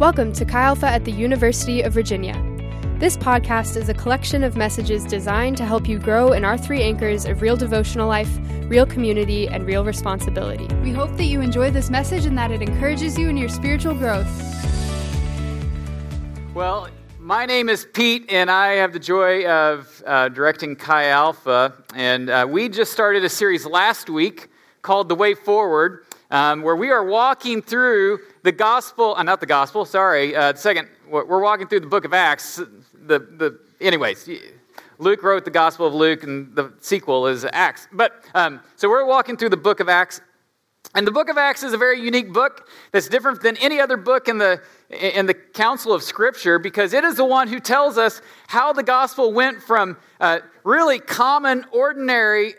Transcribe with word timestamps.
Welcome 0.00 0.32
to 0.32 0.44
Chi 0.44 0.60
Alpha 0.60 0.88
at 0.88 1.04
the 1.04 1.12
University 1.12 1.80
of 1.82 1.92
Virginia. 1.92 2.34
This 2.98 3.16
podcast 3.16 3.76
is 3.76 3.88
a 3.88 3.94
collection 3.94 4.42
of 4.42 4.56
messages 4.56 5.04
designed 5.04 5.56
to 5.58 5.64
help 5.64 5.88
you 5.88 6.00
grow 6.00 6.32
in 6.32 6.44
our 6.44 6.58
three 6.58 6.82
anchors 6.82 7.24
of 7.26 7.40
real 7.40 7.56
devotional 7.56 8.08
life, 8.08 8.28
real 8.62 8.86
community, 8.86 9.46
and 9.46 9.64
real 9.64 9.84
responsibility. 9.84 10.66
We 10.82 10.90
hope 10.90 11.16
that 11.16 11.26
you 11.26 11.40
enjoy 11.40 11.70
this 11.70 11.90
message 11.90 12.26
and 12.26 12.36
that 12.36 12.50
it 12.50 12.60
encourages 12.60 13.16
you 13.16 13.28
in 13.28 13.36
your 13.36 13.48
spiritual 13.48 13.94
growth. 13.94 14.26
Well, 16.54 16.88
my 17.20 17.46
name 17.46 17.68
is 17.68 17.86
Pete, 17.92 18.26
and 18.32 18.50
I 18.50 18.72
have 18.72 18.92
the 18.92 18.98
joy 18.98 19.46
of 19.46 20.02
uh, 20.04 20.28
directing 20.28 20.74
Chi 20.74 21.06
Alpha. 21.06 21.72
And 21.94 22.30
uh, 22.30 22.48
we 22.50 22.68
just 22.68 22.90
started 22.90 23.22
a 23.22 23.28
series 23.28 23.64
last 23.64 24.10
week 24.10 24.48
called 24.82 25.08
The 25.08 25.14
Way 25.14 25.34
Forward, 25.34 26.04
um, 26.32 26.62
where 26.62 26.74
we 26.74 26.90
are 26.90 27.04
walking 27.04 27.62
through 27.62 28.18
the 28.44 28.52
gospel, 28.52 29.14
uh, 29.16 29.22
not 29.22 29.40
the 29.40 29.46
gospel, 29.46 29.86
sorry, 29.86 30.36
uh, 30.36 30.54
second, 30.54 30.86
we're 31.08 31.42
walking 31.42 31.66
through 31.66 31.80
the 31.80 31.86
book 31.86 32.04
of 32.04 32.12
Acts. 32.12 32.56
The, 32.56 33.18
the, 33.18 33.58
anyways, 33.80 34.28
Luke 34.98 35.22
wrote 35.22 35.46
the 35.46 35.50
gospel 35.50 35.86
of 35.86 35.94
Luke, 35.94 36.22
and 36.24 36.54
the 36.54 36.70
sequel 36.80 37.26
is 37.26 37.46
Acts. 37.52 37.88
But, 37.90 38.22
um, 38.34 38.60
so 38.76 38.90
we're 38.90 39.06
walking 39.06 39.38
through 39.38 39.48
the 39.48 39.56
book 39.56 39.80
of 39.80 39.88
Acts. 39.88 40.20
And 40.94 41.06
the 41.06 41.10
book 41.10 41.30
of 41.30 41.38
Acts 41.38 41.62
is 41.62 41.72
a 41.72 41.78
very 41.78 41.98
unique 41.98 42.34
book 42.34 42.68
that's 42.92 43.08
different 43.08 43.40
than 43.40 43.56
any 43.56 43.80
other 43.80 43.96
book 43.96 44.28
in 44.28 44.36
the, 44.36 44.60
in 44.90 45.24
the 45.24 45.34
council 45.34 45.94
of 45.94 46.02
Scripture 46.02 46.58
because 46.58 46.92
it 46.92 47.02
is 47.02 47.16
the 47.16 47.24
one 47.24 47.48
who 47.48 47.58
tells 47.58 47.96
us 47.96 48.20
how 48.46 48.74
the 48.74 48.82
gospel 48.82 49.32
went 49.32 49.62
from 49.62 49.96
uh, 50.20 50.40
really 50.64 50.98
common, 50.98 51.64
ordinary, 51.72 52.54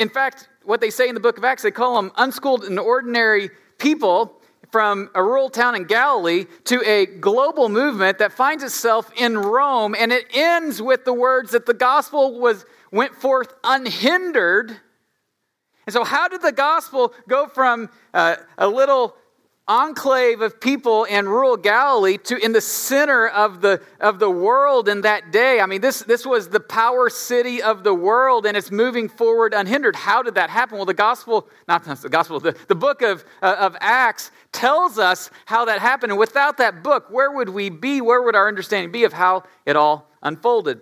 in 0.00 0.08
fact, 0.08 0.48
what 0.64 0.80
they 0.80 0.90
say 0.90 1.08
in 1.08 1.14
the 1.14 1.20
book 1.20 1.38
of 1.38 1.44
Acts, 1.44 1.62
they 1.62 1.70
call 1.70 1.94
them 1.94 2.10
unschooled 2.16 2.64
and 2.64 2.76
ordinary 2.80 3.50
people 3.78 4.37
from 4.70 5.10
a 5.14 5.22
rural 5.22 5.50
town 5.50 5.74
in 5.74 5.84
Galilee 5.84 6.46
to 6.64 6.82
a 6.88 7.06
global 7.06 7.68
movement 7.68 8.18
that 8.18 8.32
finds 8.32 8.62
itself 8.62 9.10
in 9.16 9.38
Rome, 9.38 9.94
and 9.98 10.12
it 10.12 10.26
ends 10.34 10.82
with 10.82 11.04
the 11.04 11.12
words 11.12 11.52
that 11.52 11.66
the 11.66 11.74
gospel 11.74 12.38
was 12.38 12.64
went 12.90 13.14
forth 13.14 13.52
unhindered. 13.64 14.76
And 15.86 15.92
so, 15.92 16.04
how 16.04 16.28
did 16.28 16.42
the 16.42 16.52
gospel 16.52 17.14
go 17.28 17.46
from 17.46 17.88
uh, 18.12 18.36
a 18.58 18.68
little 18.68 19.16
enclave 19.68 20.40
of 20.40 20.58
people 20.60 21.04
in 21.04 21.28
rural 21.28 21.58
Galilee 21.58 22.16
to 22.16 22.42
in 22.42 22.52
the 22.52 22.60
center 22.60 23.28
of 23.28 23.60
the, 23.60 23.82
of 24.00 24.18
the 24.18 24.30
world 24.30 24.88
in 24.88 25.02
that 25.02 25.30
day. 25.30 25.60
I 25.60 25.66
mean, 25.66 25.82
this, 25.82 26.00
this 26.00 26.24
was 26.24 26.48
the 26.48 26.58
power 26.58 27.10
city 27.10 27.62
of 27.62 27.84
the 27.84 27.92
world 27.92 28.46
and 28.46 28.56
it's 28.56 28.70
moving 28.70 29.10
forward 29.10 29.52
unhindered. 29.52 29.94
How 29.94 30.22
did 30.22 30.36
that 30.36 30.48
happen? 30.48 30.78
Well, 30.78 30.86
the 30.86 30.94
gospel, 30.94 31.48
not 31.68 31.84
the 31.84 32.08
gospel, 32.08 32.40
the, 32.40 32.56
the 32.68 32.74
book 32.74 33.02
of, 33.02 33.24
uh, 33.42 33.56
of 33.58 33.76
Acts 33.80 34.30
tells 34.52 34.98
us 34.98 35.30
how 35.44 35.66
that 35.66 35.80
happened. 35.80 36.12
And 36.12 36.18
without 36.18 36.56
that 36.56 36.82
book, 36.82 37.10
where 37.10 37.30
would 37.30 37.50
we 37.50 37.68
be? 37.68 38.00
Where 38.00 38.22
would 38.22 38.34
our 38.34 38.48
understanding 38.48 38.90
be 38.90 39.04
of 39.04 39.12
how 39.12 39.44
it 39.66 39.76
all 39.76 40.10
unfolded? 40.22 40.80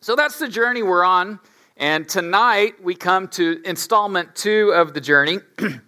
So 0.00 0.14
that's 0.14 0.38
the 0.38 0.48
journey 0.48 0.84
we're 0.84 1.04
on. 1.04 1.40
And 1.76 2.08
tonight 2.08 2.82
we 2.82 2.94
come 2.94 3.28
to 3.28 3.60
installment 3.64 4.36
two 4.36 4.72
of 4.72 4.94
the 4.94 5.00
journey. 5.00 5.40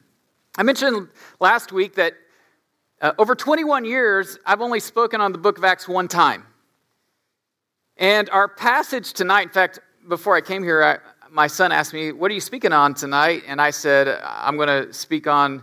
I 0.59 0.65
mentioned 0.65 1.07
last 1.39 1.71
week 1.71 1.95
that 1.95 2.15
uh, 3.01 3.13
over 3.17 3.37
21 3.37 3.85
years, 3.85 4.41
I've 4.45 4.61
only 4.61 4.81
spoken 4.81 5.21
on 5.21 5.31
the 5.31 5.39
book 5.39 5.57
of 5.57 5.63
Acts 5.63 5.87
one 5.87 6.09
time. 6.09 6.45
And 7.97 8.29
our 8.31 8.49
passage 8.49 9.13
tonight, 9.13 9.43
in 9.43 9.49
fact, 9.51 9.79
before 10.09 10.35
I 10.35 10.41
came 10.41 10.65
here, 10.65 10.83
I, 10.83 10.99
my 11.31 11.47
son 11.47 11.71
asked 11.71 11.95
me, 11.95 12.11
What 12.11 12.33
are 12.33 12.35
you 12.35 12.41
speaking 12.41 12.73
on 12.73 12.95
tonight? 12.95 13.45
And 13.47 13.61
I 13.61 13.71
said, 13.71 14.21
I'm 14.25 14.57
going 14.57 14.67
to 14.67 14.93
speak 14.93 15.29
on 15.29 15.63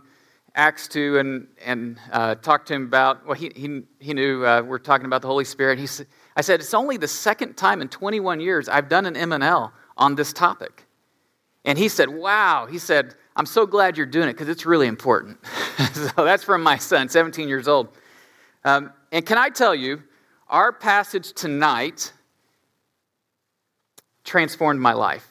Acts 0.56 0.88
2 0.88 1.18
and, 1.18 1.48
and 1.66 2.00
uh, 2.14 2.36
talk 2.36 2.66
to 2.68 2.74
him 2.74 2.84
about, 2.84 3.26
well, 3.26 3.36
he, 3.36 3.52
he, 3.54 3.82
he 4.00 4.14
knew 4.14 4.46
uh, 4.46 4.62
we're 4.62 4.80
talking 4.80 5.08
about 5.08 5.22
the 5.22 5.28
Holy 5.28 5.44
Spirit. 5.44 5.78
He, 5.78 5.90
I 6.38 6.42
said, 6.42 6.62
It's 6.62 6.74
only 6.74 6.96
the 6.96 7.10
second 7.10 7.58
time 7.58 7.82
in 7.82 7.90
21 7.90 8.40
years 8.40 8.70
I've 8.70 8.88
done 8.88 9.06
an 9.06 9.18
M&L 9.18 9.74
on 9.98 10.16
this 10.16 10.32
topic. 10.32 10.86
And 11.66 11.78
he 11.78 11.90
said, 11.90 12.08
Wow. 12.08 12.66
He 12.72 12.80
said, 12.80 13.16
I'm 13.36 13.46
so 13.46 13.66
glad 13.66 13.98
you're 13.98 14.06
doing 14.06 14.30
it 14.30 14.34
because 14.34 14.48
it's 14.48 14.66
really 14.66 14.88
important. 14.88 15.38
so 15.94 16.12
that's 16.18 16.44
from 16.44 16.64
my 16.64 16.78
son, 16.78 17.10
17 17.10 17.50
years 17.50 17.68
old. 17.68 17.90
Um, 18.64 18.94
and 19.12 19.26
can 19.26 19.38
I 19.38 19.50
tell 19.50 19.76
you, 19.76 20.04
our 20.48 20.72
passage 20.72 21.34
tonight 21.34 22.14
transformed 24.24 24.80
my 24.80 24.94
life 24.94 25.28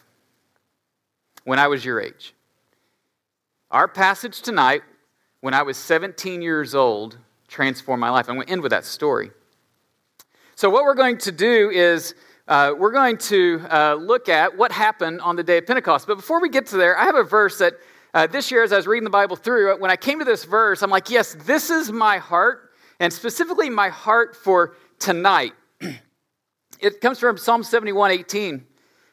when 1.44 1.59
I 1.59 1.69
was 1.69 1.84
your 1.84 2.00
age. 2.00 2.34
Our 3.70 3.88
passage 3.88 4.43
tonight, 4.43 4.82
when 5.41 5.54
I 5.54 5.62
was 5.62 5.76
17 5.76 6.43
years 6.43 6.75
old, 6.75 7.19
transformed 7.48 8.00
my 8.00 8.10
life. 8.10 8.28
I'm 8.28 8.37
going 8.37 8.47
to 8.47 8.53
end 8.53 8.62
with 8.62 8.70
that 8.70 8.84
story. 8.84 9.31
So, 10.54 10.70
what 10.70 10.84
we're 10.84 10.94
going 10.94 11.19
to 11.19 11.32
do 11.32 11.70
is 11.70 12.14
uh, 12.47 12.72
we're 12.76 12.93
going 12.93 13.19
to 13.19 13.60
uh, 13.70 13.94
look 13.94 14.28
at 14.28 14.56
what 14.56 14.70
happened 14.70 15.20
on 15.20 15.37
the 15.37 15.43
day 15.43 15.59
of 15.59 15.66
Pentecost. 15.66 16.06
But 16.06 16.16
before 16.16 16.41
we 16.41 16.48
get 16.48 16.66
to 16.66 16.76
there, 16.76 16.97
I 16.97 17.04
have 17.04 17.16
a 17.16 17.25
verse 17.25 17.59
that 17.59 17.75
uh, 18.14 18.28
this 18.28 18.52
year, 18.52 18.62
as 18.62 18.72
I 18.72 18.76
was 18.76 18.86
reading 18.86 19.02
the 19.02 19.10
Bible 19.10 19.34
through, 19.34 19.76
when 19.80 19.91
I 19.91 19.97
came 19.97 20.20
to 20.20 20.25
this 20.25 20.44
verse, 20.44 20.82
I'm 20.82 20.91
like, 20.91 21.10
yes, 21.10 21.36
this 21.47 21.69
is 21.69 21.91
my 21.91 22.19
heart, 22.19 22.70
and 23.00 23.12
specifically 23.12 23.69
my 23.69 23.88
heart 23.88 24.36
for 24.36 24.76
tonight. 25.00 25.52
it 26.80 27.00
comes 27.00 27.19
from 27.19 27.36
Psalm 27.36 27.64
71 27.64 28.12
18. 28.12 28.64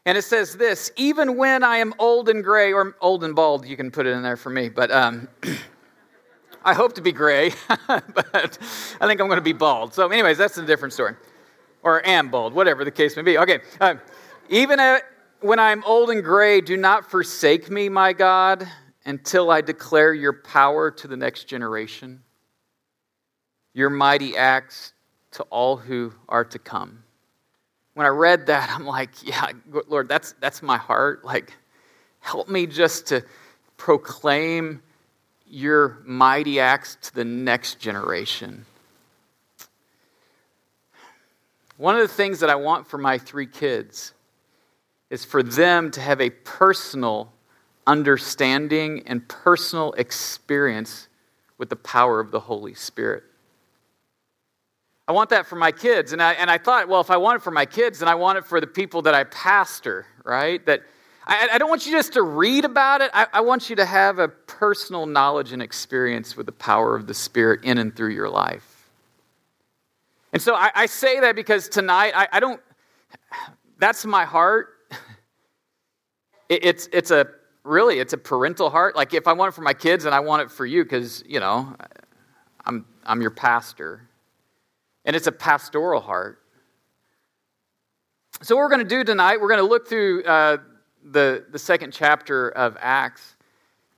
And 0.06 0.17
it 0.17 0.22
says 0.22 0.56
this 0.56 0.91
Even 0.97 1.35
when 1.35 1.63
I 1.63 1.78
am 1.78 1.95
old 1.97 2.29
and 2.29 2.44
gray, 2.44 2.73
or 2.73 2.95
old 3.01 3.23
and 3.23 3.35
bald, 3.35 3.66
you 3.66 3.75
can 3.75 3.89
put 3.89 4.06
it 4.06 4.12
in 4.12 4.22
there 4.22 4.38
for 4.38 4.51
me, 4.51 4.69
but 4.69 4.91
um, 4.91 5.28
I 6.63 6.75
hope 6.75 6.94
to 6.94 7.01
be 7.01 7.12
gray, 7.12 7.53
but 7.88 8.59
I 9.01 9.07
think 9.07 9.19
I'm 9.19 9.28
going 9.28 9.38
to 9.38 9.41
be 9.41 9.53
bald. 9.53 9.95
So, 9.95 10.09
anyways, 10.09 10.38
that's 10.38 10.59
a 10.59 10.66
different 10.66 10.94
story. 10.94 11.16
Or 11.81 12.06
am 12.06 12.29
bald, 12.29 12.53
whatever 12.53 12.85
the 12.85 12.91
case 12.91 13.16
may 13.16 13.23
be. 13.23 13.39
Okay. 13.39 13.62
Uh, 13.79 13.95
even 14.50 14.79
when 15.39 15.57
I'm 15.57 15.83
old 15.85 16.12
and 16.12 16.23
gray, 16.23 16.62
do 16.62 16.78
not 16.78 17.09
forsake 17.09 17.72
me, 17.72 17.89
my 17.89 18.13
God 18.13 18.68
until 19.06 19.50
I 19.50 19.62
declare 19.62 20.13
your 20.13 20.34
power 20.34 20.91
to 20.91 21.07
the 21.07 21.17
next 21.17 21.45
generation, 21.45 22.22
your 23.73 23.89
mighty 23.89 24.38
acts 24.38 24.94
to 25.31 25.44
all 25.44 25.78
who 25.78 26.13
are 26.29 26.44
to 26.45 26.59
come. 26.59 27.03
When 27.94 28.06
I 28.06 28.09
read 28.09 28.47
that, 28.47 28.69
I'm 28.72 28.85
like, 28.85 29.09
yeah, 29.23 29.51
Lord, 29.88 30.07
that's, 30.07 30.34
that's 30.39 30.62
my 30.62 30.78
heart. 30.78 31.25
Like, 31.25 31.53
help 32.19 32.47
me 32.47 32.67
just 32.67 33.07
to 33.07 33.23
proclaim 33.78 34.81
your 35.47 36.01
mighty 36.06 36.59
acts 36.59 36.97
to 37.01 37.16
the 37.16 37.25
next 37.25 37.79
generation. 37.79 38.66
One 41.78 41.95
of 41.95 42.01
the 42.01 42.13
things 42.13 42.39
that 42.41 42.50
I 42.50 42.56
want 42.56 42.88
for 42.88 42.97
my 42.97 43.18
three 43.18 43.47
kids 43.47 44.13
is 45.09 45.25
for 45.25 45.44
them 45.44 45.91
to 45.91 46.00
have 46.00 46.22
a 46.22 46.29
personal 46.29 47.33
understanding, 47.88 49.03
and 49.06 49.28
personal 49.28 49.94
experience 49.94 51.08
with 51.58 51.69
the 51.69 51.75
power 51.75 52.19
of 52.19 52.31
the 52.31 52.40
Holy 52.40 52.74
Spirit. 52.74 53.24
I 55.08 55.14
want 55.14 55.30
that 55.31 55.46
for 55.46 55.56
my 55.56 55.72
kids. 55.72 56.14
And 56.14 56.22
I, 56.22 56.34
and 56.34 56.50
I 56.50 56.58
thought, 56.58 56.88
well, 56.88 57.02
if 57.02 57.12
I 57.12 57.18
want 57.18 57.38
it 57.38 57.44
for 57.44 57.52
my 57.52 57.66
kids, 57.66 58.00
then 58.00 58.08
I 58.08 58.16
want 58.16 58.38
it 58.38 58.46
for 58.46 58.62
the 58.62 58.68
people 58.68 59.02
that 59.03 59.14
I 59.14 59.25
pastor, 59.25 60.06
right? 60.24 60.66
That 60.66 60.84
I, 61.25 61.50
I 61.53 61.58
don't 61.58 61.69
want 61.69 61.86
you 61.86 61.92
just 61.92 62.14
to 62.14 62.24
read 62.24 62.66
about 62.66 63.02
it. 63.02 63.12
I, 63.14 63.28
I, 63.34 63.42
want 63.42 63.69
you 63.69 63.75
to 63.75 63.86
have 63.86 64.19
a 64.19 64.28
personal 64.28 65.06
knowledge 65.06 65.52
and 65.52 65.62
experience 65.62 66.38
with 66.38 66.46
the 66.46 66.52
power 66.52 66.96
of 66.96 67.08
the 67.08 67.13
Spirit 67.13 67.63
in 67.63 67.78
and 67.78 67.96
through 67.96 68.12
your 68.12 68.30
life. 68.30 68.90
And 70.34 70.42
so 70.42 70.56
I, 70.56 70.72
I 70.74 70.86
say 70.86 71.19
that 71.19 71.36
because 71.36 71.68
tonight, 71.68 72.13
I, 72.16 72.40
don't, 72.40 72.62
that's 73.78 74.06
my 74.06 74.25
heart. 74.25 74.69
It, 76.50 76.66
it's, 76.66 76.90
it's 76.92 77.12
a 77.12 77.30
really, 77.64 78.00
it's 78.00 78.14
a 78.14 78.18
parental 78.18 78.70
heart. 78.70 78.96
Like 78.96 79.14
if 79.14 79.28
I 79.28 79.34
want 79.34 79.50
it 79.50 79.56
for 79.56 79.62
my 79.62 79.74
kids, 79.74 80.06
and 80.06 80.16
I 80.16 80.20
want 80.20 80.44
it 80.44 80.52
for 80.52 80.66
you 80.66 80.84
because, 80.84 81.24
you 81.28 81.40
know, 81.40 81.76
I'm, 82.66 82.86
I'm 83.06 83.22
your 83.22 83.31
pastor. 83.31 84.08
And 85.06 85.16
it's 85.16 85.28
a 85.28 85.31
pastoral 85.31 86.02
heart. 86.02 86.40
So, 88.44 88.56
what 88.56 88.62
we're 88.62 88.69
going 88.69 88.88
to 88.88 88.96
do 88.96 89.04
tonight, 89.04 89.40
we're 89.40 89.50
going 89.50 89.60
to 89.60 89.68
look 89.68 89.88
through 89.88 90.24
uh, 90.24 90.58
the, 91.04 91.46
the 91.52 91.60
second 91.60 91.92
chapter 91.92 92.50
of 92.50 92.78
Acts. 92.80 93.36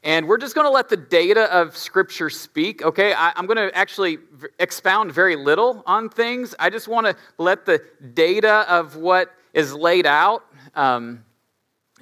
And 0.04 0.27
we're 0.27 0.38
just 0.38 0.54
going 0.54 0.66
to 0.68 0.71
let 0.71 0.89
the 0.89 0.98
data 0.98 1.44
of 1.54 1.77
Scripture 1.77 2.30
speak, 2.30 2.81
okay? 2.81 3.13
I, 3.13 3.31
am 3.39 3.45
going 3.45 3.57
to 3.57 3.74
actually 3.74 4.18
expound 4.59 5.13
very 5.13 5.38
little 5.38 5.81
on 5.86 6.09
things. 6.09 6.54
I 6.59 6.69
just 6.69 6.89
want 6.89 7.07
to 7.07 7.16
let 7.38 7.66
the 7.66 7.81
data 8.13 8.66
of 8.68 8.98
what 8.98 9.31
is 9.54 9.74
laid 9.74 10.06
out 10.06 10.44
um, 10.75 11.24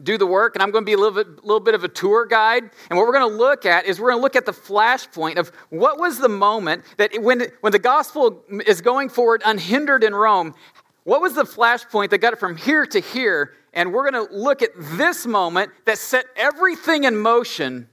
do 0.01 0.17
the 0.17 0.25
work, 0.25 0.55
and 0.55 0.63
I'm 0.63 0.71
going 0.71 0.83
to 0.83 0.85
be 0.85 0.93
a 0.93 0.97
little 0.97 1.23
bit, 1.23 1.43
little 1.43 1.59
bit 1.59 1.75
of 1.75 1.83
a 1.83 1.87
tour 1.87 2.25
guide. 2.25 2.63
And 2.89 2.97
what 2.97 3.05
we're 3.05 3.13
going 3.13 3.29
to 3.29 3.37
look 3.37 3.65
at 3.65 3.85
is 3.85 3.99
we're 3.99 4.11
going 4.11 4.19
to 4.19 4.23
look 4.23 4.35
at 4.35 4.45
the 4.45 4.53
flashpoint 4.53 5.37
of 5.37 5.51
what 5.69 5.99
was 5.99 6.17
the 6.17 6.29
moment 6.29 6.83
that 6.97 7.11
when, 7.21 7.47
when 7.61 7.71
the 7.71 7.79
gospel 7.79 8.43
is 8.65 8.81
going 8.81 9.09
forward 9.09 9.41
unhindered 9.45 10.03
in 10.03 10.15
Rome, 10.15 10.55
what 11.03 11.21
was 11.21 11.33
the 11.33 11.43
flashpoint 11.43 12.11
that 12.11 12.19
got 12.19 12.33
it 12.33 12.39
from 12.39 12.55
here 12.55 12.85
to 12.85 12.99
here? 12.99 13.53
And 13.73 13.93
we're 13.93 14.09
going 14.09 14.27
to 14.27 14.33
look 14.33 14.61
at 14.61 14.71
this 14.75 15.25
moment 15.25 15.71
that 15.85 15.97
set 15.97 16.25
everything 16.35 17.05
in 17.05 17.17
motion 17.17 17.89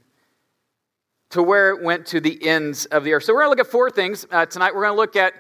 to 1.31 1.43
where 1.43 1.71
it 1.71 1.83
went 1.83 2.07
to 2.07 2.21
the 2.21 2.47
ends 2.47 2.87
of 2.87 3.05
the 3.05 3.13
earth. 3.13 3.25
So 3.25 3.35
we're 3.35 3.43
going 3.43 3.57
to 3.57 3.59
look 3.59 3.67
at 3.67 3.71
four 3.71 3.91
things 3.91 4.27
uh, 4.31 4.47
tonight. 4.47 4.75
We're 4.75 4.83
going 4.85 4.95
to 4.95 5.01
look 5.01 5.17
at 5.17 5.35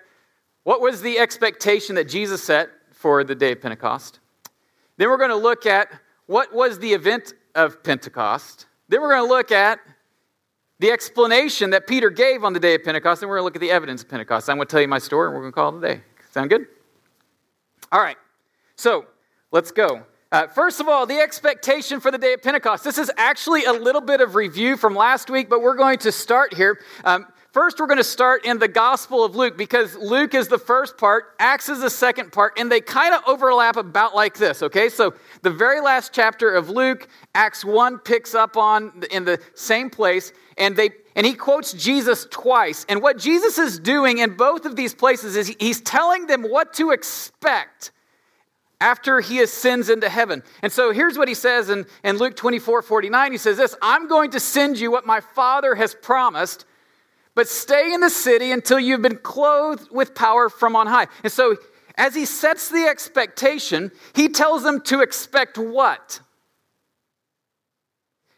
what 0.64 0.80
was 0.80 1.00
the 1.00 1.18
expectation 1.18 1.94
that 1.94 2.08
Jesus 2.08 2.42
set 2.42 2.68
for 2.92 3.24
the 3.24 3.34
day 3.34 3.52
of 3.52 3.60
Pentecost. 3.60 4.20
Then 4.96 5.08
we're 5.08 5.16
going 5.16 5.30
to 5.30 5.36
look 5.36 5.64
at 5.64 5.88
what 6.28 6.54
was 6.54 6.78
the 6.78 6.92
event 6.92 7.32
of 7.54 7.82
Pentecost. 7.82 8.66
Then 8.88 9.00
we're 9.00 9.14
going 9.14 9.26
to 9.26 9.34
look 9.34 9.50
at 9.50 9.80
the 10.78 10.92
explanation 10.92 11.70
that 11.70 11.88
Peter 11.88 12.10
gave 12.10 12.44
on 12.44 12.52
the 12.52 12.60
day 12.60 12.76
of 12.76 12.84
Pentecost, 12.84 13.22
and 13.22 13.28
we're 13.28 13.38
going 13.38 13.42
to 13.42 13.46
look 13.46 13.56
at 13.56 13.60
the 13.60 13.70
evidence 13.70 14.02
of 14.02 14.08
Pentecost. 14.08 14.48
I'm 14.48 14.56
going 14.56 14.68
to 14.68 14.70
tell 14.70 14.80
you 14.80 14.88
my 14.88 14.98
story, 14.98 15.26
and 15.26 15.34
we're 15.34 15.40
going 15.40 15.52
to 15.52 15.54
call 15.54 15.74
it 15.74 15.78
a 15.84 15.94
day. 15.94 16.02
Sound 16.30 16.50
good? 16.50 16.66
All 17.90 18.00
right. 18.00 18.16
So 18.76 19.06
let's 19.50 19.72
go. 19.72 20.04
Uh, 20.30 20.46
first 20.46 20.78
of 20.80 20.88
all, 20.88 21.06
the 21.06 21.18
expectation 21.18 21.98
for 21.98 22.10
the 22.10 22.18
day 22.18 22.34
of 22.34 22.42
Pentecost. 22.42 22.84
This 22.84 22.98
is 22.98 23.10
actually 23.16 23.64
a 23.64 23.72
little 23.72 24.02
bit 24.02 24.20
of 24.20 24.34
review 24.34 24.76
from 24.76 24.94
last 24.94 25.30
week, 25.30 25.48
but 25.48 25.62
we're 25.62 25.76
going 25.76 25.98
to 26.00 26.12
start 26.12 26.52
here. 26.52 26.78
Um, 27.04 27.26
first, 27.58 27.80
we're 27.80 27.88
going 27.88 27.98
to 27.98 28.04
start 28.04 28.44
in 28.44 28.60
the 28.60 28.68
Gospel 28.68 29.24
of 29.24 29.34
Luke 29.34 29.56
because 29.56 29.96
Luke 29.96 30.32
is 30.32 30.46
the 30.46 30.58
first 30.58 30.96
part, 30.96 31.34
Acts 31.40 31.68
is 31.68 31.80
the 31.80 31.90
second 31.90 32.30
part, 32.30 32.56
and 32.56 32.70
they 32.70 32.80
kind 32.80 33.12
of 33.12 33.20
overlap 33.26 33.76
about 33.76 34.14
like 34.14 34.38
this, 34.38 34.62
okay? 34.62 34.88
So 34.88 35.14
the 35.42 35.50
very 35.50 35.80
last 35.80 36.12
chapter 36.12 36.54
of 36.54 36.70
Luke, 36.70 37.08
Acts 37.34 37.64
1 37.64 37.98
picks 37.98 38.32
up 38.32 38.56
on 38.56 39.02
in 39.10 39.24
the 39.24 39.40
same 39.56 39.90
place, 39.90 40.32
and 40.56 40.76
they 40.76 40.90
and 41.16 41.26
he 41.26 41.34
quotes 41.34 41.72
Jesus 41.72 42.28
twice. 42.30 42.86
And 42.88 43.02
what 43.02 43.18
Jesus 43.18 43.58
is 43.58 43.80
doing 43.80 44.18
in 44.18 44.36
both 44.36 44.64
of 44.64 44.76
these 44.76 44.94
places 44.94 45.34
is 45.34 45.48
he's 45.58 45.80
telling 45.80 46.28
them 46.28 46.44
what 46.44 46.74
to 46.74 46.92
expect 46.92 47.90
after 48.80 49.20
he 49.20 49.40
ascends 49.40 49.90
into 49.90 50.08
heaven. 50.08 50.44
And 50.62 50.70
so 50.70 50.92
here's 50.92 51.18
what 51.18 51.26
he 51.26 51.34
says 51.34 51.70
in, 51.70 51.86
in 52.04 52.18
Luke 52.18 52.36
24 52.36 52.82
49. 52.82 53.32
He 53.32 53.36
says 53.36 53.56
this 53.56 53.74
I'm 53.82 54.06
going 54.06 54.30
to 54.30 54.38
send 54.38 54.78
you 54.78 54.92
what 54.92 55.06
my 55.06 55.20
Father 55.20 55.74
has 55.74 55.92
promised, 55.92 56.64
but 57.38 57.46
stay 57.46 57.94
in 57.94 58.00
the 58.00 58.10
city 58.10 58.50
until 58.50 58.80
you've 58.80 59.00
been 59.00 59.18
clothed 59.18 59.92
with 59.92 60.12
power 60.12 60.48
from 60.48 60.74
on 60.74 60.88
high. 60.88 61.06
And 61.22 61.32
so 61.32 61.56
as 61.94 62.12
he 62.12 62.24
sets 62.24 62.68
the 62.68 62.86
expectation, 62.86 63.92
he 64.12 64.28
tells 64.28 64.64
them 64.64 64.80
to 64.86 65.02
expect 65.02 65.56
what? 65.56 66.18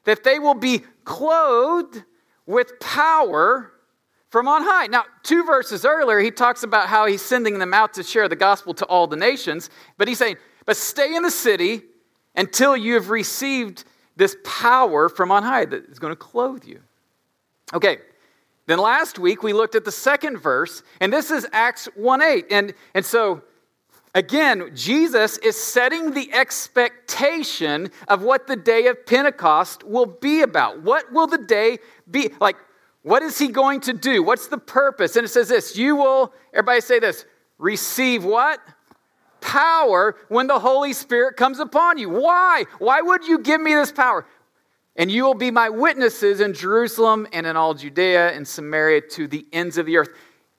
That 0.05 0.23
they 0.23 0.39
will 0.39 0.53
be 0.53 0.83
clothed 1.05 2.05
with 2.45 2.79
power 2.79 3.73
from 4.29 4.47
on 4.47 4.65
high. 4.65 4.89
Now, 4.89 5.05
two 5.23 5.45
verses 5.45 5.87
earlier, 5.87 6.19
he 6.19 6.31
talks 6.31 6.63
about 6.63 6.89
how 6.89 7.07
he's 7.07 7.23
sending 7.23 7.59
them 7.59 7.73
out 7.73 7.95
to 7.95 8.03
share 8.03 8.29
the 8.29 8.37
gospel 8.37 8.75
to 8.75 8.85
all 8.85 9.07
the 9.07 9.17
nations, 9.17 9.71
but 9.97 10.09
he's 10.09 10.19
saying, 10.19 10.37
but 10.67 10.77
stay 10.77 11.17
in 11.17 11.23
the 11.23 11.31
city 11.31 11.81
until 12.37 12.77
you 12.77 12.93
have 12.97 13.09
received 13.09 13.85
this 14.17 14.37
power 14.45 15.09
from 15.09 15.31
on 15.31 15.43
high 15.43 15.65
that 15.65 15.87
is 15.87 15.99
going 15.99 16.13
to 16.13 16.17
clothe 16.17 16.67
you. 16.67 16.81
Okay, 17.73 18.01
then 18.71 18.79
last 18.79 19.19
week 19.19 19.43
we 19.43 19.53
looked 19.53 19.75
at 19.75 19.85
the 19.85 19.93
second 19.93 20.39
verse, 20.39 20.83
and 21.01 21.13
this 21.13 21.31
is 21.31 21.47
Acts 21.53 21.87
1 21.97 22.23
8. 22.23 22.47
And, 22.51 22.75
and 22.95 23.05
so, 23.05 23.43
again, 24.15 24.71
Jesus 24.75 25.39
is 25.39 25.57
setting 25.57 26.13
the 26.13 26.33
expectation 26.33 27.91
of 28.07 28.23
what 28.23 28.47
the 28.47 28.57
day 28.57 28.87
of 28.87 29.05
Pentecost 29.07 29.83
will 29.83 30.07
be 30.07 30.43
about. 30.43 30.83
What 30.83 31.13
will 31.13 31.27
the 31.27 31.39
day 31.39 31.79
be? 32.11 32.31
Like, 32.41 32.57
what 33.03 33.23
is 33.23 33.39
he 33.39 33.49
going 33.49 33.81
to 33.81 33.93
do? 33.93 34.23
What's 34.23 34.49
the 34.49 34.59
purpose? 34.59 35.17
And 35.17 35.25
it 35.25 35.29
says 35.29 35.49
this 35.49 35.77
You 35.77 35.97
will, 35.97 36.33
everybody 36.53 36.81
say 36.81 36.99
this, 36.99 37.25
receive 37.59 38.25
what? 38.25 38.61
Power 39.41 40.17
when 40.29 40.47
the 40.47 40.59
Holy 40.59 40.93
Spirit 40.93 41.37
comes 41.37 41.61
upon 41.61 41.97
you. 41.97 42.11
Why? 42.11 42.67
Why 42.79 43.01
would 43.01 43.27
you 43.27 43.39
give 43.39 43.61
me 43.61 43.75
this 43.75 43.91
power? 43.91 44.27
And 45.01 45.11
you 45.11 45.25
will 45.25 45.33
be 45.33 45.51
my 45.51 45.71
witnesses 45.71 46.43
in 46.43 46.53
Jerusalem 46.53 47.27
and 47.33 47.47
in 47.47 47.57
all 47.57 47.73
Judea 47.73 48.33
and 48.33 48.47
Samaria 48.47 49.01
to 49.13 49.27
the 49.27 49.47
ends 49.51 49.79
of 49.79 49.87
the 49.87 49.97
earth. 49.97 50.11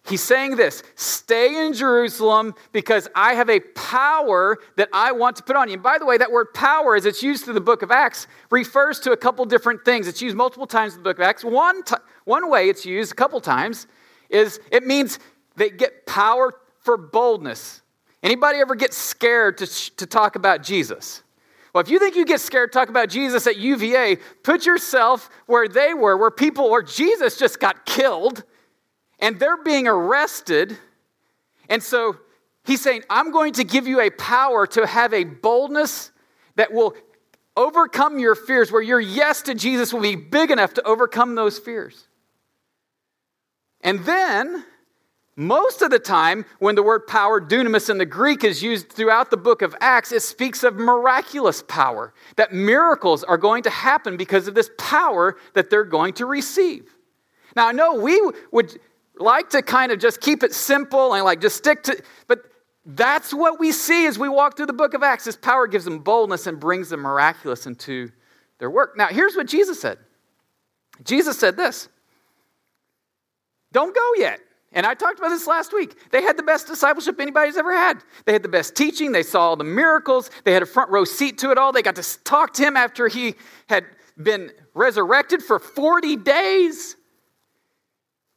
He's 0.04 0.24
saying 0.24 0.56
this 0.56 0.82
stay 0.96 1.64
in 1.64 1.74
Jerusalem 1.74 2.56
because 2.72 3.08
I 3.14 3.36
have 3.36 3.52
a 3.52 3.60
power 3.60 4.58
that 4.78 4.90
I 4.94 5.12
want 5.12 5.36
to 5.36 5.44
put 5.44 5.56
on 5.56 5.68
you. 5.68 5.76
And 5.76 5.84
by 5.84 6.00
the 6.00 6.08
way, 6.08 6.18
that 6.18 6.32
word 6.32 6.56
power, 6.56 6.96
as 6.96 7.06
it's 7.06 7.22
used 7.22 7.46
through 7.46 7.54
the 7.54 7.62
book 7.62 7.84
of 7.84 7.92
Acts, 7.92 8.26
refers 8.50 9.00
to 9.02 9.12
a 9.12 9.18
couple 9.18 9.46
different 9.46 9.86
things. 9.86 10.08
It's 10.08 10.24
used 10.24 10.36
multiple 10.36 10.66
times 10.66 10.94
in 10.94 11.02
the 11.02 11.04
book 11.04 11.18
of 11.18 11.22
Acts. 11.22 11.44
One, 11.44 11.84
t- 11.84 11.94
one 12.26 12.50
way 12.50 12.68
it's 12.68 12.84
used 12.84 13.12
a 13.12 13.16
couple 13.16 13.40
times 13.42 13.86
is 14.32 14.60
it 14.72 14.84
means 14.84 15.20
they 15.56 15.70
get 15.70 16.08
power 16.08 16.56
for 16.80 16.98
boldness. 16.98 17.84
Anybody 18.24 18.58
ever 18.58 18.74
get 18.74 18.96
scared 18.96 19.60
to, 19.60 19.68
sh- 19.68 19.92
to 19.98 20.08
talk 20.08 20.36
about 20.36 20.64
Jesus? 20.64 21.22
Well, 21.74 21.82
if 21.82 21.90
you 21.90 22.00
think 22.00 22.16
you 22.16 22.26
get 22.26 22.42
scared 22.42 22.74
talk 22.74 22.90
about 22.90 23.10
Jesus 23.10 23.48
at 23.48 23.58
UVA, 23.58 24.18
put 24.44 24.66
yourself 24.66 25.30
where 25.46 25.68
they 25.68 25.94
were, 25.94 26.18
where 26.18 26.32
people, 26.32 26.70
where 26.70 26.82
Jesus 26.82 27.38
just 27.38 27.60
got 27.60 27.86
killed 27.86 28.44
and 29.20 29.40
they're 29.40 29.64
being 29.64 29.88
arrested. 29.88 30.78
And 31.70 31.82
so 31.82 32.18
he's 32.66 32.82
saying, 32.82 33.04
I'm 33.10 33.32
going 33.32 33.54
to 33.54 33.64
give 33.64 33.88
you 33.88 34.02
a 34.02 34.10
power 34.10 34.68
to 34.68 34.86
have 34.86 35.14
a 35.14 35.24
boldness 35.24 36.12
that 36.56 36.74
will 36.74 36.94
overcome 37.56 38.20
your 38.20 38.36
fears, 38.36 38.72
where 38.72 38.82
your 38.82 39.00
yes 39.00 39.42
to 39.44 39.54
Jesus 39.54 39.94
will 39.94 40.02
be 40.02 40.16
big 40.16 40.52
enough 40.52 40.74
to 40.76 40.84
overcome 40.84 41.36
those 41.36 41.60
fears. 41.60 42.08
And 43.82 44.00
then, 44.02 44.66
most 45.42 45.82
of 45.82 45.90
the 45.90 45.98
time, 45.98 46.46
when 46.60 46.76
the 46.76 46.84
word 46.84 47.08
power, 47.08 47.42
dunamis 47.42 47.90
in 47.90 47.98
the 47.98 48.06
Greek, 48.06 48.44
is 48.44 48.62
used 48.62 48.92
throughout 48.92 49.32
the 49.32 49.38
book 49.38 49.64
of 49.64 49.76
Acts, 49.82 50.12
it 50.12 50.22
speaks 50.22 50.64
of 50.64 50.76
miraculous 50.76 51.64
power, 51.68 52.14
that 52.36 52.54
miracles 52.54 53.24
are 53.24 53.40
going 53.40 53.64
to 53.64 53.72
happen 53.72 54.18
because 54.18 54.48
of 54.48 54.54
this 54.54 54.70
power 54.78 55.38
that 55.54 55.72
they're 55.72 55.84
going 55.84 56.14
to 56.14 56.28
receive. 56.28 56.94
Now, 57.56 57.68
I 57.68 57.72
know 57.72 57.96
we 57.96 58.22
would 58.52 58.80
like 59.18 59.50
to 59.50 59.64
kind 59.64 59.92
of 59.92 60.00
just 60.00 60.22
keep 60.22 60.44
it 60.44 60.54
simple 60.54 61.16
and 61.16 61.26
like 61.26 61.42
just 61.42 61.58
stick 61.58 61.82
to, 61.84 62.00
but 62.28 62.44
that's 62.86 63.34
what 63.34 63.60
we 63.60 63.72
see 63.72 64.06
as 64.06 64.20
we 64.20 64.30
walk 64.30 64.56
through 64.56 64.68
the 64.68 64.74
book 64.74 64.94
of 64.94 65.02
Acts. 65.02 65.26
This 65.26 65.36
power 65.36 65.66
gives 65.66 65.86
them 65.86 66.00
boldness 66.00 66.46
and 66.46 66.60
brings 66.60 66.90
the 66.90 66.98
miraculous 66.98 67.66
into 67.66 68.12
their 68.60 68.70
work. 68.70 68.96
Now, 68.96 69.08
here's 69.08 69.36
what 69.36 69.48
Jesus 69.48 69.82
said 69.82 69.98
Jesus 71.04 71.40
said 71.40 71.58
this 71.58 71.90
Don't 73.72 73.96
go 73.96 74.12
yet. 74.18 74.40
And 74.74 74.86
I 74.86 74.94
talked 74.94 75.20
about 75.20 75.30
this 75.30 75.48
last 75.48 75.74
week. 75.74 75.96
They 76.12 76.22
had 76.22 76.38
the 76.38 76.44
best 76.44 76.68
discipleship 76.68 77.20
anybody's 77.20 77.58
ever 77.58 77.74
had. 77.74 78.02
They 78.26 78.34
had 78.34 78.44
the 78.44 78.50
best 78.50 78.76
teaching. 78.76 79.12
They 79.12 79.24
saw 79.24 79.50
all 79.50 79.56
the 79.56 79.66
miracles. 79.66 80.32
They 80.46 80.54
had 80.54 80.64
a 80.64 80.68
front 80.68 80.90
row 80.92 81.04
seat 81.04 81.38
to 81.40 81.52
it 81.52 81.58
all. 81.58 81.72
They 81.72 81.82
got 81.82 81.96
to 81.96 82.24
talk 82.24 82.54
to 82.54 82.64
him 82.64 82.78
after 82.78 83.08
he 83.08 83.36
had 83.68 83.86
been 84.22 84.52
resurrected 84.74 85.44
for 85.44 85.60
40 85.60 86.16
days. 86.18 86.96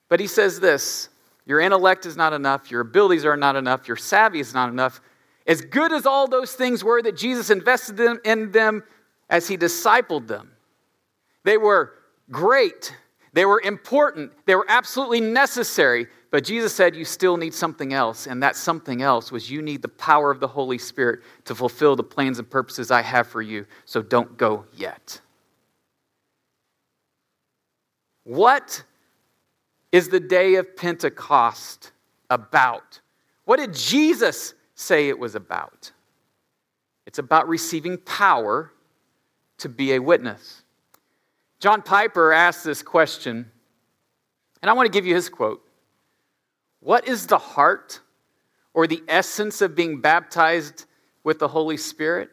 But 0.09 0.21
he 0.21 0.27
says 0.27 0.61
this 0.61 1.09
your 1.47 1.61
intellect 1.61 2.07
is 2.07 2.17
not 2.17 2.33
enough, 2.33 2.71
your 2.71 2.81
abilities 2.81 3.25
are 3.25 3.37
not 3.37 3.57
enough, 3.57 3.87
your 3.87 3.97
savvy 3.97 4.41
is 4.41 4.55
not 4.55 4.71
enough. 4.71 5.01
As 5.47 5.61
good 5.61 5.93
as 5.93 6.07
all 6.07 6.27
those 6.27 6.55
things 6.55 6.83
were 6.83 7.03
that 7.03 7.17
Jesus 7.17 7.51
invested 7.51 8.01
in 8.25 8.51
them 8.51 8.83
as 9.29 9.47
he 9.47 9.59
discipled 9.59 10.27
them, 10.27 10.53
they 11.45 11.59
were 11.59 11.93
great, 12.31 12.97
they 13.35 13.45
were 13.45 13.61
important, 13.61 14.33
they 14.47 14.55
were 14.55 14.67
absolutely 14.69 15.21
necessary. 15.21 16.07
But 16.35 16.43
Jesus 16.43 16.75
said, 16.75 16.97
You 16.97 17.05
still 17.05 17.37
need 17.37 17.55
something 17.55 17.93
else. 17.93 18.27
And 18.27 18.43
that 18.43 18.57
something 18.57 19.03
else 19.03 19.31
was 19.31 19.49
you 19.49 19.63
need 19.63 19.83
the 19.83 19.89
power 19.89 20.33
of 20.33 20.41
the 20.41 20.49
Holy 20.49 20.79
Spirit 20.79 21.21
to 21.45 21.55
fulfill 21.55 21.95
the 21.95 22.03
plans 22.03 22.41
and 22.41 22.51
purposes 22.51 22.91
I 22.91 23.03
have 23.03 23.29
for 23.29 23.41
you. 23.41 23.67
So 23.85 24.03
don't 24.03 24.37
go 24.37 24.65
yet. 24.75 25.21
What 28.25 28.83
is 29.93 30.09
the 30.09 30.19
day 30.19 30.57
of 30.57 30.77
Pentecost 30.77 31.93
about? 32.29 33.01
What 33.45 33.61
did 33.61 33.73
Jesus 33.73 34.55
say 34.75 35.09
it 35.09 35.21
was 35.21 35.37
about? 35.37 35.93
It's 37.07 37.21
about 37.21 37.47
receiving 37.47 37.97
power 37.97 38.73
to 39.59 39.69
be 39.69 39.93
a 39.93 40.01
witness. 40.01 40.65
John 41.61 41.81
Piper 41.81 42.33
asked 42.33 42.65
this 42.65 42.83
question, 42.83 43.49
and 44.63 44.69
I 44.69 44.75
want 44.75 44.87
to 44.87 44.93
give 44.93 45.07
you 45.07 45.15
his 45.15 45.29
quote 45.29 45.64
What 46.85 47.09
is 47.09 47.27
the 47.27 47.39
heart 47.39 48.01
or 48.75 48.87
the 48.87 49.03
essence 49.09 49.63
of 49.63 49.75
being 49.75 50.03
baptized 50.03 50.85
with 51.25 51.39
the 51.39 51.49
Holy 51.49 51.79
Spirit? 51.79 52.29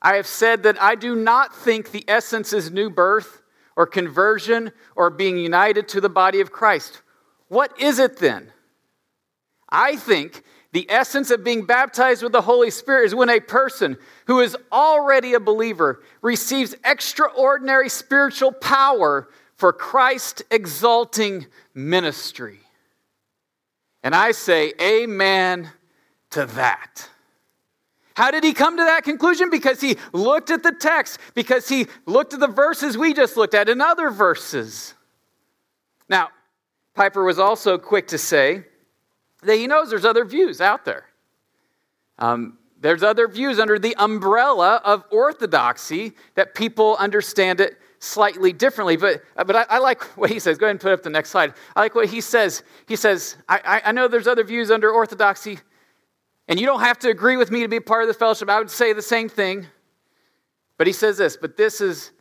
I 0.00 0.14
have 0.14 0.28
said 0.28 0.62
that 0.62 0.80
I 0.80 0.94
do 0.94 1.16
not 1.16 1.52
think 1.56 1.90
the 1.90 2.04
essence 2.06 2.52
is 2.52 2.70
new 2.70 2.88
birth 2.88 3.42
or 3.74 3.84
conversion 3.84 4.70
or 4.94 5.10
being 5.10 5.36
united 5.36 5.88
to 5.88 6.00
the 6.00 6.08
body 6.08 6.40
of 6.40 6.52
Christ. 6.52 7.02
What 7.48 7.80
is 7.80 7.98
it 7.98 8.18
then? 8.18 8.52
I 9.68 9.96
think 9.96 10.44
the 10.70 10.88
essence 10.88 11.32
of 11.32 11.42
being 11.42 11.66
baptized 11.66 12.22
with 12.22 12.30
the 12.30 12.42
Holy 12.42 12.70
Spirit 12.70 13.06
is 13.06 13.14
when 13.16 13.28
a 13.28 13.40
person 13.40 13.96
who 14.28 14.38
is 14.38 14.56
already 14.70 15.34
a 15.34 15.40
believer 15.40 16.04
receives 16.22 16.76
extraordinary 16.84 17.88
spiritual 17.88 18.52
power 18.52 19.28
for 19.56 19.72
Christ 19.72 20.44
exalting 20.48 21.46
ministry. 21.74 22.60
And 24.02 24.14
I 24.14 24.32
say, 24.32 24.72
Amen 24.80 25.70
to 26.30 26.46
that. 26.46 27.08
How 28.14 28.32
did 28.32 28.42
he 28.42 28.52
come 28.52 28.76
to 28.76 28.84
that 28.84 29.04
conclusion? 29.04 29.48
Because 29.48 29.80
he 29.80 29.96
looked 30.12 30.50
at 30.50 30.64
the 30.64 30.72
text, 30.72 31.20
because 31.34 31.68
he 31.68 31.86
looked 32.04 32.34
at 32.34 32.40
the 32.40 32.48
verses 32.48 32.98
we 32.98 33.14
just 33.14 33.36
looked 33.36 33.54
at 33.54 33.68
and 33.68 33.80
other 33.80 34.10
verses. 34.10 34.94
Now, 36.08 36.30
Piper 36.94 37.22
was 37.22 37.38
also 37.38 37.78
quick 37.78 38.08
to 38.08 38.18
say 38.18 38.64
that 39.42 39.54
he 39.54 39.68
knows 39.68 39.90
there's 39.90 40.04
other 40.04 40.24
views 40.24 40.60
out 40.60 40.84
there. 40.84 41.04
Um, 42.18 42.58
there's 42.80 43.04
other 43.04 43.28
views 43.28 43.60
under 43.60 43.78
the 43.78 43.94
umbrella 43.96 44.80
of 44.84 45.04
orthodoxy 45.12 46.14
that 46.34 46.56
people 46.56 46.96
understand 46.98 47.60
it 47.60 47.78
slightly 47.98 48.52
differently. 48.52 48.96
But, 48.96 49.22
but 49.34 49.56
I, 49.56 49.66
I, 49.68 49.78
like 49.78 50.02
what 50.16 50.30
he 50.30 50.38
says. 50.38 50.58
Go 50.58 50.66
ahead 50.66 50.72
and 50.72 50.80
put 50.80 50.92
up 50.92 51.02
the 51.02 51.10
next 51.10 51.30
slide. 51.30 51.54
I 51.74 51.80
like 51.80 51.94
what 51.94 52.08
he 52.08 52.20
says. 52.20 52.62
He 52.86 52.96
says, 52.96 53.36
I, 53.48 53.82
I 53.84 53.92
know 53.92 54.08
there's 54.08 54.28
other 54.28 54.44
views 54.44 54.70
under 54.70 54.90
orthodoxy, 54.90 55.58
and 56.46 56.58
you 56.58 56.66
don't 56.66 56.80
have 56.80 56.98
to 57.00 57.10
agree 57.10 57.36
with 57.36 57.50
me 57.50 57.62
to 57.62 57.68
be 57.68 57.80
part 57.80 58.02
of 58.02 58.08
the 58.08 58.14
fellowship. 58.14 58.48
I 58.48 58.58
would 58.58 58.70
say 58.70 58.92
the 58.92 59.02
same 59.02 59.28
thing. 59.28 59.66
But 60.76 60.86
he 60.86 60.92
says 60.92 61.18
this, 61.18 61.36
but 61.36 61.56
this 61.56 61.80
is, 61.80 62.12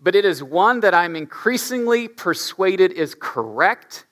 but 0.00 0.14
it 0.14 0.26
is 0.26 0.42
one 0.42 0.80
that 0.80 0.94
I'm 0.94 1.16
increasingly 1.16 2.06
persuaded 2.06 2.92
is 2.92 3.16
correct 3.18 4.04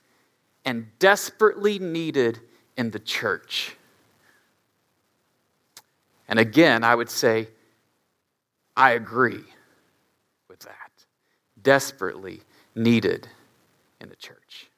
and 0.64 0.86
desperately 0.98 1.78
needed 1.78 2.40
in 2.76 2.90
the 2.90 2.98
church. 2.98 3.76
And 6.26 6.38
again, 6.38 6.82
I 6.82 6.94
would 6.94 7.10
say, 7.10 7.48
I 8.74 8.92
agree. 8.92 9.44
Desperately 11.62 12.42
needed 12.74 13.28
in 14.00 14.08
the 14.08 14.16
church. 14.16 14.68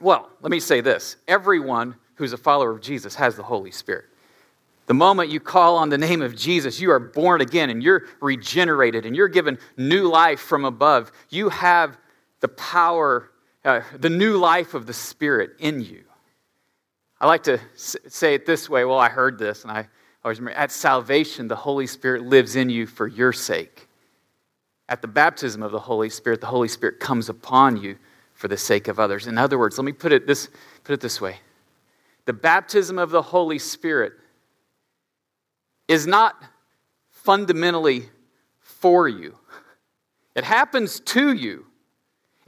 Well, 0.00 0.28
let 0.42 0.50
me 0.50 0.60
say 0.60 0.80
this 0.80 1.16
everyone 1.26 1.96
who's 2.16 2.32
a 2.32 2.38
follower 2.38 2.70
of 2.70 2.80
Jesus 2.80 3.14
has 3.14 3.36
the 3.36 3.42
Holy 3.42 3.70
Spirit. 3.70 4.06
The 4.86 4.94
moment 4.94 5.30
you 5.30 5.40
call 5.40 5.76
on 5.76 5.88
the 5.88 5.98
name 5.98 6.22
of 6.22 6.36
Jesus, 6.36 6.80
you 6.80 6.92
are 6.92 7.00
born 7.00 7.40
again 7.40 7.70
and 7.70 7.82
you're 7.82 8.04
regenerated 8.20 9.04
and 9.04 9.16
you're 9.16 9.28
given 9.28 9.58
new 9.76 10.08
life 10.08 10.40
from 10.40 10.64
above. 10.64 11.10
You 11.28 11.48
have 11.48 11.98
the 12.40 12.48
power, 12.48 13.30
uh, 13.64 13.80
the 13.98 14.10
new 14.10 14.36
life 14.36 14.74
of 14.74 14.86
the 14.86 14.92
Spirit 14.92 15.52
in 15.58 15.80
you. 15.80 16.04
I 17.20 17.26
like 17.26 17.42
to 17.44 17.58
say 17.76 18.34
it 18.34 18.46
this 18.46 18.68
way. 18.68 18.84
Well, 18.84 18.98
I 18.98 19.08
heard 19.08 19.38
this 19.38 19.62
and 19.62 19.72
I 19.72 19.88
always 20.24 20.38
remember 20.38 20.58
at 20.58 20.70
salvation, 20.70 21.48
the 21.48 21.56
Holy 21.56 21.86
Spirit 21.86 22.22
lives 22.22 22.54
in 22.54 22.70
you 22.70 22.86
for 22.86 23.08
your 23.08 23.32
sake. 23.32 23.85
At 24.88 25.02
the 25.02 25.08
baptism 25.08 25.62
of 25.62 25.72
the 25.72 25.80
Holy 25.80 26.08
Spirit, 26.08 26.40
the 26.40 26.46
Holy 26.46 26.68
Spirit 26.68 27.00
comes 27.00 27.28
upon 27.28 27.76
you 27.76 27.96
for 28.34 28.48
the 28.48 28.56
sake 28.56 28.86
of 28.88 29.00
others. 29.00 29.26
In 29.26 29.38
other 29.38 29.58
words, 29.58 29.78
let 29.78 29.84
me 29.84 29.92
put 29.92 30.12
it 30.12 30.26
this, 30.26 30.48
put 30.84 30.92
it 30.92 31.00
this 31.00 31.20
way 31.20 31.38
the 32.26 32.32
baptism 32.32 32.98
of 32.98 33.10
the 33.10 33.22
Holy 33.22 33.58
Spirit 33.58 34.12
is 35.88 36.06
not 36.06 36.34
fundamentally 37.10 38.08
for 38.60 39.08
you, 39.08 39.36
it 40.34 40.44
happens 40.44 41.00
to 41.00 41.32
you. 41.32 41.66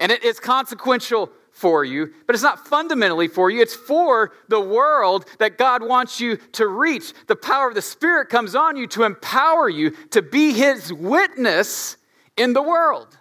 And 0.00 0.12
it 0.12 0.22
is 0.22 0.38
consequential 0.38 1.32
for 1.50 1.84
you, 1.84 2.14
but 2.24 2.36
it's 2.36 2.44
not 2.44 2.68
fundamentally 2.68 3.26
for 3.26 3.50
you. 3.50 3.60
It's 3.60 3.74
for 3.74 4.32
the 4.46 4.60
world 4.60 5.26
that 5.40 5.58
God 5.58 5.82
wants 5.82 6.20
you 6.20 6.36
to 6.52 6.68
reach. 6.68 7.12
The 7.26 7.34
power 7.34 7.66
of 7.66 7.74
the 7.74 7.82
Spirit 7.82 8.28
comes 8.28 8.54
on 8.54 8.76
you 8.76 8.86
to 8.88 9.02
empower 9.02 9.68
you 9.68 9.90
to 10.10 10.22
be 10.22 10.52
His 10.52 10.92
witness 10.92 11.96
in 12.38 12.52
the 12.52 12.62
world. 12.62 13.18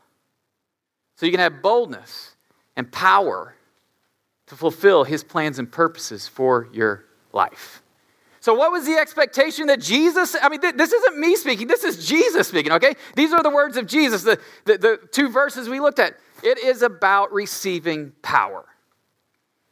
So 1.16 1.26
you 1.26 1.32
can 1.32 1.42
have 1.42 1.62
boldness 1.62 2.36
and 2.76 2.92
power 2.92 3.56
to 4.48 4.56
fulfill 4.56 5.04
His 5.04 5.24
plans 5.24 5.60
and 5.60 5.70
purposes 5.70 6.28
for 6.28 6.70
your 6.72 7.06
life. 7.34 7.84
So, 8.40 8.54
what 8.54 8.72
was 8.72 8.86
the 8.86 8.96
expectation 8.96 9.68
that 9.68 9.82
Jesus? 9.82 10.36
I 10.42 10.48
mean, 10.48 10.62
th- 10.62 10.76
this 10.76 10.94
isn't 10.94 11.20
me 11.20 11.36
speaking, 11.36 11.68
this 11.68 11.84
is 11.84 12.08
Jesus 12.08 12.48
speaking, 12.48 12.72
okay? 12.74 12.96
These 13.16 13.34
are 13.34 13.44
the 13.44 13.50
words 13.50 13.76
of 13.76 13.88
Jesus, 13.88 14.24
the, 14.24 14.40
the, 14.66 14.78
the 14.78 15.00
two 15.12 15.30
verses 15.30 15.68
we 15.68 15.80
looked 15.80 16.00
at. 16.00 16.18
It 16.44 16.60
is 16.60 16.82
about 16.82 17.34
receiving 17.34 18.14
power. 18.22 18.66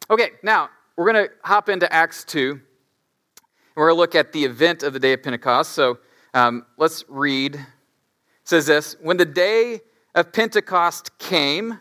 Okay, 0.10 0.32
now 0.44 0.70
we're 0.98 1.12
going 1.12 1.28
to 1.28 1.32
hop 1.44 1.70
into 1.70 1.92
Acts 1.94 2.24
2. 2.26 2.52
And 2.52 2.62
we're 3.76 3.90
going 3.90 3.96
to 3.96 4.00
look 4.00 4.16
at 4.16 4.34
the 4.34 4.44
event 4.44 4.84
of 4.84 4.94
the 4.94 5.00
day 5.00 5.14
of 5.14 5.24
Pentecost. 5.24 5.72
So, 5.72 6.00
um, 6.34 6.66
let's 6.78 7.06
read. 7.08 7.66
Says 8.46 8.68
this 8.68 8.96
When 9.02 9.18
the 9.18 9.26
day 9.26 9.82
of 10.14 10.32
Pentecost 10.32 11.18
came, 11.18 11.80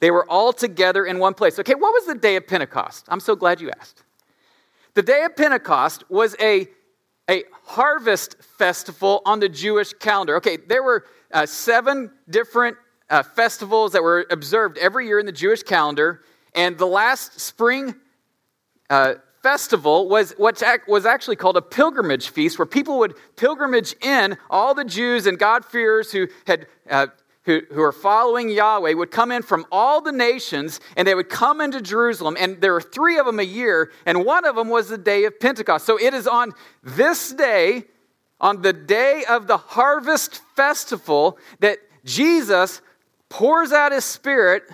they 0.00 0.10
were 0.10 0.28
all 0.28 0.52
together 0.52 1.06
in 1.06 1.18
one 1.18 1.32
place. 1.32 1.58
Okay, 1.58 1.74
what 1.74 1.92
was 1.92 2.06
the 2.06 2.14
day 2.14 2.36
of 2.36 2.46
Pentecost? 2.46 3.06
I'm 3.08 3.20
so 3.20 3.34
glad 3.34 3.60
you 3.60 3.70
asked. 3.70 4.02
The 4.94 5.02
day 5.02 5.22
of 5.24 5.36
Pentecost 5.36 6.04
was 6.10 6.36
a, 6.40 6.68
a 7.30 7.44
harvest 7.64 8.36
festival 8.42 9.22
on 9.24 9.40
the 9.40 9.48
Jewish 9.48 9.92
calendar. 9.94 10.36
Okay, 10.36 10.58
there 10.58 10.82
were 10.82 11.06
uh, 11.32 11.46
seven 11.46 12.10
different 12.28 12.76
uh, 13.08 13.22
festivals 13.22 13.92
that 13.92 14.02
were 14.02 14.26
observed 14.30 14.76
every 14.78 15.06
year 15.06 15.18
in 15.18 15.24
the 15.24 15.32
Jewish 15.32 15.62
calendar, 15.62 16.22
and 16.54 16.76
the 16.76 16.86
last 16.86 17.40
spring 17.40 17.94
uh, 18.90 19.14
festival 19.42 20.08
was 20.08 20.32
what 20.38 20.62
was 20.86 21.04
actually 21.04 21.36
called 21.36 21.56
a 21.56 21.62
pilgrimage 21.62 22.30
feast, 22.30 22.58
where 22.58 22.66
people 22.66 22.98
would 22.98 23.14
pilgrimage 23.36 23.94
in, 24.00 24.36
all 24.48 24.74
the 24.74 24.84
Jews 24.84 25.26
and 25.26 25.38
God-fearers 25.38 26.12
who 26.12 26.28
had 26.46 26.66
uh, 26.88 27.08
who, 27.44 27.60
who 27.72 27.82
are 27.82 27.92
following 27.92 28.50
Yahweh 28.50 28.92
would 28.92 29.10
come 29.10 29.32
in 29.32 29.42
from 29.42 29.66
all 29.72 30.00
the 30.00 30.12
nations 30.12 30.80
and 30.96 31.06
they 31.08 31.14
would 31.14 31.28
come 31.28 31.60
into 31.60 31.80
Jerusalem. 31.80 32.36
And 32.38 32.60
there 32.60 32.72
were 32.72 32.80
three 32.80 33.18
of 33.18 33.26
them 33.26 33.40
a 33.40 33.44
year, 33.44 33.90
and 34.06 34.24
one 34.24 34.44
of 34.44 34.54
them 34.54 34.68
was 34.68 34.88
the 34.88 34.98
day 34.98 35.24
of 35.24 35.40
Pentecost. 35.40 35.84
So 35.84 35.98
it 35.98 36.14
is 36.14 36.26
on 36.26 36.52
this 36.82 37.32
day, 37.32 37.84
on 38.40 38.62
the 38.62 38.72
day 38.72 39.24
of 39.28 39.46
the 39.46 39.56
harvest 39.56 40.40
festival, 40.54 41.38
that 41.60 41.78
Jesus 42.04 42.80
pours 43.28 43.72
out 43.72 43.92
his 43.92 44.04
spirit 44.04 44.64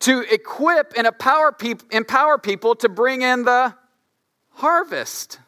to 0.00 0.20
equip 0.32 0.92
and 0.96 1.06
empower 1.06 1.52
people, 1.52 1.86
empower 1.90 2.38
people 2.38 2.74
to 2.76 2.88
bring 2.88 3.22
in 3.22 3.44
the 3.44 3.74
harvest. 4.50 5.38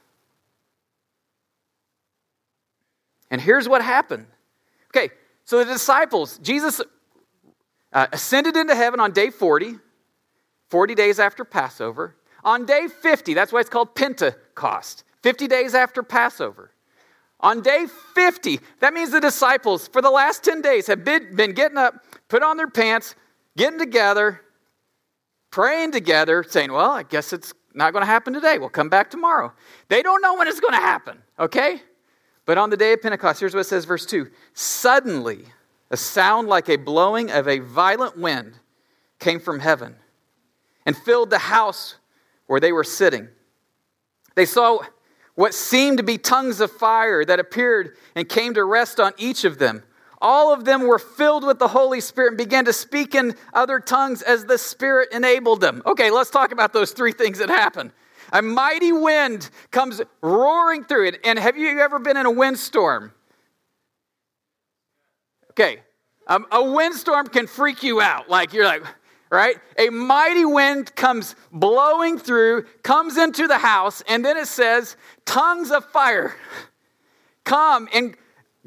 And 3.31 3.41
here's 3.41 3.69
what 3.69 3.83
happened. 3.83 4.27
Okay, 4.91 5.11
so 5.45 5.59
the 5.59 5.73
disciples, 5.73 6.39
Jesus 6.39 6.81
uh, 7.93 8.07
ascended 8.13 8.57
into 8.57 8.75
heaven 8.75 9.01
on 9.01 9.13
day 9.13 9.31
40, 9.31 9.75
40 10.69 10.95
days 10.95 11.19
after 11.19 11.45
Passover. 11.45 12.17
On 12.45 12.65
day 12.65 12.89
50, 12.89 13.35
that's 13.35 13.53
why 13.53 13.61
it's 13.61 13.69
called 13.69 13.95
Pentecost, 13.95 15.05
50 15.23 15.47
days 15.47 15.75
after 15.75 16.03
Passover. 16.03 16.71
On 17.41 17.61
day 17.61 17.87
50, 18.15 18.61
that 18.81 18.95
means 18.95 19.11
the 19.11 19.21
disciples, 19.21 19.89
for 19.89 20.03
the 20.03 20.11
last 20.11 20.43
10 20.43 20.61
days, 20.61 20.87
have 20.89 21.05
been, 21.05 21.37
been 21.37 21.53
getting 21.53 21.79
up, 21.79 21.95
put 22.29 22.43
on 22.43 22.57
their 22.57 22.69
pants, 22.69 23.15
getting 23.59 23.79
together, 23.79 24.41
praying 25.51 25.93
together, 25.93 26.43
saying, 26.49 26.73
Well, 26.73 26.93
I 26.93 27.03
guess 27.03 27.35
it's 27.35 27.53
not 27.75 27.93
going 27.93 28.03
to 28.03 28.07
happen 28.07 28.33
today. 28.33 28.59
We'll 28.59 28.71
come 28.71 28.89
back 28.89 29.11
tomorrow. 29.11 29.53
They 29.89 30.03
don't 30.03 30.23
know 30.23 30.37
when 30.37 30.49
it's 30.49 30.61
going 30.61 30.73
to 30.73 30.81
happen, 30.81 31.19
okay? 31.39 31.83
But 32.47 32.57
on 32.57 32.71
the 32.71 32.77
day 32.79 32.95
of 32.95 33.03
Pentecost, 33.03 33.41
here's 33.41 33.53
what 33.53 33.61
it 33.61 33.65
says, 33.65 33.85
verse 33.85 34.07
2 34.07 34.31
Suddenly, 34.55 35.45
a 35.91 35.97
sound 35.97 36.49
like 36.49 36.71
a 36.71 36.77
blowing 36.77 37.31
of 37.31 37.47
a 37.47 37.59
violent 37.59 38.17
wind 38.17 38.55
came 39.19 39.41
from 39.41 39.61
heaven 39.61 39.97
and 40.87 40.97
filled 40.97 41.31
the 41.31 41.39
house 41.39 41.97
where 42.47 42.61
they 42.61 42.73
were 42.73 42.85
sitting. 42.85 43.29
They 44.35 44.47
saw 44.47 44.81
what 45.35 45.53
seemed 45.53 45.99
to 45.99 46.05
be 46.05 46.17
tongues 46.17 46.61
of 46.61 46.71
fire 46.71 47.25
that 47.25 47.41
appeared 47.41 47.97
and 48.15 48.29
came 48.29 48.55
to 48.55 48.65
rest 48.65 49.01
on 49.01 49.13
each 49.19 49.45
of 49.45 49.59
them. 49.59 49.83
All 50.21 50.53
of 50.53 50.65
them 50.65 50.83
were 50.83 50.99
filled 50.99 51.45
with 51.45 51.59
the 51.59 51.69
Holy 51.69 52.01
Spirit 52.01 52.29
and 52.29 52.39
began 52.39 52.65
to 52.65 52.73
speak 52.73 53.15
in 53.15 53.37
other 53.53 53.79
tongues 53.79 54.23
as 54.23 54.45
the 54.45 54.59
Spirit 54.59 55.11
enabled 55.13 55.61
them. 55.61 55.83
Okay, 55.87 56.11
let's 56.11 56.31
talk 56.31 56.53
about 56.53 56.73
those 56.73 56.93
three 56.93 57.13
things 57.13 57.39
that 57.39 57.49
happened. 57.49 57.93
A 58.33 58.43
mighty 58.43 58.93
wind 58.93 59.49
comes 59.71 60.03
roaring 60.21 60.85
through 60.85 61.09
it. 61.09 61.21
And 61.25 61.39
have 61.39 61.57
you 61.57 61.79
ever 61.81 61.99
been 61.99 62.17
in 62.17 62.27
a 62.27 62.31
windstorm? 62.31 63.13
Okay, 65.53 65.81
um, 66.27 66.47
a 66.53 66.63
windstorm 66.63 67.27
can 67.29 67.47
freak 67.47 67.83
you 67.83 68.01
out. 68.01 68.29
Like, 68.29 68.53
you're 68.53 68.65
like, 68.65 68.83
right? 69.31 69.57
A 69.79 69.89
mighty 69.91 70.45
wind 70.45 70.95
comes 70.95 71.37
blowing 71.53 72.19
through, 72.19 72.65
comes 72.83 73.17
into 73.17 73.47
the 73.47 73.59
house, 73.59 74.03
and 74.09 74.25
then 74.25 74.37
it 74.37 74.47
says, 74.47 74.97
tongues 75.25 75.71
of 75.71 75.85
fire 75.87 76.35
come 77.45 77.89
and 77.93 78.17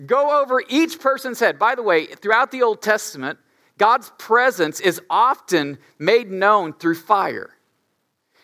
go 0.07 0.41
over 0.41 0.61
each 0.67 0.99
person's 0.99 1.39
head. 1.39 1.59
By 1.59 1.75
the 1.75 1.83
way, 1.83 2.05
throughout 2.05 2.51
the 2.51 2.63
Old 2.63 2.81
Testament, 2.81 3.39
God's 3.77 4.11
presence 4.17 4.79
is 4.79 5.01
often 5.09 5.77
made 5.97 6.29
known 6.29 6.73
through 6.73 6.95
fire. 6.95 7.49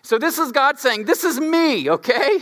So 0.01 0.17
this 0.17 0.39
is 0.39 0.51
God 0.51 0.79
saying, 0.79 1.05
This 1.05 1.23
is 1.23 1.39
me, 1.39 1.89
okay? 1.89 2.39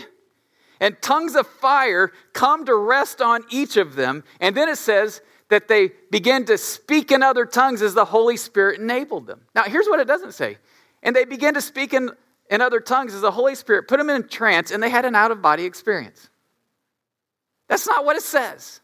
And 0.79 1.01
tongues 1.01 1.35
of 1.35 1.47
fire 1.47 2.11
come 2.33 2.65
to 2.65 2.75
rest 2.75 3.21
on 3.21 3.43
each 3.49 3.77
of 3.77 3.95
them. 3.95 4.23
And 4.39 4.55
then 4.55 4.69
it 4.69 4.77
says 4.77 5.21
that 5.49 5.67
they 5.67 5.91
begin 6.11 6.45
to 6.45 6.57
speak 6.57 7.11
in 7.11 7.23
other 7.23 7.45
tongues 7.45 7.81
as 7.81 7.93
the 7.93 8.05
Holy 8.05 8.37
Spirit 8.37 8.79
enabled 8.79 9.27
them. 9.27 9.41
Now, 9.53 9.63
here's 9.63 9.87
what 9.87 9.99
it 9.99 10.07
doesn't 10.07 10.33
say. 10.33 10.57
And 11.01 11.15
they 11.15 11.25
begin 11.25 11.53
to 11.53 11.61
speak 11.61 11.93
in, 11.93 12.11
in 12.49 12.61
other 12.61 12.79
tongues 12.79 13.13
as 13.13 13.21
the 13.21 13.31
Holy 13.31 13.55
Spirit 13.55 13.87
put 13.87 13.97
them 13.97 14.09
in 14.09 14.21
a 14.21 14.27
trance, 14.27 14.71
and 14.71 14.81
they 14.81 14.89
had 14.89 15.05
an 15.05 15.15
out 15.15 15.31
of 15.31 15.41
body 15.41 15.65
experience. 15.65 16.29
That's 17.67 17.87
not 17.87 18.05
what 18.05 18.15
it 18.15 18.23
says. 18.23 18.81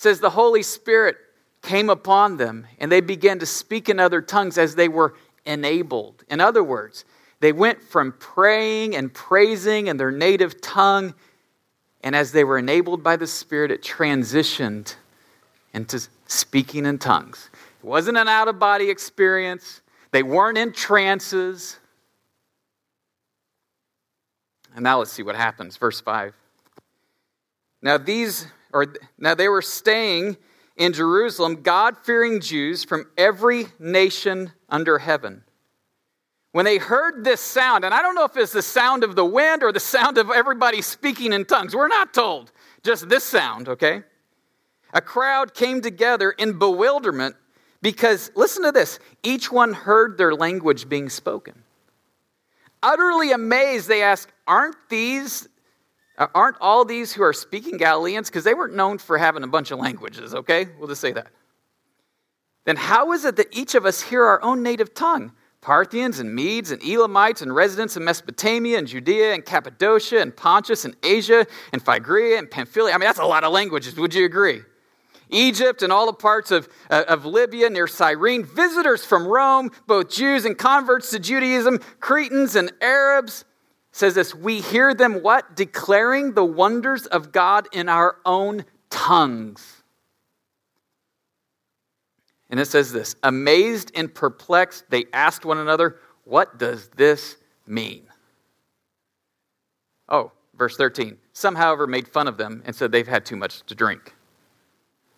Says 0.00 0.18
the 0.18 0.30
Holy 0.30 0.62
Spirit 0.62 1.18
came 1.60 1.90
upon 1.90 2.38
them, 2.38 2.66
and 2.78 2.90
they 2.90 3.02
began 3.02 3.38
to 3.38 3.44
speak 3.44 3.90
in 3.90 4.00
other 4.00 4.22
tongues 4.22 4.56
as 4.56 4.74
they 4.74 4.88
were 4.88 5.14
enabled. 5.44 6.24
In 6.30 6.40
other 6.40 6.64
words, 6.64 7.04
they 7.40 7.52
went 7.52 7.82
from 7.82 8.12
praying 8.12 8.96
and 8.96 9.12
praising 9.12 9.88
in 9.88 9.98
their 9.98 10.10
native 10.10 10.62
tongue, 10.62 11.12
and 12.02 12.16
as 12.16 12.32
they 12.32 12.44
were 12.44 12.56
enabled 12.56 13.02
by 13.02 13.16
the 13.16 13.26
Spirit, 13.26 13.70
it 13.70 13.82
transitioned 13.82 14.94
into 15.74 16.00
speaking 16.26 16.86
in 16.86 16.96
tongues. 16.96 17.50
It 17.52 17.86
wasn't 17.86 18.16
an 18.16 18.26
out 18.26 18.48
of 18.48 18.58
body 18.58 18.88
experience, 18.88 19.82
they 20.12 20.22
weren't 20.22 20.56
in 20.56 20.72
trances. 20.72 21.78
And 24.74 24.82
now 24.82 25.00
let's 25.00 25.12
see 25.12 25.22
what 25.22 25.36
happens. 25.36 25.76
Verse 25.76 26.00
5. 26.00 26.32
Now 27.82 27.98
these 27.98 28.46
or 28.72 28.94
now 29.18 29.34
they 29.34 29.48
were 29.48 29.62
staying 29.62 30.36
in 30.76 30.92
Jerusalem, 30.92 31.62
God-fearing 31.62 32.40
Jews 32.40 32.84
from 32.84 33.06
every 33.18 33.66
nation 33.78 34.52
under 34.68 34.98
heaven. 34.98 35.44
When 36.52 36.64
they 36.64 36.78
heard 36.78 37.22
this 37.22 37.40
sound, 37.40 37.84
and 37.84 37.94
I 37.94 38.02
don't 38.02 38.14
know 38.14 38.24
if 38.24 38.36
it's 38.36 38.52
the 38.52 38.62
sound 38.62 39.04
of 39.04 39.14
the 39.14 39.24
wind 39.24 39.62
or 39.62 39.72
the 39.72 39.78
sound 39.80 40.18
of 40.18 40.30
everybody 40.30 40.82
speaking 40.82 41.32
in 41.32 41.44
tongues, 41.44 41.76
we're 41.76 41.88
not 41.88 42.12
told. 42.12 42.50
Just 42.82 43.08
this 43.08 43.24
sound, 43.24 43.68
okay? 43.68 44.02
A 44.92 45.00
crowd 45.00 45.54
came 45.54 45.80
together 45.80 46.32
in 46.32 46.58
bewilderment 46.58 47.36
because, 47.82 48.30
listen 48.34 48.64
to 48.64 48.72
this, 48.72 48.98
each 49.22 49.52
one 49.52 49.72
heard 49.72 50.18
their 50.18 50.34
language 50.34 50.88
being 50.88 51.08
spoken. 51.08 51.62
Utterly 52.82 53.32
amazed, 53.32 53.88
they 53.88 54.02
asked, 54.02 54.32
Aren't 54.46 54.76
these, 54.88 55.48
aren't 56.34 56.56
all 56.60 56.84
these 56.84 57.12
who 57.12 57.22
are 57.22 57.32
speaking 57.32 57.76
Galileans? 57.76 58.28
Because 58.28 58.44
they 58.44 58.54
weren't 58.54 58.74
known 58.74 58.98
for 58.98 59.16
having 59.18 59.42
a 59.42 59.46
bunch 59.46 59.70
of 59.70 59.78
languages, 59.78 60.34
okay? 60.34 60.68
We'll 60.78 60.88
just 60.88 61.00
say 61.00 61.12
that. 61.12 61.28
Then 62.66 62.76
how 62.76 63.12
is 63.12 63.24
it 63.24 63.36
that 63.36 63.48
each 63.56 63.74
of 63.74 63.86
us 63.86 64.02
hear 64.02 64.24
our 64.24 64.42
own 64.42 64.62
native 64.62 64.94
tongue? 64.94 65.32
Parthians 65.60 66.20
and 66.20 66.34
Medes 66.34 66.70
and 66.70 66.82
Elamites 66.82 67.42
and 67.42 67.54
residents 67.54 67.96
of 67.96 68.02
Mesopotamia 68.02 68.78
and 68.78 68.86
Judea 68.86 69.34
and 69.34 69.44
Cappadocia 69.44 70.20
and 70.20 70.34
Pontus 70.34 70.84
and 70.84 70.96
Asia 71.02 71.46
and 71.72 71.82
Phrygia 71.82 72.38
and 72.38 72.50
Pamphylia. 72.50 72.94
I 72.94 72.98
mean, 72.98 73.06
that's 73.06 73.18
a 73.18 73.24
lot 73.24 73.44
of 73.44 73.52
languages. 73.52 73.96
Would 73.96 74.14
you 74.14 74.24
agree? 74.24 74.62
Egypt 75.28 75.82
and 75.82 75.92
all 75.92 76.06
the 76.06 76.12
parts 76.12 76.50
of, 76.50 76.68
uh, 76.90 77.04
of 77.06 77.24
Libya 77.24 77.70
near 77.70 77.86
Cyrene, 77.86 78.44
visitors 78.44 79.04
from 79.04 79.26
Rome, 79.26 79.70
both 79.86 80.10
Jews 80.10 80.44
and 80.44 80.56
converts 80.56 81.10
to 81.10 81.18
Judaism, 81.18 81.78
Cretans 82.00 82.56
and 82.56 82.72
Arabs. 82.80 83.44
Says 84.00 84.14
this, 84.14 84.34
we 84.34 84.62
hear 84.62 84.94
them 84.94 85.22
what? 85.22 85.54
Declaring 85.54 86.32
the 86.32 86.42
wonders 86.42 87.04
of 87.04 87.32
God 87.32 87.68
in 87.70 87.86
our 87.86 88.16
own 88.24 88.64
tongues. 88.88 89.82
And 92.48 92.58
it 92.58 92.64
says 92.64 92.94
this 92.94 93.14
amazed 93.22 93.92
and 93.94 94.14
perplexed, 94.14 94.88
they 94.88 95.04
asked 95.12 95.44
one 95.44 95.58
another, 95.58 95.98
What 96.24 96.56
does 96.58 96.88
this 96.96 97.36
mean? 97.66 98.04
Oh, 100.08 100.32
verse 100.56 100.78
13. 100.78 101.18
Some, 101.34 101.54
however, 101.54 101.86
made 101.86 102.08
fun 102.08 102.26
of 102.26 102.38
them 102.38 102.62
and 102.64 102.74
said 102.74 102.92
they've 102.92 103.06
had 103.06 103.26
too 103.26 103.36
much 103.36 103.66
to 103.66 103.74
drink. 103.74 104.14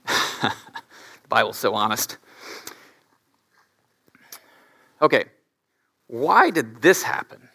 the 0.08 0.52
Bible's 1.28 1.56
so 1.56 1.72
honest. 1.72 2.18
Okay, 5.00 5.26
why 6.08 6.50
did 6.50 6.82
this 6.82 7.04
happen? 7.04 7.48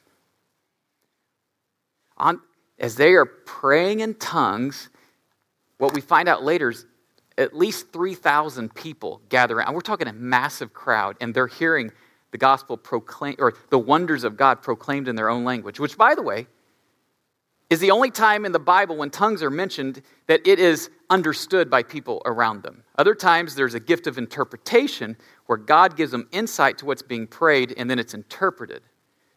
On, 2.18 2.42
as 2.80 2.96
they 2.96 3.14
are 3.14 3.26
praying 3.26 4.02
in 4.02 4.16
tongues, 4.16 4.90
what 5.78 5.94
we 5.94 6.02
find 6.02 6.28
out 6.28 6.44
later 6.44 6.70
is 6.70 6.86
at 7.38 7.56
least 7.56 7.94
3,000 7.94 8.74
people 8.74 9.22
gather 9.30 9.58
around. 9.58 9.74
We're 9.74 9.82
talking 9.82 10.08
a 10.08 10.14
massive 10.14 10.74
crowd, 10.74 11.18
and 11.22 11.34
they're 11.34 11.48
hearing 11.48 11.92
the 12.32 12.38
gospel 12.38 12.78
proclaimed, 12.78 13.38
or 13.40 13.54
the 13.70 13.80
wonders 13.80 14.24
of 14.24 14.38
God 14.38 14.62
proclaimed 14.62 15.08
in 15.08 15.16
their 15.16 15.30
own 15.30 15.44
language, 15.44 15.80
which, 15.80 15.98
by 15.98 16.16
the 16.16 16.22
way, 16.22 16.48
is 17.70 17.80
the 17.80 17.92
only 17.92 18.12
time 18.12 18.46
in 18.46 18.54
the 18.54 18.60
Bible 18.60 18.96
when 18.96 19.10
tongues 19.10 19.44
are 19.44 19.50
mentioned 19.50 20.02
that 20.28 20.46
it 20.48 20.58
is 20.58 20.90
understood 21.10 21.70
by 21.70 21.84
people 21.84 22.22
around 22.26 22.64
them. 22.64 22.84
Other 22.98 23.14
times, 23.14 23.56
there's 23.56 23.74
a 23.74 23.80
gift 23.80 24.08
of 24.08 24.18
interpretation 24.18 25.18
where 25.46 25.58
God 25.58 25.98
gives 25.98 26.12
them 26.12 26.28
insight 26.32 26.78
to 26.80 26.86
what's 26.86 27.02
being 27.02 27.28
prayed 27.28 27.74
and 27.78 27.90
then 27.90 28.00
it's 28.00 28.14
interpreted. 28.14 28.84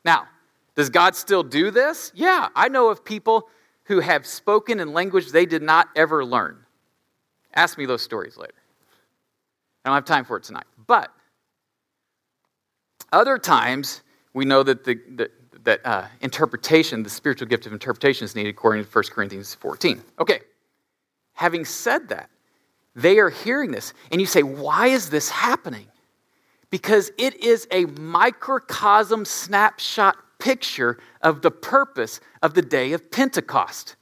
Now, 0.05 0.29
does 0.75 0.91
God 0.91 1.15
still 1.17 1.43
do 1.43 1.71
this? 1.71 2.13
Yeah, 2.15 2.49
I 2.55 2.69
know 2.69 2.89
of 2.89 3.05
people 3.05 3.49
who 3.85 4.01
have 4.01 4.27
spoken 4.27 4.81
in 4.81 4.93
language 4.93 5.33
they 5.33 5.47
did 5.47 5.63
not 5.63 5.89
ever 5.97 6.25
learn. 6.25 6.65
Ask 7.55 7.77
me 7.77 7.87
those 7.87 8.03
stories 8.03 8.37
later. 8.37 8.55
I 9.85 9.89
don't 9.89 9.97
have 9.97 10.05
time 10.05 10.25
for 10.25 10.37
it 10.37 10.45
tonight. 10.45 10.67
But 10.87 11.11
other 13.13 13.39
times, 13.39 14.03
we 14.35 14.45
know 14.45 14.63
that 14.63 14.85
the, 14.85 14.95
the 15.15 15.31
that 15.65 15.85
uh, 15.85 16.07
interpretation, 16.21 17.03
the 17.03 17.11
spiritual 17.11 17.47
gift 17.47 17.67
of 17.67 17.73
interpretation, 17.73 18.25
is 18.25 18.35
needed 18.35 18.51
according 18.51 18.85
to 18.85 18.91
1 18.91 19.05
Corinthians 19.11 19.55
14. 19.55 20.03
Okay, 20.19 20.41
having 21.35 21.65
said 21.65 22.09
that, 22.09 22.31
they 22.95 23.19
are 23.19 23.31
hearing 23.31 23.71
this, 23.71 23.93
and 24.11 24.21
you 24.21 24.27
say, 24.27 24.43
why 24.43 24.89
is 24.89 25.11
this 25.11 25.29
happening? 25.29 25.87
Because 26.71 27.11
it 27.19 27.43
is 27.43 27.67
a 27.71 27.85
microcosm 27.87 29.25
snapshot 29.25 30.17
picture 30.41 30.99
of 31.21 31.43
the 31.43 31.51
purpose 31.51 32.21
of 32.43 32.55
the 32.55 32.63
day 32.63 32.93
of 32.93 33.11
Pentecost. 33.11 33.97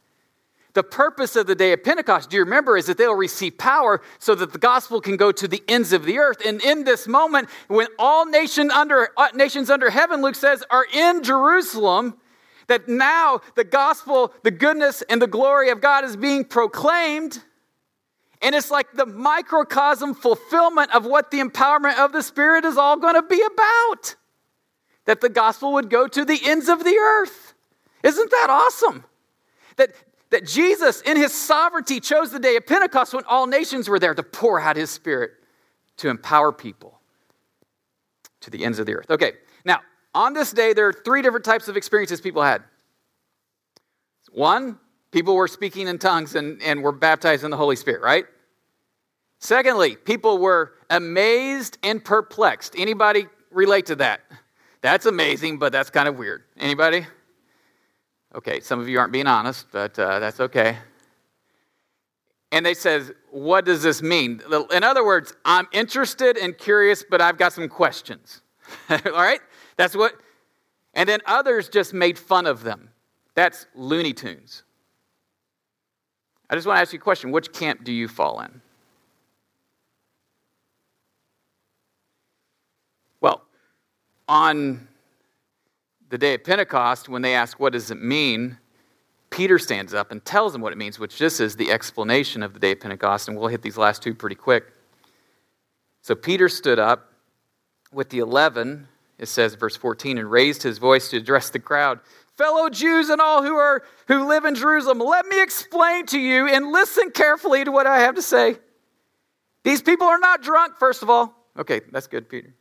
The 0.75 0.83
purpose 0.83 1.35
of 1.35 1.47
the 1.47 1.55
day 1.55 1.73
of 1.73 1.83
Pentecost, 1.83 2.31
do 2.31 2.37
you 2.37 2.45
remember, 2.45 2.77
is 2.77 2.87
that 2.87 2.99
they'll 2.99 3.15
receive 3.15 3.59
power 3.59 4.01
so 4.19 4.35
that 4.37 4.53
the 4.53 4.59
gospel 4.59 5.01
can 5.01 5.17
go 5.17 5.33
to 5.33 5.49
the 5.49 5.63
ends 5.67 5.93
of 5.93 6.05
the 6.05 6.19
earth. 6.19 6.39
And 6.47 6.63
in 6.63 6.85
this 6.85 7.09
moment, 7.09 7.49
when 7.67 7.89
all 7.99 8.27
nation 8.27 8.71
under, 8.71 9.09
uh, 9.17 9.29
nations 9.35 9.71
under 9.71 9.91
heaven, 9.91 10.23
Luke 10.23 10.37
says, 10.37 10.63
are 10.71 10.87
in 10.93 11.25
Jerusalem, 11.25 12.19
that 12.69 12.87
now 12.87 13.41
the 13.57 13.65
gospel, 13.65 14.33
the 14.45 14.51
goodness, 14.51 15.03
and 15.09 15.21
the 15.21 15.27
glory 15.27 15.71
of 15.71 15.81
God 15.81 16.05
is 16.05 16.17
being 16.17 16.45
proclaimed. 16.45 17.43
And 18.41 18.55
it's 18.55 18.71
like 18.71 18.93
the 18.93 19.07
microcosm 19.07 20.15
fulfillment 20.15 20.95
of 20.95 21.05
what 21.05 21.31
the 21.31 21.39
empowerment 21.39 21.99
of 21.99 22.13
the 22.13 22.23
Spirit 22.23 22.65
is 22.65 22.77
all 22.77 22.97
going 22.99 23.15
to 23.15 23.23
be 23.23 23.43
about. 23.43 24.15
That 25.09 25.23
the 25.23 25.31
gospel 25.31 25.73
would 25.73 25.89
go 25.89 26.07
to 26.07 26.25
the 26.25 26.39
ends 26.45 26.69
of 26.69 26.85
the 26.85 26.95
earth. 26.95 27.55
Isn't 28.03 28.31
that 28.31 28.49
awesome? 28.51 29.05
That 29.77 29.93
that 30.31 30.47
Jesus, 30.47 31.01
in 31.01 31.17
his 31.17 31.33
sovereignty, 31.33 32.01
chose 32.01 32.31
the 32.31 32.39
day 32.39 32.57
of 32.57 32.67
Pentecost 32.67 33.15
when 33.15 33.25
all 33.25 33.47
nations 33.47 33.89
were 33.89 33.99
there 33.99 34.15
to 34.15 34.23
pour 34.23 34.61
out 34.61 34.77
his 34.77 34.91
spirit 34.91 35.31
to 35.97 36.11
empower 36.11 36.53
people 36.53 37.01
to 38.41 38.51
the 38.51 38.65
ends 38.65 38.79
of 38.79 38.85
the 38.85 38.95
earth. 38.95 39.11
Okay, 39.11 39.33
now, 39.65 39.81
on 40.15 40.35
this 40.35 40.53
day, 40.53 40.75
there 40.75 40.87
are 40.87 40.93
three 40.93 41.23
different 41.23 41.47
types 41.47 41.69
of 41.69 41.77
experiences 41.79 42.21
people 42.21 42.43
had. 42.43 42.63
One, 44.31 44.79
people 45.11 45.35
were 45.35 45.49
speaking 45.49 45.89
in 45.89 45.99
tongues 45.99 46.35
and, 46.35 46.61
and 46.63 46.83
were 46.83 46.93
baptized 46.93 47.45
in 47.45 47.51
the 47.51 47.57
Holy 47.57 47.77
Spirit, 47.77 48.03
right? 48.03 48.27
Secondly, 49.41 49.97
people 49.97 50.37
were 50.37 50.75
amazed 50.91 51.79
and 51.83 52.05
perplexed. 52.05 52.75
Anybody 52.77 53.27
relate 53.51 53.87
to 53.87 53.97
that? 53.97 54.21
That's 54.81 55.07
amazing, 55.07 55.59
but 55.59 55.73
that's 55.73 55.91
kind 55.91 56.09
of 56.09 56.17
weird. 56.17 56.45
Anybody? 56.57 57.07
Okay, 58.35 58.61
some 58.61 58.79
of 58.79 58.89
you 58.89 58.99
aren't 58.99 59.13
being 59.13 59.27
honest, 59.27 59.67
but 59.73 59.99
uh, 59.99 60.19
that's 60.19 60.39
okay. 60.39 60.77
And 62.53 62.65
they 62.65 62.75
says, 62.75 63.13
"What 63.31 63.65
does 63.65 63.83
this 63.83 64.03
mean?" 64.03 64.41
In 64.71 64.85
other 64.85 65.05
words, 65.05 65.35
I'm 65.45 65.67
interested 65.73 66.37
and 66.37 66.57
curious, 66.57 67.05
but 67.09 67.21
I've 67.21 67.39
got 67.39 67.53
some 67.53 67.69
questions. 67.69 68.43
All 68.91 68.99
right, 69.13 69.41
that's 69.77 69.97
what. 69.97 70.15
And 70.95 71.09
then 71.09 71.21
others 71.27 71.69
just 71.69 71.93
made 71.95 72.19
fun 72.19 72.47
of 72.47 72.63
them. 72.63 72.91
That's 73.35 73.67
Looney 73.75 74.13
Tunes. 74.13 74.63
I 76.51 76.55
just 76.55 76.67
want 76.67 76.79
to 76.79 76.81
ask 76.81 76.93
you 76.93 76.99
a 76.99 77.03
question: 77.03 77.31
Which 77.31 77.53
camp 77.53 77.85
do 77.85 77.93
you 77.93 78.09
fall 78.09 78.41
in? 78.41 78.61
Well, 83.21 83.43
on 84.29 84.87
the 86.11 86.19
day 86.19 86.35
of 86.35 86.45
Pentecost, 86.45 87.09
when 87.09 87.23
they 87.23 87.35
ask, 87.35 87.59
What 87.59 87.73
does 87.73 87.91
it 87.91 88.01
mean? 88.01 88.59
Peter 89.31 89.59
stands 89.59 89.93
up 89.93 90.11
and 90.11 90.25
tells 90.25 90.53
them 90.53 90.63
what 90.63 90.73
it 90.73 90.79
means, 90.79 90.99
which 90.99 91.19
this 91.19 91.39
is 91.39 91.57
the 91.57 91.71
explanation 91.71 92.43
of 92.43 92.55
the 92.55 92.59
day 92.59 92.73
of 92.73 92.81
Pentecost, 92.81 93.29
and 93.29 93.37
we'll 93.37 93.49
hit 93.49 93.63
these 93.63 93.77
last 93.77 94.03
two 94.03 94.15
pretty 94.15 94.37
quick. 94.37 94.73
So 96.01 96.15
Peter 96.15 96.49
stood 96.49 96.79
up 96.79 97.13
with 97.93 98.09
the 98.09 98.21
eleven, 98.21 98.89
it 99.19 99.27
says, 99.27 99.55
verse 99.55 99.77
14, 99.77 100.17
and 100.19 100.31
raised 100.31 100.63
his 100.63 100.79
voice 100.79 101.11
to 101.11 101.19
address 101.19 101.51
the 101.51 101.59
crowd. 101.59 102.01
Fellow 102.37 102.71
Jews 102.71 103.11
and 103.11 103.21
all 103.21 103.43
who 103.43 103.57
are 103.57 103.83
who 104.07 104.27
live 104.29 104.45
in 104.45 104.55
Jerusalem, 104.55 105.01
let 105.01 105.27
me 105.27 105.43
explain 105.43 106.07
to 106.07 106.19
you 106.19 106.47
and 106.47 106.71
listen 106.71 107.11
carefully 107.11 107.65
to 107.65 107.73
what 107.73 107.87
I 107.87 107.99
have 107.99 108.15
to 108.15 108.23
say. 108.23 108.57
These 109.65 109.83
people 109.83 110.07
are 110.07 110.19
not 110.19 110.43
drunk, 110.43 110.77
first 110.79 111.03
of 111.03 111.11
all. 111.11 111.35
Okay, 111.59 111.81
that's 111.91 112.07
good, 112.07 112.29
Peter. 112.29 112.55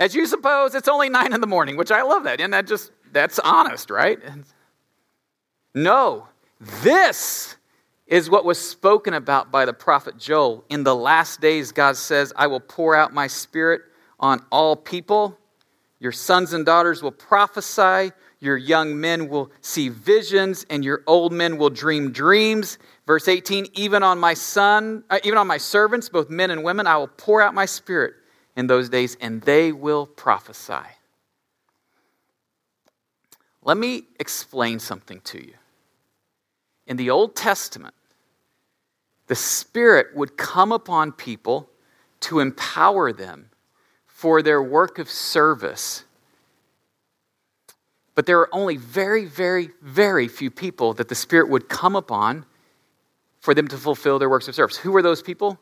As 0.00 0.14
you 0.14 0.24
suppose, 0.24 0.74
it's 0.74 0.88
only 0.88 1.10
nine 1.10 1.34
in 1.34 1.42
the 1.42 1.46
morning, 1.46 1.76
which 1.76 1.90
I 1.90 2.00
love 2.00 2.24
that. 2.24 2.40
And 2.40 2.54
that 2.54 2.66
just, 2.66 2.90
that's 3.12 3.38
honest, 3.38 3.90
right? 3.90 4.18
No, 5.74 6.26
this 6.58 7.56
is 8.06 8.30
what 8.30 8.46
was 8.46 8.58
spoken 8.58 9.12
about 9.12 9.52
by 9.52 9.66
the 9.66 9.74
prophet 9.74 10.16
Joel. 10.16 10.64
In 10.70 10.84
the 10.84 10.96
last 10.96 11.42
days, 11.42 11.70
God 11.70 11.98
says, 11.98 12.32
I 12.34 12.46
will 12.46 12.60
pour 12.60 12.96
out 12.96 13.12
my 13.12 13.26
spirit 13.26 13.82
on 14.18 14.42
all 14.50 14.74
people. 14.74 15.38
Your 15.98 16.12
sons 16.12 16.54
and 16.54 16.64
daughters 16.64 17.02
will 17.02 17.12
prophesy. 17.12 18.12
Your 18.40 18.56
young 18.56 18.98
men 18.98 19.28
will 19.28 19.52
see 19.60 19.90
visions, 19.90 20.64
and 20.70 20.82
your 20.82 21.02
old 21.06 21.30
men 21.30 21.58
will 21.58 21.68
dream 21.68 22.10
dreams. 22.10 22.78
Verse 23.06 23.28
18, 23.28 23.66
even 23.74 24.02
on 24.02 24.18
my 24.18 24.32
son, 24.32 25.04
uh, 25.10 25.18
even 25.24 25.36
on 25.36 25.46
my 25.46 25.58
servants, 25.58 26.08
both 26.08 26.30
men 26.30 26.50
and 26.50 26.64
women, 26.64 26.86
I 26.86 26.96
will 26.96 27.08
pour 27.08 27.42
out 27.42 27.52
my 27.52 27.66
spirit 27.66 28.14
in 28.56 28.66
those 28.66 28.88
days, 28.88 29.16
and 29.20 29.42
they 29.42 29.72
will 29.72 30.06
prophesy. 30.06 30.86
Let 33.62 33.76
me 33.76 34.04
explain 34.18 34.78
something 34.78 35.20
to 35.22 35.38
you. 35.38 35.54
In 36.86 36.96
the 36.96 37.10
Old 37.10 37.36
Testament, 37.36 37.94
the 39.26 39.36
Spirit 39.36 40.08
would 40.16 40.36
come 40.36 40.72
upon 40.72 41.12
people 41.12 41.68
to 42.20 42.40
empower 42.40 43.12
them 43.12 43.50
for 44.06 44.42
their 44.42 44.62
work 44.62 44.98
of 44.98 45.08
service. 45.08 46.04
But 48.14 48.26
there 48.26 48.40
are 48.40 48.52
only 48.52 48.76
very, 48.76 49.24
very, 49.24 49.70
very 49.80 50.26
few 50.26 50.50
people 50.50 50.92
that 50.94 51.08
the 51.08 51.14
Spirit 51.14 51.48
would 51.48 51.68
come 51.68 51.96
upon 51.96 52.44
for 53.40 53.54
them 53.54 53.68
to 53.68 53.78
fulfill 53.78 54.18
their 54.18 54.28
works 54.28 54.48
of 54.48 54.54
service. 54.54 54.76
Who 54.76 54.92
were 54.92 55.02
those 55.02 55.22
people? 55.22 55.58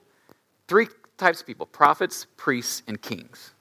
Three 0.66 0.88
types 1.18 1.40
of 1.40 1.46
people 1.46 1.66
prophets, 1.66 2.26
priests, 2.36 2.82
and 2.86 3.00
kings. 3.00 3.52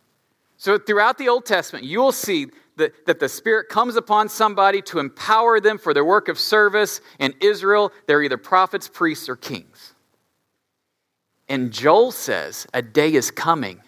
So 0.57 0.77
throughout 0.77 1.17
the 1.17 1.29
Old 1.29 1.45
Testament, 1.45 1.85
you 1.85 1.99
will 1.99 2.11
see 2.11 2.47
that, 2.77 3.05
that 3.05 3.19
the 3.19 3.29
Spirit 3.29 3.69
comes 3.69 3.95
upon 3.95 4.29
somebody 4.29 4.81
to 4.83 4.99
empower 4.99 5.59
them 5.59 5.77
for 5.77 5.93
their 5.93 6.05
work 6.05 6.29
of 6.29 6.39
service. 6.39 7.01
In 7.19 7.33
Israel, 7.41 7.91
they're 8.05 8.23
either 8.23 8.37
prophets, 8.37 8.87
priests, 8.87 9.29
or 9.29 9.35
kings. 9.35 9.93
And 11.49 11.71
Joel 11.71 12.11
says 12.11 12.67
a 12.73 12.81
day 12.81 13.13
is 13.13 13.31
coming 13.31 13.81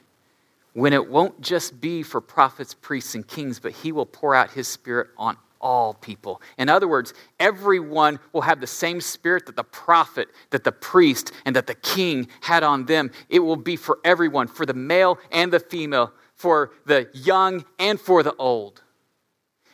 when 0.74 0.94
it 0.94 1.10
won't 1.10 1.42
just 1.42 1.82
be 1.82 2.04
for 2.04 2.22
prophets, 2.22 2.74
priests, 2.74 3.16
and 3.16 3.28
kings, 3.28 3.60
but 3.60 3.72
he 3.72 3.92
will 3.92 4.06
pour 4.06 4.36
out 4.36 4.52
his 4.52 4.68
Spirit 4.68 5.10
on 5.18 5.38
all 5.62 5.94
people. 5.94 6.42
In 6.58 6.70
other 6.70 6.88
words, 6.88 7.14
everyone 7.40 8.20
will 8.34 8.42
have 8.42 8.62
the 8.62 8.68
same 8.68 9.02
spirit 9.02 9.46
that 9.46 9.56
the 9.56 9.64
prophet, 9.64 10.30
that 10.52 10.64
the 10.64 10.72
priest, 10.72 11.32
and 11.46 11.56
that 11.56 11.68
the 11.68 11.76
king 11.76 12.28
had 12.42 12.64
on 12.64 12.86
them. 12.86 13.12
It 13.30 13.40
will 13.40 13.56
be 13.56 13.76
for 13.76 14.00
everyone, 14.04 14.48
for 14.48 14.66
the 14.66 14.74
male 14.74 15.18
and 15.32 15.52
the 15.52 15.60
female 15.60 16.14
for 16.40 16.72
the 16.86 17.10
young 17.14 17.66
and 17.78 18.00
for 18.00 18.24
the 18.24 18.34
old. 18.38 18.82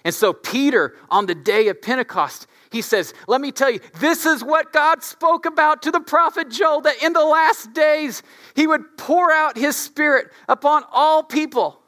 And 0.04 0.14
so, 0.16 0.34
Peter, 0.34 0.96
on 1.10 1.28
the 1.28 1.36
day 1.36 1.68
of 1.68 1.80
Pentecost, 1.80 2.48
he 2.72 2.82
says, 2.82 3.14
Let 3.28 3.40
me 3.40 3.52
tell 3.52 3.70
you, 3.70 3.80
this 4.00 4.26
is 4.26 4.44
what 4.44 4.74
God 4.74 5.04
spoke 5.04 5.46
about 5.46 5.84
to 5.84 5.92
the 5.92 6.00
prophet 6.00 6.50
Joel 6.50 6.82
that 6.82 7.04
in 7.04 7.14
the 7.14 7.24
last 7.24 7.72
days 7.74 8.24
he 8.56 8.66
would 8.66 8.98
pour 8.98 9.32
out 9.32 9.58
his 9.58 9.76
spirit 9.76 10.32
upon 10.50 10.84
all 10.92 11.22
people. 11.22 11.80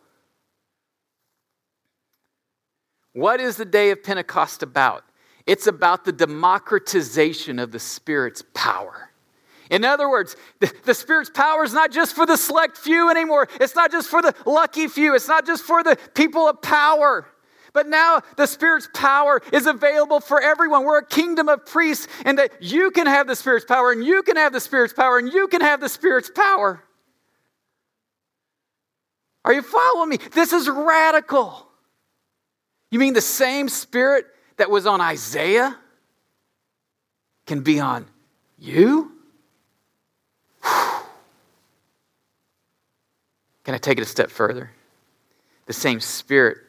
What 3.18 3.42
is 3.42 3.58
the 3.58 3.66
day 3.66 3.90
of 3.90 4.04
Pentecost 4.04 4.62
about? 4.62 5.04
It's 5.48 5.66
about 5.66 6.06
the 6.06 6.12
democratization 6.12 7.58
of 7.58 7.72
the 7.72 7.80
Spirit's 7.80 8.44
power. 8.54 9.10
In 9.72 9.84
other 9.84 10.08
words, 10.08 10.36
the, 10.60 10.72
the, 10.86 10.94
Spirit's 10.94 11.32
power 11.32 11.64
is 11.64 11.74
not 11.74 11.92
just 11.92 12.16
for 12.16 12.28
the 12.28 12.38
select 12.38 12.78
few 12.78 13.10
anymore. 13.10 13.48
It's 13.60 13.74
not 13.74 13.92
just 13.92 14.08
for 14.08 14.22
the 14.22 14.36
lucky 14.46 14.88
few. 14.88 15.16
It's 15.16 15.28
not 15.28 15.48
just 15.48 15.64
for 15.64 15.84
the 15.84 15.98
people 16.14 16.48
of 16.48 16.62
power. 16.62 17.28
But 17.74 17.88
now 17.88 18.22
the 18.36 18.46
Spirit's 18.46 18.88
power 18.94 19.42
is 19.52 19.66
available 19.66 20.20
for 20.20 20.40
everyone. 20.40 20.84
We're 20.84 21.00
a 21.00 21.06
kingdom 21.06 21.50
of 21.50 21.66
priests, 21.66 22.08
and 22.24 22.38
that 22.38 22.62
you 22.62 22.92
can 22.92 23.08
have 23.08 23.26
the 23.26 23.36
Spirit's 23.36 23.66
power, 23.66 23.92
and 23.92 24.06
you 24.06 24.22
can 24.22 24.36
have 24.36 24.54
the 24.54 24.60
Spirit's 24.60 24.94
power, 24.94 25.18
and 25.18 25.34
you 25.34 25.48
can 25.48 25.62
have 25.62 25.82
the 25.82 25.90
Spirit's 25.90 26.30
power. 26.30 26.84
Are 29.44 29.54
you 29.54 29.64
following 29.64 30.10
me? 30.10 30.18
This 30.36 30.54
is 30.54 30.70
radical. 30.70 31.67
You 32.90 33.00
mean 33.00 33.14
the 33.14 33.22
same 33.22 33.70
Spirit 33.70 34.26
that 34.58 34.70
was 34.70 34.86
on 34.86 35.02
Isaiah 35.02 35.78
can 37.46 37.62
be 37.62 37.80
on 37.80 38.06
you? 38.60 39.12
Can 43.68 43.76
I 43.76 43.78
take 43.80 43.98
it 43.98 44.02
a 44.02 44.06
step 44.06 44.32
further? 44.32 44.72
The 45.66 45.74
same 45.74 46.00
spirit 46.00 46.60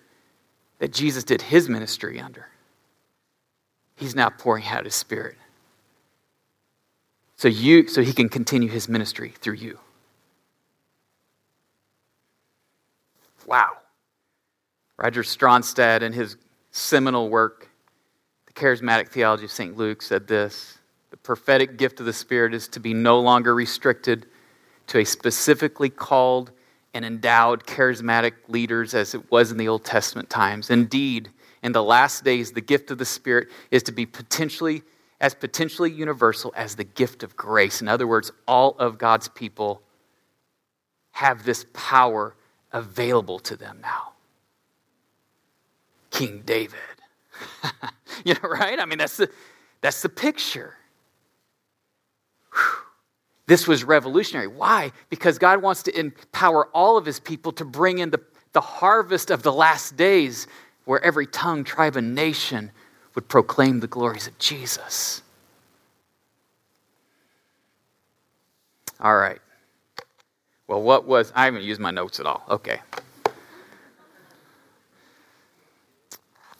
that 0.80 0.92
Jesus 0.92 1.22
did 1.22 1.42
his 1.42 1.68
ministry 1.68 2.20
under, 2.20 2.48
he's 3.94 4.16
now 4.16 4.30
pouring 4.30 4.64
out 4.66 4.84
his 4.84 4.96
spirit. 4.96 5.36
So 7.36 7.46
you 7.46 7.86
so 7.86 8.02
he 8.02 8.12
can 8.12 8.28
continue 8.28 8.68
his 8.68 8.88
ministry 8.88 9.32
through 9.40 9.54
you. 9.54 9.78
Wow. 13.46 13.77
Roger 14.98 15.22
Stronstad, 15.22 16.02
in 16.02 16.12
his 16.12 16.36
seminal 16.72 17.28
work, 17.28 17.68
The 18.46 18.52
Charismatic 18.52 19.08
Theology 19.08 19.44
of 19.44 19.50
St. 19.52 19.76
Luke, 19.76 20.02
said 20.02 20.26
this 20.26 20.78
The 21.10 21.16
prophetic 21.16 21.76
gift 21.76 22.00
of 22.00 22.06
the 22.06 22.12
Spirit 22.12 22.52
is 22.52 22.66
to 22.68 22.80
be 22.80 22.94
no 22.94 23.20
longer 23.20 23.54
restricted 23.54 24.26
to 24.88 24.98
a 24.98 25.04
specifically 25.04 25.88
called 25.88 26.50
and 26.94 27.04
endowed 27.04 27.64
charismatic 27.64 28.32
leaders 28.48 28.92
as 28.92 29.14
it 29.14 29.30
was 29.30 29.52
in 29.52 29.56
the 29.56 29.68
Old 29.68 29.84
Testament 29.84 30.28
times. 30.28 30.68
Indeed, 30.68 31.30
in 31.62 31.72
the 31.72 31.82
last 31.82 32.24
days, 32.24 32.50
the 32.50 32.60
gift 32.60 32.90
of 32.90 32.98
the 32.98 33.04
Spirit 33.04 33.48
is 33.70 33.84
to 33.84 33.92
be 33.92 34.04
potentially 34.04 34.82
as 35.20 35.34
potentially 35.34 35.90
universal 35.90 36.52
as 36.56 36.76
the 36.76 36.84
gift 36.84 37.22
of 37.22 37.36
grace. 37.36 37.80
In 37.80 37.88
other 37.88 38.06
words, 38.06 38.30
all 38.46 38.76
of 38.78 38.98
God's 38.98 39.28
people 39.28 39.82
have 41.12 41.44
this 41.44 41.66
power 41.72 42.36
available 42.72 43.38
to 43.40 43.56
them 43.56 43.78
now. 43.82 44.12
King 46.18 46.42
David. 46.44 46.74
you 48.24 48.34
know, 48.34 48.48
right? 48.48 48.80
I 48.80 48.86
mean, 48.86 48.98
that's 48.98 49.18
the, 49.18 49.30
that's 49.80 50.02
the 50.02 50.08
picture. 50.08 50.74
Whew. 52.52 52.60
This 53.46 53.68
was 53.68 53.84
revolutionary. 53.84 54.48
Why? 54.48 54.90
Because 55.10 55.38
God 55.38 55.62
wants 55.62 55.84
to 55.84 55.96
empower 55.96 56.66
all 56.74 56.96
of 56.96 57.06
his 57.06 57.20
people 57.20 57.52
to 57.52 57.64
bring 57.64 58.00
in 58.00 58.10
the, 58.10 58.20
the 58.52 58.60
harvest 58.60 59.30
of 59.30 59.44
the 59.44 59.52
last 59.52 59.96
days 59.96 60.48
where 60.86 61.00
every 61.04 61.26
tongue, 61.26 61.62
tribe, 61.62 61.94
and 61.94 62.16
nation 62.16 62.72
would 63.14 63.28
proclaim 63.28 63.78
the 63.78 63.86
glories 63.86 64.26
of 64.26 64.36
Jesus. 64.38 65.22
All 69.00 69.16
right. 69.16 69.38
Well, 70.66 70.82
what 70.82 71.06
was, 71.06 71.32
I 71.36 71.44
haven't 71.44 71.62
used 71.62 71.80
my 71.80 71.92
notes 71.92 72.18
at 72.18 72.26
all. 72.26 72.42
Okay. 72.50 72.80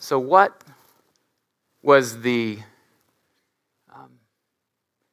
So, 0.09 0.19
what 0.19 0.65
was 1.83 2.23
the 2.23 2.61
um, 3.95 4.09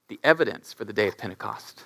the 0.08 0.17
evidence 0.23 0.71
for 0.71 0.86
the 0.86 0.93
day 0.93 1.10
of 1.10 1.17
Pentecost. 1.17 1.84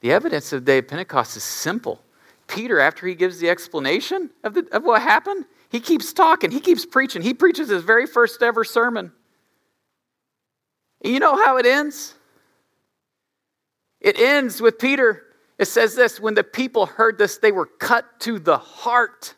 The 0.00 0.12
evidence 0.12 0.52
of 0.52 0.66
the 0.66 0.72
day 0.72 0.76
of 0.76 0.88
Pentecost 0.88 1.38
is 1.38 1.42
simple. 1.42 2.02
Peter, 2.48 2.78
after 2.78 3.06
he 3.06 3.14
gives 3.14 3.38
the 3.38 3.48
explanation 3.48 4.28
of, 4.44 4.52
the, 4.52 4.68
of 4.72 4.84
what 4.84 5.00
happened, 5.00 5.46
he 5.70 5.80
keeps 5.80 6.12
talking, 6.12 6.50
he 6.50 6.60
keeps 6.60 6.84
preaching. 6.84 7.22
He 7.22 7.32
preaches 7.32 7.70
his 7.70 7.82
very 7.82 8.06
first 8.06 8.42
ever 8.42 8.62
sermon. 8.62 9.10
You 11.02 11.18
know 11.18 11.42
how 11.42 11.56
it 11.56 11.64
ends? 11.64 12.14
It 14.02 14.20
ends 14.20 14.60
with 14.60 14.78
Peter. 14.78 15.22
It 15.56 15.64
says 15.64 15.94
this 15.94 16.20
when 16.20 16.34
the 16.34 16.44
people 16.44 16.84
heard 16.84 17.16
this, 17.16 17.38
they 17.38 17.52
were 17.52 17.64
cut 17.64 18.20
to 18.20 18.38
the 18.38 18.58
heart. 18.58 19.34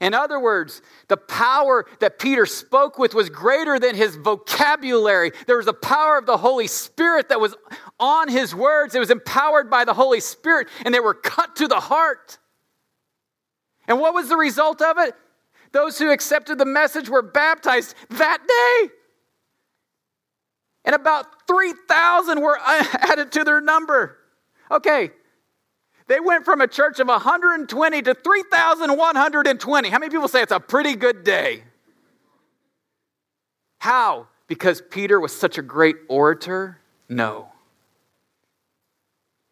In 0.00 0.14
other 0.14 0.38
words, 0.38 0.80
the 1.08 1.16
power 1.16 1.86
that 2.00 2.18
Peter 2.18 2.46
spoke 2.46 2.98
with 2.98 3.14
was 3.14 3.28
greater 3.28 3.78
than 3.78 3.96
his 3.96 4.16
vocabulary. 4.16 5.32
There 5.46 5.56
was 5.56 5.66
a 5.66 5.72
power 5.72 6.18
of 6.18 6.26
the 6.26 6.36
Holy 6.36 6.68
Spirit 6.68 7.28
that 7.30 7.40
was 7.40 7.54
on 7.98 8.28
his 8.28 8.54
words. 8.54 8.94
It 8.94 9.00
was 9.00 9.10
empowered 9.10 9.68
by 9.70 9.84
the 9.84 9.94
Holy 9.94 10.20
Spirit, 10.20 10.68
and 10.84 10.94
they 10.94 11.00
were 11.00 11.14
cut 11.14 11.56
to 11.56 11.68
the 11.68 11.80
heart. 11.80 12.38
And 13.88 13.98
what 13.98 14.14
was 14.14 14.28
the 14.28 14.36
result 14.36 14.82
of 14.82 14.98
it? 14.98 15.14
Those 15.72 15.98
who 15.98 16.10
accepted 16.10 16.58
the 16.58 16.64
message 16.64 17.08
were 17.08 17.22
baptized 17.22 17.94
that 18.10 18.38
day. 18.46 18.90
And 20.84 20.94
about 20.94 21.46
3,000 21.46 22.40
were 22.40 22.58
added 22.64 23.32
to 23.32 23.44
their 23.44 23.60
number. 23.60 24.18
Okay, 24.70 25.10
they 26.08 26.20
went 26.20 26.44
from 26.44 26.60
a 26.62 26.66
church 26.66 27.00
of 27.00 27.08
120 27.08 28.02
to 28.02 28.14
3,120. 28.14 29.88
How 29.88 29.98
many 29.98 30.10
people 30.10 30.26
say 30.26 30.42
it's 30.42 30.52
a 30.52 30.58
pretty 30.58 30.96
good 30.96 31.22
day? 31.22 31.62
How? 33.78 34.26
Because 34.48 34.82
Peter 34.90 35.20
was 35.20 35.36
such 35.36 35.58
a 35.58 35.62
great 35.62 35.96
orator? 36.08 36.78
No. 37.08 37.52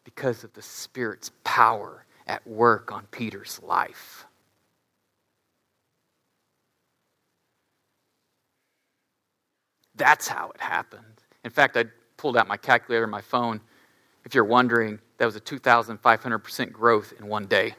Because 0.03 0.43
of 0.43 0.51
the 0.53 0.61
Spirit's 0.61 1.31
power 1.43 2.05
at 2.25 2.45
work 2.47 2.91
on 2.91 3.05
Peter's 3.11 3.61
life. 3.63 4.25
That's 9.95 10.27
how 10.27 10.51
it 10.53 10.61
happened. 10.61 11.03
In 11.43 11.51
fact, 11.51 11.77
I 11.77 11.85
pulled 12.17 12.35
out 12.35 12.47
my 12.47 12.57
calculator 12.57 13.07
my 13.07 13.21
phone. 13.21 13.61
If 14.25 14.35
you're 14.35 14.43
wondering, 14.43 14.99
that 15.17 15.25
was 15.25 15.35
a 15.35 15.41
2,500% 15.41 16.71
growth 16.71 17.13
in 17.19 17.27
one 17.27 17.45
day. 17.45 17.75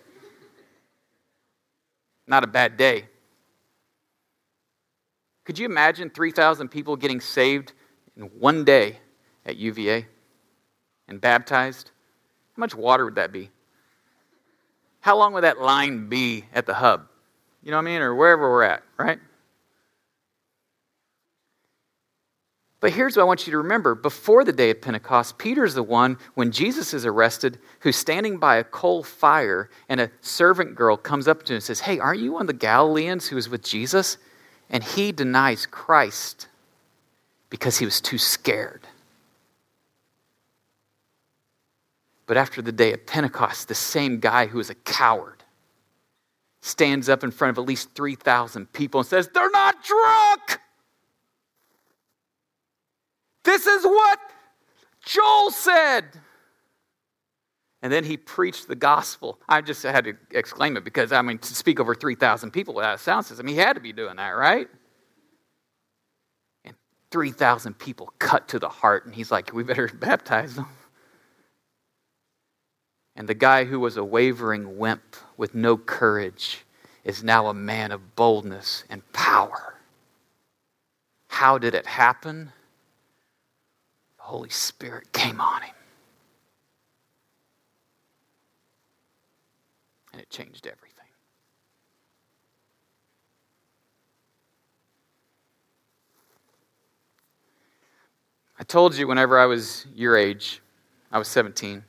Not 2.26 2.44
a 2.44 2.46
bad 2.46 2.76
day. 2.76 3.06
Could 5.44 5.58
you 5.58 5.66
imagine 5.66 6.10
3,000 6.10 6.68
people 6.68 6.96
getting 6.96 7.20
saved 7.20 7.72
in 8.16 8.24
one 8.24 8.64
day 8.64 8.98
at 9.46 9.56
UVA 9.56 10.06
and 11.08 11.20
baptized? 11.20 11.90
How 12.54 12.60
much 12.60 12.74
water 12.74 13.06
would 13.06 13.14
that 13.14 13.32
be? 13.32 13.50
How 15.00 15.16
long 15.16 15.32
would 15.32 15.44
that 15.44 15.58
line 15.58 16.08
be 16.08 16.44
at 16.52 16.66
the 16.66 16.74
hub? 16.74 17.08
You 17.62 17.70
know 17.70 17.78
what 17.78 17.82
I 17.82 17.92
mean? 17.92 18.02
Or 18.02 18.14
wherever 18.14 18.50
we're 18.50 18.64
at, 18.64 18.82
right? 18.98 19.20
But 22.80 22.92
here's 22.92 23.16
what 23.16 23.22
I 23.22 23.26
want 23.26 23.46
you 23.46 23.50
to 23.50 23.58
remember. 23.58 23.94
Before 23.96 24.44
the 24.44 24.52
day 24.52 24.70
of 24.70 24.80
Pentecost, 24.80 25.36
Peter's 25.38 25.74
the 25.74 25.82
one, 25.82 26.16
when 26.34 26.52
Jesus 26.52 26.94
is 26.94 27.04
arrested, 27.04 27.58
who's 27.80 27.96
standing 27.96 28.38
by 28.38 28.56
a 28.56 28.64
coal 28.64 29.02
fire, 29.02 29.68
and 29.88 30.00
a 30.00 30.10
servant 30.20 30.76
girl 30.76 30.96
comes 30.96 31.26
up 31.26 31.42
to 31.44 31.52
him 31.52 31.56
and 31.56 31.64
says, 31.64 31.80
Hey, 31.80 31.98
aren't 31.98 32.20
you 32.20 32.32
one 32.32 32.42
of 32.42 32.46
the 32.46 32.52
Galileans 32.52 33.26
who 33.28 33.36
was 33.36 33.48
with 33.48 33.64
Jesus? 33.64 34.16
And 34.70 34.84
he 34.84 35.10
denies 35.10 35.66
Christ 35.66 36.46
because 37.50 37.78
he 37.78 37.84
was 37.84 38.00
too 38.00 38.18
scared. 38.18 38.86
But 42.26 42.36
after 42.36 42.62
the 42.62 42.72
day 42.72 42.92
of 42.92 43.06
Pentecost, 43.06 43.66
the 43.66 43.74
same 43.74 44.20
guy 44.20 44.46
who 44.46 44.58
was 44.58 44.70
a 44.70 44.74
coward 44.74 45.42
stands 46.60 47.08
up 47.08 47.24
in 47.24 47.30
front 47.30 47.50
of 47.50 47.58
at 47.62 47.66
least 47.66 47.94
3,000 47.94 48.72
people 48.72 49.00
and 49.00 49.08
says, 49.08 49.28
They're 49.28 49.50
not 49.50 49.82
drunk! 49.82 50.60
This 53.48 53.66
is 53.66 53.82
what 53.82 54.20
Joel 55.06 55.50
said. 55.50 56.04
And 57.80 57.90
then 57.90 58.04
he 58.04 58.18
preached 58.18 58.68
the 58.68 58.74
gospel. 58.74 59.40
I 59.48 59.62
just 59.62 59.82
had 59.84 60.04
to 60.04 60.12
exclaim 60.32 60.76
it 60.76 60.84
because, 60.84 61.12
I 61.12 61.22
mean, 61.22 61.38
to 61.38 61.54
speak 61.54 61.80
over 61.80 61.94
3,000 61.94 62.50
people 62.50 62.74
without 62.74 62.96
a 62.96 62.98
sound 62.98 63.24
system, 63.24 63.46
he 63.46 63.56
had 63.56 63.72
to 63.72 63.80
be 63.80 63.94
doing 63.94 64.16
that, 64.16 64.32
right? 64.32 64.68
And 66.66 66.74
3,000 67.10 67.78
people 67.78 68.12
cut 68.18 68.48
to 68.48 68.58
the 68.58 68.68
heart, 68.68 69.06
and 69.06 69.14
he's 69.14 69.30
like, 69.30 69.54
we 69.54 69.62
better 69.62 69.88
baptize 69.94 70.54
them. 70.54 70.68
And 73.16 73.26
the 73.26 73.34
guy 73.34 73.64
who 73.64 73.80
was 73.80 73.96
a 73.96 74.04
wavering 74.04 74.76
wimp 74.76 75.16
with 75.38 75.54
no 75.54 75.78
courage 75.78 76.66
is 77.02 77.24
now 77.24 77.46
a 77.46 77.54
man 77.54 77.92
of 77.92 78.14
boldness 78.14 78.84
and 78.90 79.10
power. 79.14 79.76
How 81.30 81.56
did 81.56 81.74
it 81.74 81.86
happen? 81.86 82.52
Holy 84.28 84.50
Spirit 84.50 85.10
came 85.14 85.40
on 85.40 85.62
him. 85.62 85.74
And 90.12 90.20
it 90.20 90.28
changed 90.28 90.66
everything. 90.66 91.06
I 98.60 98.64
told 98.64 98.94
you 98.94 99.08
whenever 99.08 99.38
I 99.38 99.46
was 99.46 99.86
your 99.94 100.14
age, 100.14 100.60
I 101.10 101.18
was 101.18 101.28
17, 101.28 101.82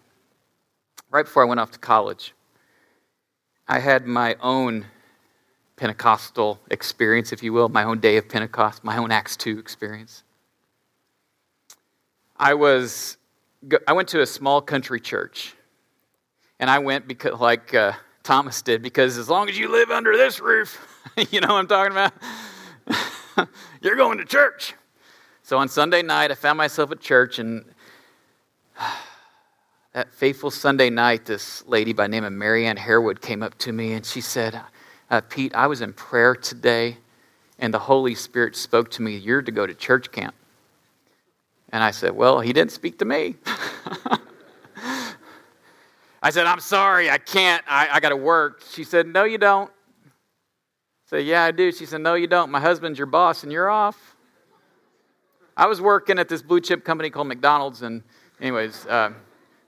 right 1.12 1.26
before 1.26 1.44
I 1.44 1.46
went 1.46 1.60
off 1.60 1.72
to 1.72 1.80
college, 1.80 2.34
I 3.68 3.80
had 3.80 4.06
my 4.08 4.38
own 4.42 4.86
Pentecostal 5.76 6.58
experience, 6.72 7.34
if 7.34 7.44
you 7.44 7.52
will, 7.52 7.68
my 7.68 7.84
own 7.84 8.00
day 8.00 8.16
of 8.16 8.30
Pentecost, 8.30 8.86
my 8.86 8.96
own 8.96 9.12
Acts 9.12 9.36
2 9.36 9.60
experience. 9.60 10.24
I 12.40 12.54
was 12.54 13.18
I 13.86 13.92
went 13.92 14.08
to 14.10 14.22
a 14.22 14.26
small 14.26 14.62
country 14.62 15.02
church, 15.02 15.54
and 16.60 16.70
I 16.70 16.80
went 16.80 17.08
because 17.08 17.38
like 17.40 17.74
uh, 17.74 17.92
Thomas 18.24 18.62
did 18.62 18.82
because 18.82 19.18
as 19.18 19.28
long 19.28 19.50
as 19.50 19.60
you 19.60 19.70
live 19.70 19.92
under 19.92 20.16
this 20.16 20.40
roof, 20.40 20.80
you 21.32 21.42
know 21.42 21.50
what 21.50 21.60
I'm 21.60 21.68
talking 21.68 21.92
about. 21.92 23.50
You're 23.82 23.98
going 23.98 24.18
to 24.18 24.26
church. 24.26 24.74
So 25.44 25.58
on 25.58 25.68
Sunday 25.68 26.02
night, 26.02 26.32
I 26.32 26.36
found 26.36 26.58
myself 26.58 26.92
at 26.92 27.02
church, 27.02 27.40
and 27.40 27.66
that 29.94 30.14
faithful 30.14 30.52
Sunday 30.52 30.90
night, 30.90 31.26
this 31.26 31.66
lady 31.68 31.92
by 31.92 32.08
name 32.08 32.24
of 32.24 32.32
Marianne 32.32 32.78
Harewood 32.78 33.20
came 33.22 33.44
up 33.44 33.58
to 33.60 33.74
me 33.74 33.94
and 33.94 34.06
she 34.06 34.22
said, 34.22 34.62
uh, 35.10 35.22
Pete, 35.22 35.54
I 35.56 35.68
was 35.68 35.82
in 35.82 35.92
prayer 35.94 36.36
today, 36.36 36.98
and 37.58 37.74
the 37.74 37.80
Holy 37.80 38.16
Spirit 38.16 38.56
spoke 38.56 38.92
to 38.92 39.02
me. 39.02 39.18
You're 39.18 39.42
to 39.42 39.52
go 39.52 39.66
to 39.66 39.74
church 39.74 40.12
camp. 40.12 40.36
And 41.72 41.84
I 41.84 41.92
said, 41.92 42.16
Well, 42.16 42.40
he 42.40 42.54
didn't 42.54 42.72
speak 42.72 43.00
to 43.00 43.06
me. 43.06 43.36
I 46.22 46.32
said, 46.32 46.46
I'm 46.46 46.60
sorry, 46.60 47.10
I 47.10 47.18
can't. 47.18 47.64
I, 47.68 47.88
I 47.94 48.00
got 48.00 48.10
to 48.10 48.18
work. 48.18 48.64
She 48.72 48.84
said, 48.84 49.08
No, 49.08 49.24
you 49.24 49.38
don't. 49.38 49.70
I 50.06 50.10
said, 51.06 51.26
Yeah, 51.26 51.44
I 51.44 51.52
do. 51.52 51.72
She 51.72 51.86
said, 51.86 52.02
No, 52.02 52.16
you 52.16 52.28
don't. 52.28 52.52
My 52.52 52.60
husband's 52.60 53.00
your 53.00 53.08
boss 53.08 53.44
and 53.44 53.52
you're 53.52 53.70
off. 53.70 54.16
I 55.56 55.68
was 55.68 55.82
working 55.82 56.20
at 56.20 56.30
this 56.30 56.42
blue 56.42 56.62
chip 56.62 56.86
company 56.86 57.10
called 57.10 57.28
McDonald's. 57.28 57.82
And, 57.82 58.04
anyways, 58.40 58.86
uh, 58.86 59.12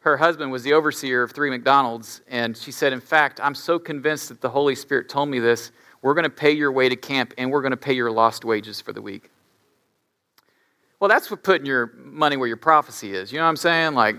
her 0.02 0.18
husband 0.18 0.52
was 0.52 0.64
the 0.64 0.74
overseer 0.74 1.24
of 1.24 1.32
three 1.32 1.50
McDonald's. 1.50 2.22
And 2.30 2.56
she 2.56 2.72
said, 2.72 2.94
In 2.94 3.02
fact, 3.02 3.40
I'm 3.42 3.56
so 3.56 3.78
convinced 3.80 4.30
that 4.30 4.42
the 4.42 4.50
Holy 4.50 4.76
Spirit 4.76 5.10
told 5.10 5.30
me 5.30 5.40
this. 5.40 5.72
We're 6.02 6.14
going 6.16 6.24
to 6.24 6.30
pay 6.30 6.52
your 6.52 6.72
way 6.72 6.90
to 6.90 6.96
camp 6.96 7.34
and 7.38 7.52
we're 7.52 7.62
going 7.62 7.72
to 7.72 7.78
pay 7.78 7.94
your 7.94 8.12
lost 8.12 8.44
wages 8.44 8.82
for 8.82 8.92
the 8.92 9.02
week. 9.02 9.31
Well, 11.02 11.08
that's 11.08 11.32
what 11.32 11.42
putting 11.42 11.66
your 11.66 11.92
money 11.98 12.38
where 12.38 12.48
your 12.48 12.58
prophecy 12.58 13.12
is. 13.12 13.32
You 13.32 13.40
know 13.40 13.46
what 13.46 13.50
I'm 13.50 13.58
saying? 13.58 13.96
Like, 13.96 14.18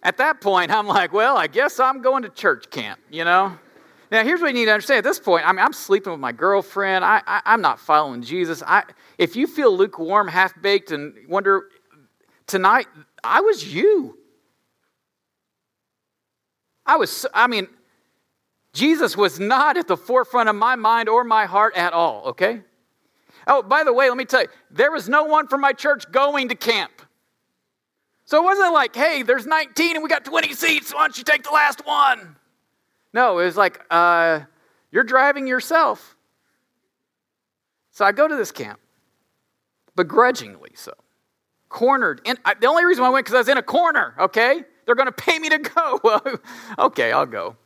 at 0.00 0.18
that 0.18 0.40
point, 0.40 0.70
I'm 0.70 0.86
like, 0.86 1.12
well, 1.12 1.36
I 1.36 1.48
guess 1.48 1.80
I'm 1.80 2.02
going 2.02 2.22
to 2.22 2.28
church 2.28 2.70
camp, 2.70 3.00
you 3.10 3.24
know? 3.24 3.58
Now, 4.12 4.22
here's 4.22 4.40
what 4.40 4.46
you 4.46 4.54
need 4.54 4.66
to 4.66 4.70
understand. 4.70 4.98
At 4.98 5.04
this 5.04 5.18
point, 5.18 5.46
I 5.46 5.50
mean, 5.50 5.58
I'm 5.58 5.72
sleeping 5.72 6.12
with 6.12 6.20
my 6.20 6.30
girlfriend. 6.30 7.04
I, 7.04 7.20
I, 7.26 7.52
am 7.52 7.60
not 7.60 7.80
following 7.80 8.22
Jesus. 8.22 8.62
I, 8.64 8.84
if 9.18 9.34
you 9.34 9.48
feel 9.48 9.76
lukewarm, 9.76 10.28
half 10.28 10.54
baked, 10.62 10.92
and 10.92 11.14
wonder, 11.28 11.64
tonight, 12.46 12.86
I 13.24 13.40
was 13.40 13.74
you. 13.74 14.16
I 16.86 16.96
was, 16.96 17.26
I 17.34 17.48
mean, 17.48 17.66
Jesus 18.72 19.16
was 19.16 19.40
not 19.40 19.76
at 19.76 19.88
the 19.88 19.96
forefront 19.96 20.48
of 20.48 20.54
my 20.54 20.76
mind 20.76 21.08
or 21.08 21.24
my 21.24 21.46
heart 21.46 21.76
at 21.76 21.92
all, 21.92 22.26
okay? 22.26 22.62
Oh, 23.48 23.62
by 23.62 23.82
the 23.82 23.92
way, 23.92 24.08
let 24.10 24.18
me 24.18 24.26
tell 24.26 24.42
you, 24.42 24.48
there 24.70 24.92
was 24.92 25.08
no 25.08 25.24
one 25.24 25.48
from 25.48 25.62
my 25.62 25.72
church 25.72 26.10
going 26.12 26.50
to 26.50 26.54
camp. 26.54 26.92
So 28.26 28.38
it 28.42 28.44
wasn't 28.44 28.74
like, 28.74 28.94
hey, 28.94 29.22
there's 29.22 29.46
19 29.46 29.96
and 29.96 30.02
we 30.02 30.10
got 30.10 30.22
20 30.22 30.52
seats. 30.52 30.92
Why 30.92 31.00
don't 31.00 31.16
you 31.16 31.24
take 31.24 31.44
the 31.44 31.50
last 31.50 31.84
one? 31.86 32.36
No, 33.14 33.38
it 33.38 33.46
was 33.46 33.56
like, 33.56 33.80
uh, 33.90 34.40
you're 34.92 35.02
driving 35.02 35.46
yourself. 35.46 36.14
So 37.90 38.04
I 38.04 38.12
go 38.12 38.28
to 38.28 38.36
this 38.36 38.52
camp, 38.52 38.78
begrudgingly 39.96 40.72
so, 40.74 40.92
cornered. 41.70 42.20
And 42.26 42.38
I, 42.44 42.52
the 42.52 42.66
only 42.66 42.84
reason 42.84 43.02
I 43.02 43.08
went 43.08 43.24
because 43.24 43.34
I 43.34 43.38
was 43.38 43.48
in 43.48 43.56
a 43.56 43.62
corner. 43.62 44.14
Okay, 44.18 44.62
they're 44.84 44.94
going 44.94 45.06
to 45.06 45.12
pay 45.12 45.38
me 45.38 45.48
to 45.48 45.58
go. 45.58 46.00
okay, 46.78 47.12
I'll 47.12 47.24
go. 47.24 47.56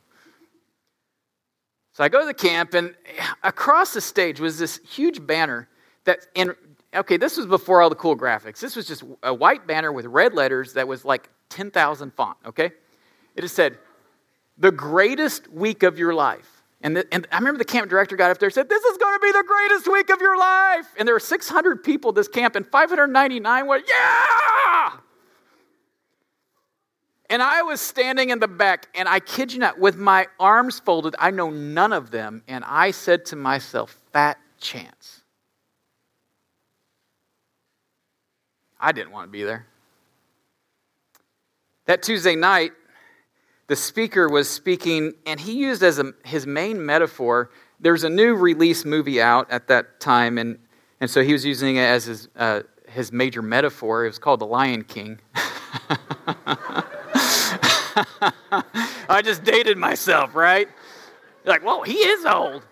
So 1.91 2.05
I 2.05 2.09
go 2.09 2.21
to 2.21 2.25
the 2.25 2.33
camp, 2.33 2.73
and 2.73 2.95
across 3.43 3.93
the 3.93 4.01
stage 4.01 4.39
was 4.39 4.57
this 4.57 4.79
huge 4.89 5.27
banner 5.27 5.67
that 6.05 6.27
in 6.35 6.55
okay, 6.95 7.17
this 7.17 7.37
was 7.37 7.45
before 7.45 7.81
all 7.81 7.89
the 7.89 7.95
cool 7.95 8.15
graphics. 8.15 8.59
This 8.59 8.75
was 8.75 8.87
just 8.87 9.03
a 9.23 9.33
white 9.33 9.65
banner 9.65 9.91
with 9.91 10.05
red 10.05 10.33
letters 10.33 10.73
that 10.73 10.87
was 10.87 11.03
like 11.03 11.29
10,000 11.49 12.13
font, 12.13 12.37
okay? 12.45 12.71
It 13.35 13.41
just 13.41 13.55
said, 13.55 13.77
the 14.57 14.71
greatest 14.71 15.47
week 15.51 15.83
of 15.83 15.97
your 15.97 16.13
life. 16.13 16.49
And, 16.81 16.97
the, 16.97 17.13
and 17.13 17.25
I 17.31 17.37
remember 17.37 17.57
the 17.57 17.65
camp 17.65 17.89
director 17.89 18.15
got 18.15 18.29
up 18.29 18.39
there 18.39 18.47
and 18.47 18.53
said, 18.53 18.67
This 18.67 18.83
is 18.83 18.97
going 18.97 19.15
to 19.15 19.19
be 19.19 19.31
the 19.31 19.43
greatest 19.47 19.91
week 19.91 20.09
of 20.09 20.19
your 20.19 20.37
life. 20.37 20.85
And 20.97 21.07
there 21.07 21.15
were 21.15 21.19
600 21.19 21.83
people 21.83 22.09
at 22.09 22.15
this 22.15 22.27
camp, 22.27 22.55
and 22.57 22.67
599 22.67 23.67
went, 23.67 23.85
Yeah! 23.87 24.91
And 27.29 27.41
I 27.41 27.61
was 27.63 27.79
standing 27.79 28.29
in 28.29 28.39
the 28.39 28.49
back, 28.49 28.89
and 28.93 29.07
I 29.07 29.21
kid 29.21 29.53
you 29.53 29.59
not, 29.59 29.79
with 29.79 29.95
my 29.95 30.27
arms 30.39 30.79
folded, 30.79 31.15
I 31.17 31.31
know 31.31 31.49
none 31.49 31.93
of 31.93 32.11
them, 32.11 32.43
and 32.49 32.65
I 32.65 32.91
said 32.91 33.25
to 33.27 33.37
myself, 33.37 33.97
Fat 34.11 34.37
chance. 34.59 35.22
I 38.83 38.91
didn't 38.91 39.11
want 39.11 39.29
to 39.29 39.31
be 39.31 39.43
there. 39.43 39.65
That 41.85 42.03
Tuesday 42.03 42.35
night, 42.35 42.73
the 43.67 43.77
speaker 43.77 44.27
was 44.27 44.49
speaking, 44.49 45.13
and 45.25 45.39
he 45.39 45.53
used 45.53 45.81
as 45.83 45.99
a, 45.99 46.11
his 46.25 46.45
main 46.45 46.85
metaphor. 46.85 47.49
There's 47.79 48.03
a 48.03 48.09
new 48.09 48.35
release 48.35 48.83
movie 48.83 49.21
out 49.21 49.49
at 49.49 49.69
that 49.69 50.01
time, 50.01 50.37
and, 50.37 50.59
and 50.99 51.09
so 51.09 51.23
he 51.23 51.31
was 51.31 51.45
using 51.45 51.77
it 51.77 51.85
as 51.85 52.03
his, 52.03 52.27
uh, 52.35 52.63
his 52.89 53.13
major 53.13 53.41
metaphor. 53.41 54.03
It 54.03 54.09
was 54.09 54.19
called 54.19 54.41
The 54.41 54.47
Lion 54.47 54.83
King. 54.83 55.17
I 59.07 59.21
just 59.23 59.45
dated 59.45 59.77
myself, 59.77 60.35
right? 60.35 60.67
Like, 61.45 61.61
whoa, 61.63 61.83
he 61.83 61.99
is 61.99 62.25
old. 62.25 62.63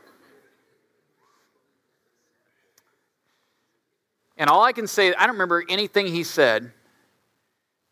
And 4.42 4.50
all 4.50 4.64
I 4.64 4.72
can 4.72 4.88
say, 4.88 5.14
I 5.14 5.28
don't 5.28 5.36
remember 5.36 5.64
anything 5.70 6.08
he 6.08 6.24
said. 6.24 6.72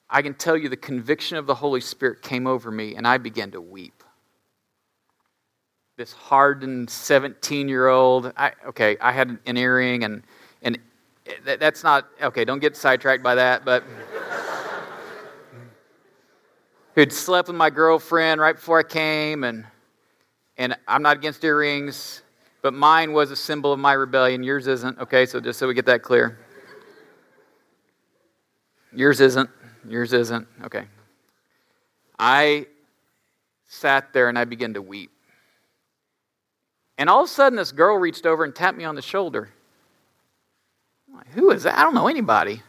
I 0.09 0.23
can 0.23 0.33
tell 0.33 0.57
you 0.57 0.67
the 0.67 0.75
conviction 0.75 1.37
of 1.37 1.45
the 1.45 1.53
Holy 1.53 1.79
Spirit 1.79 2.23
came 2.23 2.47
over 2.47 2.71
me, 2.71 2.95
and 2.95 3.05
I 3.05 3.19
began 3.19 3.51
to 3.51 3.61
weep. 3.61 4.03
This 5.95 6.11
hardened 6.11 6.89
17 6.89 7.69
year 7.69 7.87
old, 7.87 8.33
okay, 8.65 8.97
I 8.99 9.11
had 9.11 9.37
an 9.45 9.57
earring, 9.57 10.03
and, 10.03 10.23
and 10.63 10.79
that's 11.43 11.83
not, 11.83 12.07
okay, 12.19 12.45
don't 12.45 12.57
get 12.57 12.75
sidetracked 12.75 13.21
by 13.21 13.35
that, 13.35 13.63
but 13.63 13.83
who'd 16.95 17.13
slept 17.13 17.47
with 17.47 17.57
my 17.57 17.69
girlfriend 17.69 18.41
right 18.41 18.55
before 18.55 18.79
I 18.79 18.83
came, 18.83 19.43
and, 19.43 19.67
and 20.57 20.75
I'm 20.87 21.03
not 21.03 21.15
against 21.15 21.43
earrings, 21.43 22.23
but 22.61 22.73
mine 22.73 23.13
was 23.13 23.31
a 23.31 23.35
symbol 23.35 23.71
of 23.71 23.79
my 23.79 23.93
rebellion. 23.93 24.43
Yours 24.43 24.67
isn't, 24.67 24.99
okay, 24.99 25.25
so 25.25 25.39
just 25.39 25.59
so 25.59 25.67
we 25.67 25.73
get 25.73 25.85
that 25.85 26.03
clear. 26.03 26.39
Yours 28.93 29.21
isn't. 29.21 29.49
Yours 29.87 30.13
isn't. 30.13 30.47
Okay. 30.63 30.85
I 32.17 32.67
sat 33.67 34.11
there 34.13 34.29
and 34.29 34.37
I 34.37 34.45
began 34.45 34.73
to 34.73 34.81
weep. 34.81 35.11
And 36.97 37.09
all 37.09 37.21
of 37.21 37.29
a 37.29 37.31
sudden, 37.31 37.55
this 37.55 37.71
girl 37.71 37.95
reached 37.95 38.25
over 38.25 38.43
and 38.43 38.53
tapped 38.53 38.77
me 38.77 38.83
on 38.83 38.95
the 38.95 39.01
shoulder. 39.01 39.49
Like, 41.13 41.29
Who 41.29 41.51
is 41.51 41.63
that? 41.63 41.77
I 41.77 41.83
don't 41.83 41.93
know 41.93 42.07
anybody. 42.07 42.61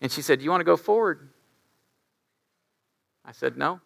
And 0.00 0.10
she 0.10 0.22
said, 0.22 0.38
Do 0.38 0.44
you 0.44 0.50
want 0.50 0.62
to 0.62 0.64
go 0.64 0.76
forward? 0.76 1.28
I 3.24 3.32
said, 3.32 3.56
No. 3.56 3.80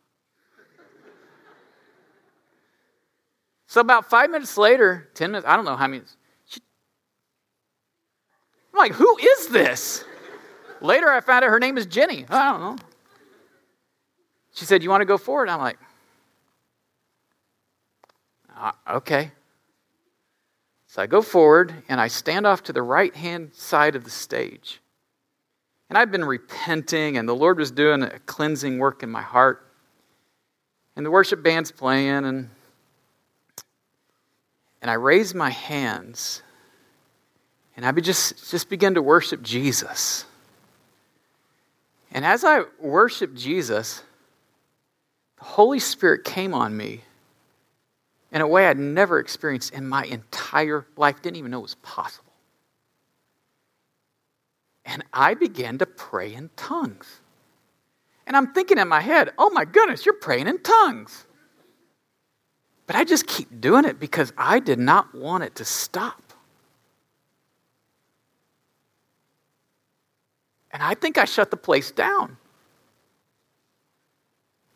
So 3.75 3.81
about 3.81 4.09
five 4.09 4.31
minutes 4.31 4.57
later, 4.57 5.09
10 5.15 5.33
minutes, 5.33 5.49
I 5.49 5.57
don't 5.57 5.65
know 5.65 5.75
how 5.75 5.89
many. 5.89 6.05
She, 6.47 6.61
I'm 8.73 8.79
like, 8.79 8.93
Who 8.93 9.19
is 9.19 9.49
this? 9.49 10.05
Later, 10.81 11.11
I 11.11 11.21
found 11.21 11.45
out 11.45 11.51
her 11.51 11.59
name 11.59 11.77
is 11.77 11.85
Jenny. 11.85 12.25
I 12.29 12.53
don't 12.53 12.61
know. 12.61 12.77
She 14.53 14.65
said, 14.65 14.85
You 14.85 14.91
want 14.91 15.01
to 15.01 15.07
go 15.07 15.19
forward? 15.19 15.49
I'm 15.49 15.59
like, 15.59 15.77
uh, 18.57 18.71
Okay. 18.93 19.33
So 20.87 21.03
I 21.03 21.09
go 21.09 21.21
forward 21.21 21.75
and 21.89 22.01
I 22.01 22.07
stand 22.07 22.47
off 22.47 22.63
to 22.63 22.73
the 22.73 22.81
right 22.81 23.17
hand 23.17 23.55
side 23.55 23.97
of 23.97 24.05
the 24.05 24.11
stage. 24.11 24.81
And 25.89 25.99
I've 25.99 26.13
been 26.13 26.25
repenting, 26.25 27.17
and 27.17 27.29
the 27.29 27.35
Lord 27.35 27.59
was 27.59 27.73
doing 27.73 28.05
a 28.05 28.21
cleansing 28.21 28.79
work 28.79 29.03
in 29.03 29.11
my 29.11 29.23
heart. 29.23 29.69
And 30.95 31.05
the 31.05 31.11
worship 31.11 31.43
band's 31.43 31.73
playing, 31.73 32.25
and, 32.25 32.51
and 34.85 34.91
I 34.91 34.95
raised 34.97 35.35
my 35.35 35.49
hands, 35.49 36.43
and 37.75 37.87
I 37.87 37.93
just, 37.93 38.51
just 38.51 38.69
begin 38.69 38.97
to 38.97 39.03
worship 39.03 39.41
Jesus. 39.41 40.27
And 42.13 42.23
as 42.23 42.45
I 42.45 42.65
worshiped 42.79 43.35
Jesus, 43.35 44.03
the 45.39 45.45
Holy 45.45 45.79
Spirit 45.79 46.23
came 46.23 46.53
on 46.53 46.77
me 46.77 47.01
in 48.31 48.43
a 48.43 48.47
way 48.47 48.67
I'd 48.67 48.79
never 48.79 49.19
experienced 49.19 49.73
in 49.73 49.89
my 49.89 50.05
entire 50.05 50.85
life, 50.99 51.23
didn't 51.23 51.39
even 51.39 51.53
know 51.53 51.61
it 51.61 51.63
was 51.63 51.77
possible. 51.77 52.35
And 54.85 55.03
I 55.15 55.33
began 55.33 55.79
to 55.79 55.87
pray 55.87 56.35
in 56.35 56.51
tongues. 56.57 57.23
And 58.27 58.37
I'm 58.37 58.53
thinking 58.53 58.77
in 58.77 58.89
my 58.89 59.01
head, 59.01 59.31
oh 59.39 59.49
my 59.49 59.65
goodness, 59.65 60.05
you're 60.05 60.15
praying 60.15 60.47
in 60.47 60.59
tongues. 60.63 61.25
But 62.87 62.97
I 62.97 63.05
just 63.05 63.27
keep 63.27 63.61
doing 63.61 63.85
it 63.85 63.99
because 63.99 64.33
I 64.37 64.59
did 64.59 64.79
not 64.79 65.15
want 65.15 65.45
it 65.45 65.55
to 65.57 65.65
stop. 65.65 66.21
And 70.71 70.83
I 70.83 70.95
think 70.95 71.17
I 71.17 71.25
shut 71.25 71.51
the 71.51 71.57
place 71.57 71.91
down. 71.91 72.37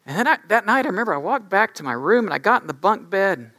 And 0.06 0.16
then 0.16 0.26
I, 0.26 0.38
that 0.48 0.64
night, 0.64 0.86
I 0.86 0.88
remember 0.88 1.12
I 1.12 1.18
walked 1.18 1.50
back 1.50 1.74
to 1.74 1.82
my 1.82 1.92
room 1.92 2.24
and 2.24 2.32
I 2.32 2.38
got 2.38 2.62
in 2.62 2.66
the 2.68 2.72
bunk 2.72 3.10
bed. 3.10 3.50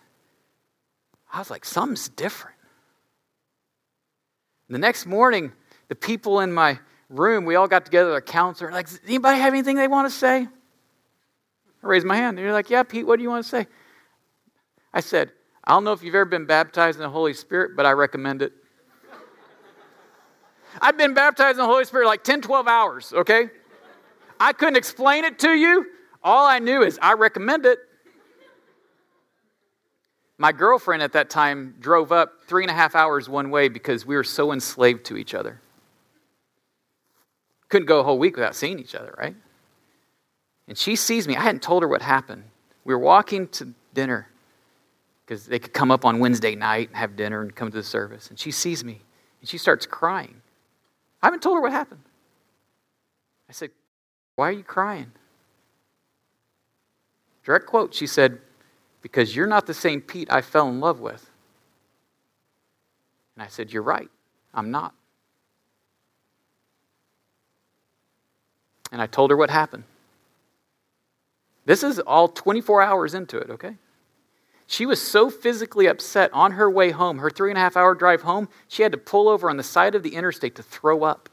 I 1.32 1.38
was 1.38 1.52
like, 1.52 1.64
something's 1.64 2.10
different. 2.10 2.56
The 4.70 4.80
next 4.80 5.06
morning, 5.06 5.52
the 5.90 5.96
people 5.96 6.40
in 6.40 6.52
my 6.52 6.80
room, 7.10 7.46
we 7.46 7.56
all 7.56 7.68
got 7.68 7.86
together, 7.86 8.16
a 8.16 8.22
counselor, 8.22 8.72
like, 8.72 8.88
anybody 9.06 9.40
have 9.40 9.54
anything 9.54 9.76
they 9.76 9.88
want 9.88 10.10
to 10.10 10.16
say? 10.16 10.48
I 11.84 11.88
raised 11.88 12.06
my 12.06 12.16
hand. 12.16 12.38
And 12.38 12.46
you're 12.46 12.54
like, 12.54 12.70
yeah, 12.70 12.84
Pete, 12.84 13.06
what 13.06 13.18
do 13.18 13.24
you 13.24 13.30
want 13.30 13.44
to 13.44 13.50
say? 13.50 13.68
I 14.94 15.02
said, 15.02 15.32
I 15.64 15.74
don't 15.74 15.84
know 15.84 15.94
if 15.94 16.04
you've 16.04 16.16
ever 16.16 16.26
been 16.26 16.46
baptized 16.46 16.98
in 16.98 17.04
the 17.04 17.10
Holy 17.10 17.34
Spirit, 17.34 17.76
but 17.76 17.86
I 17.86 17.92
recommend 17.92 18.42
it. 18.42 18.54
I've 20.82 20.98
been 20.98 21.14
baptized 21.14 21.58
in 21.58 21.64
the 21.64 21.72
Holy 21.72 21.86
Spirit 21.86 22.08
like 22.08 22.24
10, 22.24 22.42
12 22.42 22.68
hours, 22.68 23.14
okay? 23.14 23.50
I 24.40 24.54
couldn't 24.54 24.78
explain 24.78 25.26
it 25.26 25.38
to 25.40 25.52
you. 25.52 25.86
All 26.24 26.48
I 26.48 26.60
knew 26.60 26.82
is 26.82 26.98
I 27.02 27.14
recommend 27.14 27.66
it. 27.66 27.80
My 30.38 30.54
girlfriend 30.54 31.04
at 31.04 31.12
that 31.14 31.30
time 31.30 31.76
drove 31.82 32.12
up 32.14 32.42
three 32.48 32.64
and 32.64 32.72
a 32.72 32.74
half 32.74 32.96
hours 32.96 33.28
one 33.28 33.52
way 33.52 33.68
because 33.68 34.06
we 34.06 34.16
were 34.16 34.24
so 34.24 34.54
enslaved 34.54 35.06
to 35.06 35.18
each 35.18 35.34
other. 35.34 35.60
Couldn't 37.68 37.88
go 37.88 38.00
a 38.00 38.04
whole 38.04 38.18
week 38.18 38.38
without 38.38 38.56
seeing 38.56 38.80
each 38.80 38.96
other, 38.96 39.14
right? 39.18 39.36
And 40.68 40.78
she 40.78 40.96
sees 40.96 41.28
me. 41.28 41.36
I 41.36 41.42
hadn't 41.42 41.62
told 41.62 41.84
her 41.84 41.90
what 41.90 42.02
happened. 42.02 42.44
We 42.86 42.94
were 42.94 43.00
walking 43.00 43.50
to 43.50 43.74
dinner 43.94 44.30
because 45.30 45.46
they 45.46 45.60
could 45.60 45.74
come 45.74 45.92
up 45.92 46.06
on 46.06 46.18
Wednesday 46.18 46.56
night 46.56 46.88
and 46.88 46.98
have 46.98 47.16
dinner 47.16 47.44
and 47.44 47.56
come 47.56 47.70
to 47.70 47.78
the 47.78 47.84
service. 47.84 48.32
And 48.32 48.40
she 48.40 48.50
sees 48.50 48.84
me 48.84 49.00
and 49.40 49.48
she 49.48 49.60
starts 49.60 49.86
crying. 49.86 50.42
I 51.22 51.28
haven't 51.28 51.44
told 51.44 51.58
her 51.58 51.62
what 51.62 51.72
happened. 51.72 52.02
I 53.48 53.52
said, 53.52 53.70
Why 54.36 54.50
are 54.50 54.52
you 54.52 54.64
crying? 54.64 55.12
Direct 57.44 57.68
quote, 57.68 57.94
she 57.94 58.08
said, 58.08 58.40
Because 59.04 59.36
you're 59.36 59.46
not 59.46 59.68
the 59.68 59.74
same 59.76 60.02
Pete 60.02 60.32
I 60.32 60.42
fell 60.42 60.68
in 60.68 60.80
love 60.80 61.00
with. 61.00 61.30
And 63.36 63.44
I 63.44 63.50
said, 63.50 63.72
You're 63.72 63.84
right. 63.84 64.10
I'm 64.52 64.72
not. 64.72 64.96
And 68.92 69.00
I 69.00 69.06
told 69.06 69.30
her 69.30 69.38
what 69.38 69.52
happened. 69.52 69.84
This 71.66 71.84
is 71.84 72.00
all 72.00 72.30
24 72.30 72.82
hours 72.82 73.14
into 73.14 73.38
it, 73.38 73.52
okay? 73.52 73.76
She 74.72 74.86
was 74.86 75.02
so 75.02 75.32
physically 75.32 75.88
upset 75.88 76.32
on 76.32 76.52
her 76.52 76.70
way 76.70 76.92
home, 76.92 77.18
her 77.18 77.32
three 77.32 77.50
and 77.50 77.58
a 77.58 77.60
half 77.60 77.76
hour 77.76 77.96
drive 77.96 78.22
home, 78.22 78.48
she 78.68 78.84
had 78.84 78.92
to 78.92 79.00
pull 79.00 79.28
over 79.28 79.50
on 79.50 79.58
the 79.58 79.64
side 79.64 79.96
of 79.96 80.04
the 80.04 80.14
interstate 80.14 80.54
to 80.58 80.64
throw 80.64 81.04
up 81.04 81.28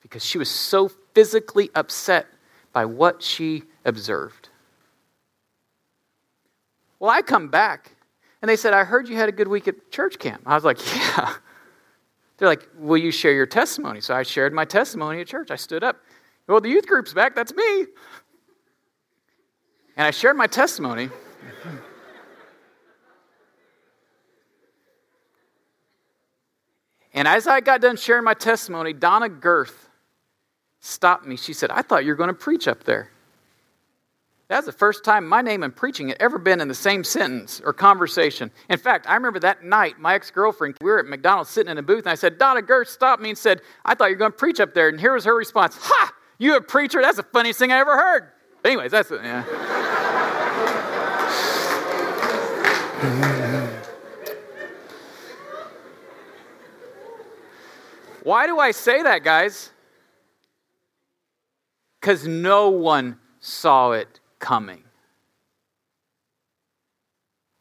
because 0.00 0.24
she 0.24 0.38
was 0.38 0.48
so 0.48 0.88
physically 1.14 1.68
upset 1.74 2.28
by 2.72 2.84
what 2.84 3.24
she 3.24 3.64
observed. 3.84 4.50
Well, 7.00 7.10
I 7.10 7.22
come 7.22 7.48
back 7.48 7.90
and 8.40 8.48
they 8.48 8.54
said, 8.54 8.72
I 8.72 8.84
heard 8.84 9.08
you 9.08 9.16
had 9.16 9.28
a 9.28 9.32
good 9.32 9.48
week 9.48 9.66
at 9.66 9.90
church 9.90 10.20
camp. 10.20 10.42
I 10.46 10.54
was 10.54 10.64
like, 10.64 10.78
Yeah. 10.94 11.34
They're 12.38 12.48
like, 12.48 12.68
Will 12.78 12.98
you 12.98 13.10
share 13.10 13.32
your 13.32 13.46
testimony? 13.46 14.00
So 14.00 14.14
I 14.14 14.22
shared 14.22 14.52
my 14.52 14.64
testimony 14.64 15.20
at 15.20 15.26
church. 15.26 15.50
I 15.50 15.56
stood 15.56 15.82
up. 15.82 15.96
Well, 16.46 16.60
the 16.60 16.68
youth 16.68 16.86
group's 16.86 17.12
back. 17.12 17.34
That's 17.34 17.52
me. 17.52 17.86
And 19.96 20.06
I 20.06 20.12
shared 20.12 20.36
my 20.36 20.46
testimony. 20.46 21.10
And 27.14 27.28
as 27.28 27.46
I 27.46 27.60
got 27.60 27.80
done 27.80 27.96
sharing 27.96 28.24
my 28.24 28.34
testimony, 28.34 28.92
Donna 28.92 29.28
Girth 29.28 29.88
stopped 30.80 31.26
me. 31.26 31.36
She 31.36 31.52
said, 31.52 31.70
I 31.70 31.82
thought 31.82 32.04
you 32.04 32.10
were 32.10 32.16
going 32.16 32.28
to 32.28 32.34
preach 32.34 32.66
up 32.66 32.84
there. 32.84 33.10
That's 34.48 34.66
the 34.66 34.72
first 34.72 35.04
time 35.04 35.26
my 35.26 35.40
name 35.40 35.62
and 35.62 35.74
preaching 35.74 36.08
had 36.08 36.18
ever 36.20 36.38
been 36.38 36.60
in 36.60 36.68
the 36.68 36.74
same 36.74 37.04
sentence 37.04 37.62
or 37.64 37.72
conversation. 37.72 38.50
In 38.68 38.78
fact, 38.78 39.06
I 39.08 39.14
remember 39.14 39.38
that 39.40 39.64
night, 39.64 39.98
my 39.98 40.14
ex 40.14 40.30
girlfriend, 40.30 40.76
we 40.80 40.90
were 40.90 40.98
at 40.98 41.06
McDonald's 41.06 41.48
sitting 41.48 41.70
in 41.70 41.78
a 41.78 41.82
booth, 41.82 42.04
and 42.04 42.08
I 42.08 42.16
said, 42.16 42.38
Donna 42.38 42.60
Girth 42.60 42.88
stopped 42.88 43.22
me 43.22 43.30
and 43.30 43.38
said, 43.38 43.62
I 43.84 43.94
thought 43.94 44.06
you 44.06 44.14
were 44.14 44.18
going 44.18 44.32
to 44.32 44.36
preach 44.36 44.60
up 44.60 44.74
there. 44.74 44.88
And 44.88 45.00
here 45.00 45.14
was 45.14 45.24
her 45.24 45.34
response 45.34 45.76
Ha! 45.80 46.12
You 46.38 46.56
a 46.56 46.60
preacher? 46.60 47.00
That's 47.00 47.16
the 47.16 47.22
funniest 47.22 47.58
thing 47.58 47.72
I 47.72 47.78
ever 47.78 47.96
heard. 47.96 48.32
anyways, 48.64 48.90
that's 48.90 49.10
it. 49.10 49.20
Yeah. 49.22 49.91
Why 58.22 58.46
do 58.46 58.60
I 58.60 58.70
say 58.70 59.02
that, 59.02 59.24
guys? 59.24 59.70
Because 62.00 62.28
no 62.28 62.68
one 62.68 63.18
saw 63.40 63.90
it 63.90 64.20
coming. 64.38 64.84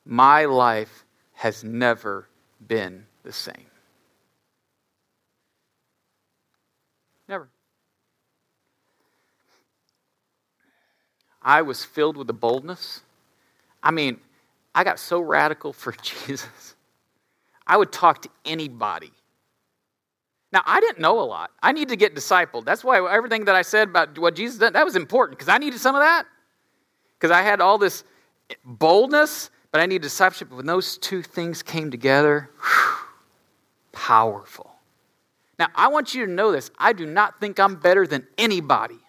My 0.05 0.45
life 0.45 1.05
has 1.33 1.63
never 1.63 2.27
been 2.67 3.07
the 3.23 3.33
same. 3.33 3.65
Never. 7.27 7.49
I 11.41 11.63
was 11.63 11.83
filled 11.83 12.15
with 12.15 12.27
the 12.27 12.33
boldness. 12.33 13.01
I 13.81 13.89
mean, 13.89 14.19
I 14.75 14.83
got 14.83 14.99
so 14.99 15.21
radical 15.21 15.73
for 15.73 15.91
Jesus. 16.01 16.75
I 17.67 17.77
would 17.77 17.91
talk 17.91 18.23
to 18.23 18.29
anybody 18.45 19.11
Now, 20.51 20.63
I 20.65 20.81
didn't 20.81 20.99
know 20.99 21.19
a 21.21 21.23
lot. 21.23 21.51
I 21.63 21.71
need 21.73 21.89
to 21.89 21.95
get 21.95 22.15
discipled. 22.15 22.65
That's 22.65 22.83
why 22.83 22.97
everything 23.09 23.45
that 23.45 23.55
I 23.55 23.61
said 23.63 23.89
about 23.89 24.17
what 24.19 24.35
Jesus 24.35 24.59
did, 24.59 24.73
that 24.73 24.85
was 24.85 24.95
important 24.97 25.37
because 25.39 25.49
I 25.49 25.59
needed 25.59 25.79
some 25.79 25.95
of 25.95 26.01
that. 26.01 26.25
Because 27.19 27.31
I 27.31 27.43
had 27.43 27.61
all 27.61 27.77
this 27.77 28.03
boldness, 28.65 29.51
but 29.71 29.81
I 29.81 29.85
needed 29.85 30.03
discipleship. 30.03 30.51
When 30.51 30.65
those 30.65 30.97
two 30.97 31.21
things 31.23 31.63
came 31.63 31.91
together, 31.91 32.49
whew, 32.61 32.95
powerful. 33.93 34.71
Now, 35.59 35.69
I 35.75 35.89
want 35.89 36.15
you 36.15 36.25
to 36.25 36.31
know 36.31 36.51
this. 36.51 36.71
I 36.79 36.93
do 36.93 37.05
not 37.05 37.39
think 37.39 37.59
I'm 37.59 37.75
better 37.75 38.07
than 38.07 38.27
anybody. 38.37 38.99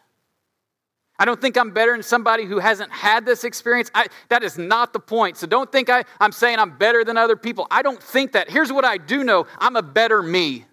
I 1.23 1.25
don't 1.25 1.41
think 1.41 1.57
I'm 1.57 1.71
better 1.71 1.93
than 1.93 2.03
somebody 2.03 2.47
who 2.47 2.59
hasn't 2.59 2.91
had 2.91 3.25
this 3.25 3.45
experience. 3.45 3.93
I, 3.95 4.09
that 4.29 4.43
is 4.43 4.59
not 4.59 4.93
the 4.93 4.99
point. 4.99 5.37
So 5.37 5.47
don't 5.47 5.71
think 5.71 5.89
I, 5.89 6.03
I'm 6.19 6.33
saying 6.33 6.59
I'm 6.59 6.77
better 6.77 7.05
than 7.05 7.17
other 7.17 7.37
people. 7.37 7.69
I 7.71 7.83
don't 7.83 8.03
think 8.03 8.33
that. 8.33 8.51
Here's 8.51 8.73
what 8.73 8.85
I 8.85 8.99
do 8.99 9.23
know 9.23 9.47
I'm 9.57 9.77
a 9.77 9.83
better 9.83 10.21
me, 10.21 10.65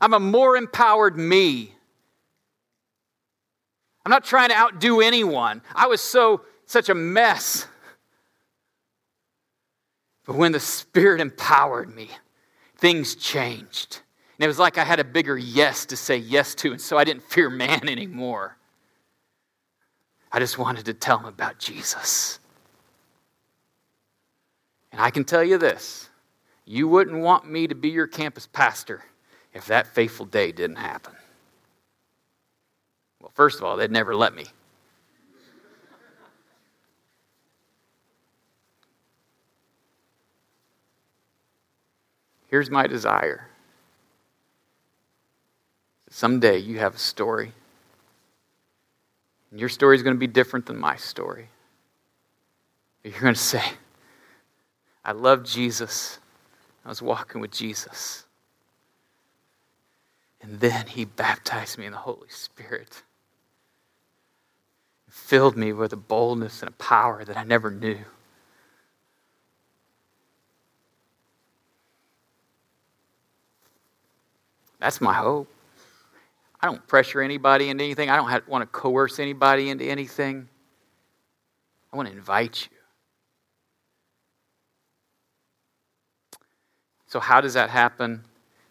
I'm 0.00 0.14
a 0.14 0.18
more 0.18 0.56
empowered 0.56 1.16
me. 1.16 1.76
I'm 4.04 4.10
not 4.10 4.24
trying 4.24 4.48
to 4.48 4.56
outdo 4.56 5.00
anyone. 5.00 5.62
I 5.76 5.86
was 5.86 6.00
so 6.00 6.40
such 6.66 6.88
a 6.88 6.94
mess. 6.96 7.68
But 10.26 10.34
when 10.34 10.50
the 10.50 10.58
Spirit 10.58 11.20
empowered 11.20 11.94
me, 11.94 12.08
things 12.78 13.14
changed. 13.14 14.00
And 14.40 14.44
it 14.44 14.48
was 14.48 14.58
like 14.58 14.76
I 14.76 14.82
had 14.82 14.98
a 14.98 15.04
bigger 15.04 15.38
yes 15.38 15.86
to 15.86 15.96
say 15.96 16.16
yes 16.16 16.56
to, 16.56 16.72
and 16.72 16.80
so 16.80 16.98
I 16.98 17.04
didn't 17.04 17.22
fear 17.22 17.48
man 17.48 17.88
anymore. 17.88 18.56
I 20.32 20.38
just 20.38 20.56
wanted 20.56 20.86
to 20.86 20.94
tell 20.94 21.18
him 21.18 21.26
about 21.26 21.58
Jesus. 21.58 22.38
And 24.90 25.00
I 25.00 25.10
can 25.10 25.24
tell 25.24 25.44
you 25.44 25.58
this 25.58 26.08
you 26.64 26.88
wouldn't 26.88 27.18
want 27.18 27.50
me 27.50 27.66
to 27.66 27.74
be 27.74 27.90
your 27.90 28.06
campus 28.06 28.46
pastor 28.46 29.02
if 29.52 29.66
that 29.66 29.86
faithful 29.86 30.26
day 30.26 30.52
didn't 30.52 30.76
happen. 30.76 31.14
Well, 33.20 33.32
first 33.34 33.58
of 33.58 33.64
all, 33.64 33.76
they'd 33.76 33.90
never 33.90 34.14
let 34.14 34.34
me. 34.34 34.46
Here's 42.48 42.70
my 42.70 42.86
desire. 42.86 43.48
Someday 46.10 46.58
you 46.58 46.78
have 46.78 46.94
a 46.94 46.98
story 46.98 47.52
and 49.52 49.60
your 49.60 49.68
story 49.68 49.94
is 49.94 50.02
going 50.02 50.16
to 50.16 50.18
be 50.20 50.26
different 50.26 50.64
than 50.64 50.78
my 50.78 50.96
story. 50.96 51.48
You're 53.04 53.20
going 53.20 53.34
to 53.34 53.40
say, 53.40 53.62
I 55.04 55.12
love 55.12 55.44
Jesus. 55.44 56.18
I 56.84 56.88
was 56.88 57.02
walking 57.02 57.40
with 57.40 57.52
Jesus. 57.52 58.24
And 60.40 60.58
then 60.58 60.86
he 60.86 61.04
baptized 61.04 61.78
me 61.78 61.86
in 61.86 61.92
the 61.92 61.98
Holy 61.98 62.30
Spirit, 62.30 63.02
filled 65.08 65.56
me 65.56 65.72
with 65.72 65.92
a 65.92 65.96
boldness 65.96 66.62
and 66.62 66.70
a 66.70 66.72
power 66.72 67.22
that 67.22 67.36
I 67.36 67.44
never 67.44 67.70
knew. 67.70 67.98
That's 74.80 75.00
my 75.00 75.12
hope. 75.12 75.48
I 76.62 76.68
don't 76.68 76.86
pressure 76.86 77.20
anybody 77.20 77.68
into 77.68 77.82
anything. 77.82 78.08
I 78.08 78.16
don't 78.16 78.30
have, 78.30 78.46
want 78.46 78.62
to 78.62 78.66
coerce 78.66 79.18
anybody 79.18 79.68
into 79.68 79.84
anything. 79.84 80.48
I 81.92 81.96
want 81.96 82.08
to 82.08 82.14
invite 82.14 82.68
you. 82.70 82.76
So, 87.06 87.20
how 87.20 87.40
does 87.40 87.54
that 87.54 87.68
happen? 87.68 88.24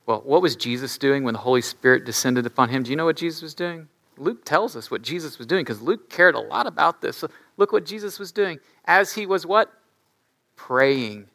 Well, 0.06 0.22
what 0.26 0.42
was 0.42 0.56
Jesus 0.56 0.98
doing 0.98 1.24
when 1.24 1.34
the 1.34 1.40
Holy 1.40 1.62
Spirit 1.62 2.06
descended 2.06 2.46
upon 2.46 2.70
him? 2.70 2.82
Do 2.82 2.90
you 2.90 2.96
know 2.96 3.06
what 3.06 3.18
Jesus 3.18 3.42
was 3.42 3.54
doing? 3.54 3.88
Luke 4.18 4.46
tells 4.46 4.76
us 4.76 4.90
what 4.90 5.02
Jesus 5.02 5.38
was 5.38 5.46
doing 5.46 5.64
because 5.64 5.82
Luke 5.82 6.10
cared 6.10 6.36
a 6.36 6.40
lot 6.40 6.68
about 6.68 7.02
this. 7.02 7.18
So 7.18 7.30
look 7.58 7.72
what 7.72 7.86
Jesus 7.86 8.20
was 8.20 8.32
doing. 8.32 8.60
As 8.86 9.14
he 9.14 9.26
was 9.26 9.46
what? 9.46 9.72
Praying. 10.56 11.28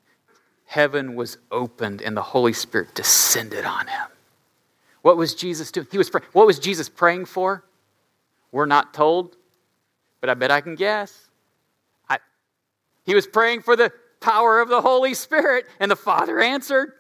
Heaven 0.65 1.15
was 1.15 1.39
opened 1.51 2.03
and 2.03 2.17
the 2.17 2.23
Holy 2.23 2.53
Spirit 2.53 2.95
descended 2.95 3.65
on 3.65 3.87
him. 3.87 4.09
What 5.07 5.17
was 5.17 5.37
Jesus 5.37 5.71
doing? 5.71 5.87
He 5.93 5.99
was 5.99 6.11
pray- 6.11 6.23
what 6.33 6.49
was 6.49 6.59
Jesus 6.59 6.89
praying 6.89 7.27
for? 7.27 7.63
We're 8.51 8.67
not 8.67 8.93
told, 8.93 9.37
but 10.21 10.29
I 10.29 10.35
bet 10.35 10.51
I 10.51 10.61
can 10.61 10.75
guess. 10.75 11.29
I, 12.09 12.19
he 13.05 13.15
was 13.15 13.25
praying 13.25 13.63
for 13.63 13.77
the 13.77 13.93
power 14.19 14.59
of 14.59 14.69
the 14.69 14.81
Holy 14.81 15.15
Spirit, 15.15 15.67
and 15.79 15.89
the 15.89 15.95
Father 15.95 16.41
answered. 16.41 16.91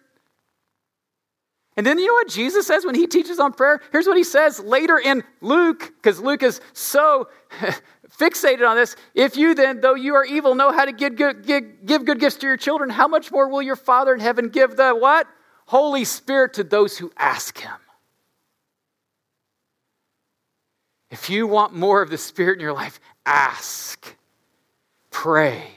And 1.76 1.84
then 1.84 1.98
you 1.98 2.06
know 2.06 2.12
what 2.12 2.28
Jesus 2.28 2.68
says 2.68 2.84
when 2.84 2.94
he 2.94 3.08
teaches 3.08 3.40
on 3.40 3.52
prayer? 3.52 3.80
Here's 3.90 4.06
what 4.06 4.16
he 4.16 4.22
says 4.22 4.60
later 4.60 4.98
in 4.98 5.24
Luke, 5.40 5.92
because 5.96 6.20
Luke 6.20 6.44
is 6.44 6.60
so 6.74 7.28
fixated 8.20 8.64
on 8.64 8.76
this. 8.76 8.94
If 9.16 9.36
you 9.36 9.52
then, 9.52 9.80
though 9.80 9.96
you 9.96 10.14
are 10.14 10.24
evil, 10.24 10.54
know 10.54 10.70
how 10.70 10.84
to 10.84 10.92
give 10.92 11.16
good, 11.16 11.44
give, 11.44 11.84
give 11.84 12.04
good 12.04 12.20
gifts 12.20 12.36
to 12.36 12.46
your 12.46 12.56
children, 12.56 12.88
how 12.88 13.08
much 13.08 13.32
more 13.32 13.48
will 13.48 13.62
your 13.62 13.74
Father 13.74 14.14
in 14.14 14.20
heaven 14.20 14.50
give 14.50 14.76
the 14.76 14.92
what? 14.92 15.26
Holy 15.64 16.04
Spirit 16.04 16.54
to 16.54 16.62
those 16.62 16.98
who 16.98 17.10
ask 17.16 17.58
him. 17.58 17.74
If 21.10 21.30
you 21.30 21.46
want 21.46 21.74
more 21.74 22.02
of 22.02 22.10
the 22.10 22.18
Spirit 22.18 22.54
in 22.54 22.60
your 22.60 22.72
life, 22.72 23.00
ask, 23.24 24.16
pray. 25.10 25.70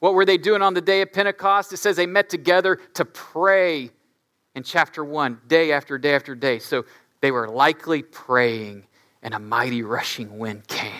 What 0.00 0.14
were 0.14 0.24
they 0.24 0.38
doing 0.38 0.62
on 0.62 0.74
the 0.74 0.80
day 0.80 1.02
of 1.02 1.12
Pentecost? 1.12 1.72
It 1.72 1.78
says 1.78 1.96
they 1.96 2.06
met 2.06 2.28
together 2.28 2.76
to 2.94 3.04
pray 3.04 3.90
in 4.54 4.62
chapter 4.62 5.04
1, 5.04 5.40
day 5.48 5.72
after 5.72 5.98
day 5.98 6.14
after 6.14 6.34
day. 6.34 6.58
So 6.60 6.84
they 7.20 7.30
were 7.30 7.48
likely 7.48 8.02
praying, 8.02 8.86
and 9.22 9.34
a 9.34 9.38
mighty 9.38 9.82
rushing 9.82 10.38
wind 10.38 10.68
came, 10.68 10.92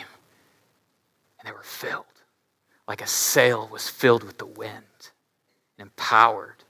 and 1.39 1.47
they 1.47 1.51
were 1.53 1.63
filled, 1.63 2.05
like 2.87 3.01
a 3.01 3.07
sail 3.07 3.69
was 3.71 3.87
filled 3.89 4.23
with 4.23 4.37
the 4.37 4.45
wind, 4.45 4.83
and 5.77 5.87
empowered 5.87 6.63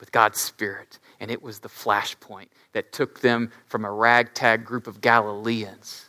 with 0.00 0.10
God's 0.10 0.40
Spirit 0.40 0.98
and 1.22 1.30
it 1.30 1.40
was 1.40 1.60
the 1.60 1.68
flashpoint 1.68 2.48
that 2.72 2.92
took 2.92 3.20
them 3.20 3.50
from 3.66 3.84
a 3.84 3.90
ragtag 3.90 4.64
group 4.64 4.86
of 4.86 5.00
Galileans 5.00 6.06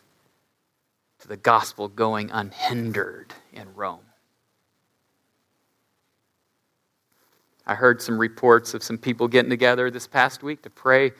to 1.19 1.27
the 1.27 1.37
gospel 1.37 1.87
going 1.87 2.31
unhindered 2.31 3.33
in 3.51 3.73
Rome. 3.75 3.99
I 7.65 7.75
heard 7.75 8.01
some 8.01 8.17
reports 8.17 8.73
of 8.73 8.83
some 8.83 8.97
people 8.97 9.27
getting 9.27 9.49
together 9.49 9.89
this 9.89 10.05
past 10.05 10.43
week 10.43 10.61
to 10.63 10.69
pray, 10.69 11.11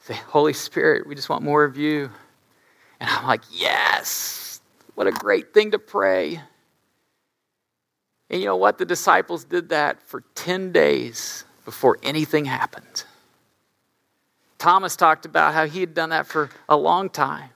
say, 0.00 0.14
Holy 0.14 0.52
Spirit, 0.52 1.06
we 1.06 1.14
just 1.14 1.30
want 1.30 1.42
more 1.42 1.64
of 1.64 1.78
you. 1.78 2.10
And 3.00 3.08
I'm 3.08 3.26
like, 3.26 3.42
yes, 3.50 4.60
what 4.94 5.06
a 5.06 5.12
great 5.12 5.54
thing 5.54 5.70
to 5.70 5.78
pray. 5.78 6.40
And 8.28 8.40
you 8.40 8.46
know 8.46 8.56
what? 8.56 8.76
The 8.76 8.84
disciples 8.84 9.44
did 9.44 9.70
that 9.70 10.02
for 10.02 10.22
10 10.34 10.70
days 10.70 11.44
before 11.64 11.98
anything 12.02 12.44
happened. 12.44 13.04
Thomas 14.60 14.94
talked 14.94 15.24
about 15.24 15.54
how 15.54 15.66
he 15.66 15.80
had 15.80 15.94
done 15.94 16.10
that 16.10 16.26
for 16.26 16.50
a 16.68 16.76
long 16.76 17.08
time. 17.08 17.48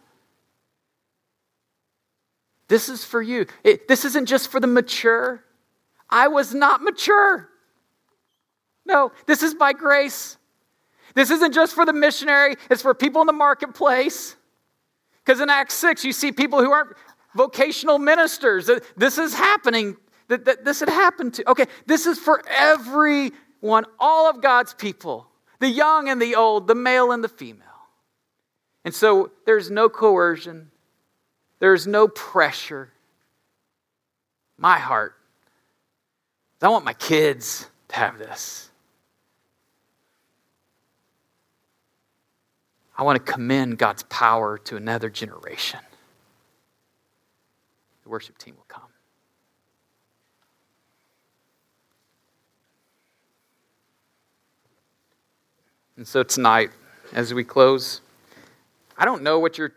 This 2.67 2.89
is 2.89 3.05
for 3.05 3.21
you. 3.21 3.47
It, 3.63 3.87
this 3.87 4.07
isn't 4.07 4.27
just 4.27 4.51
for 4.51 4.59
the 4.59 4.67
mature. 4.67 5.45
I 6.09 6.29
was 6.29 6.55
not 6.55 6.83
mature. 6.83 7.51
No, 8.87 9.13
this 9.27 9.43
is 9.43 9.55
by 9.55 9.75
grace. 9.75 10.39
This 11.15 11.31
isn't 11.31 11.53
just 11.53 11.75
for 11.75 11.85
the 11.85 11.93
missionary, 11.93 12.57
it's 12.71 12.83
for 12.83 12.95
people 12.95 13.21
in 13.21 13.27
the 13.27 13.35
marketplace. 13.35 14.35
Because 15.25 15.41
in 15.41 15.51
Acts 15.51 15.75
6, 15.75 16.05
you 16.05 16.13
see 16.13 16.33
people 16.33 16.63
who 16.63 16.73
aren't 16.73 16.97
vocational 17.35 17.99
ministers. 17.99 18.69
This 18.97 19.19
is 19.19 19.35
happening. 19.35 19.97
That, 20.29 20.65
this 20.65 20.81
had 20.81 20.89
happened 20.89 21.35
to. 21.35 21.51
Okay, 21.51 21.67
this 21.87 22.07
is 22.07 22.19
for 22.19 22.43
everyone, 22.49 23.85
all 23.99 24.29
of 24.29 24.41
God's 24.41 24.73
people 24.73 25.29
the 25.65 25.71
young 25.71 26.11
and 26.11 26.21
the 26.21 26.35
old, 26.35 26.67
the 26.67 26.75
male 26.75 27.11
and 27.11 27.25
the 27.25 27.29
female. 27.29 27.63
And 28.85 28.95
so 28.95 29.31
there's 29.47 29.71
no 29.71 29.89
coercion, 29.89 30.71
there's 31.59 31.87
no 31.87 32.07
pressure. 32.07 32.91
My 34.59 34.79
heart, 34.79 35.17
I 36.61 36.69
want 36.69 36.85
my 36.85 36.93
kids 36.93 37.69
to 37.89 37.97
have 37.97 38.19
this. 38.19 38.69
I 42.97 43.03
want 43.03 43.25
to 43.25 43.33
commend 43.33 43.79
God's 43.79 44.03
power 44.05 44.59
to 44.59 44.77
another 44.77 45.09
generation. 45.09 45.81
The 48.03 48.11
worship 48.11 48.37
team 48.39 48.55
will 48.57 48.67
come. 48.69 48.84
And 55.97 56.07
so 56.07 56.23
tonight, 56.23 56.71
as 57.13 57.33
we 57.33 57.45
close, 57.45 58.01
I 58.99 59.05
don't 59.05 59.23
know 59.23 59.39
what 59.39 59.59
your 59.59 59.73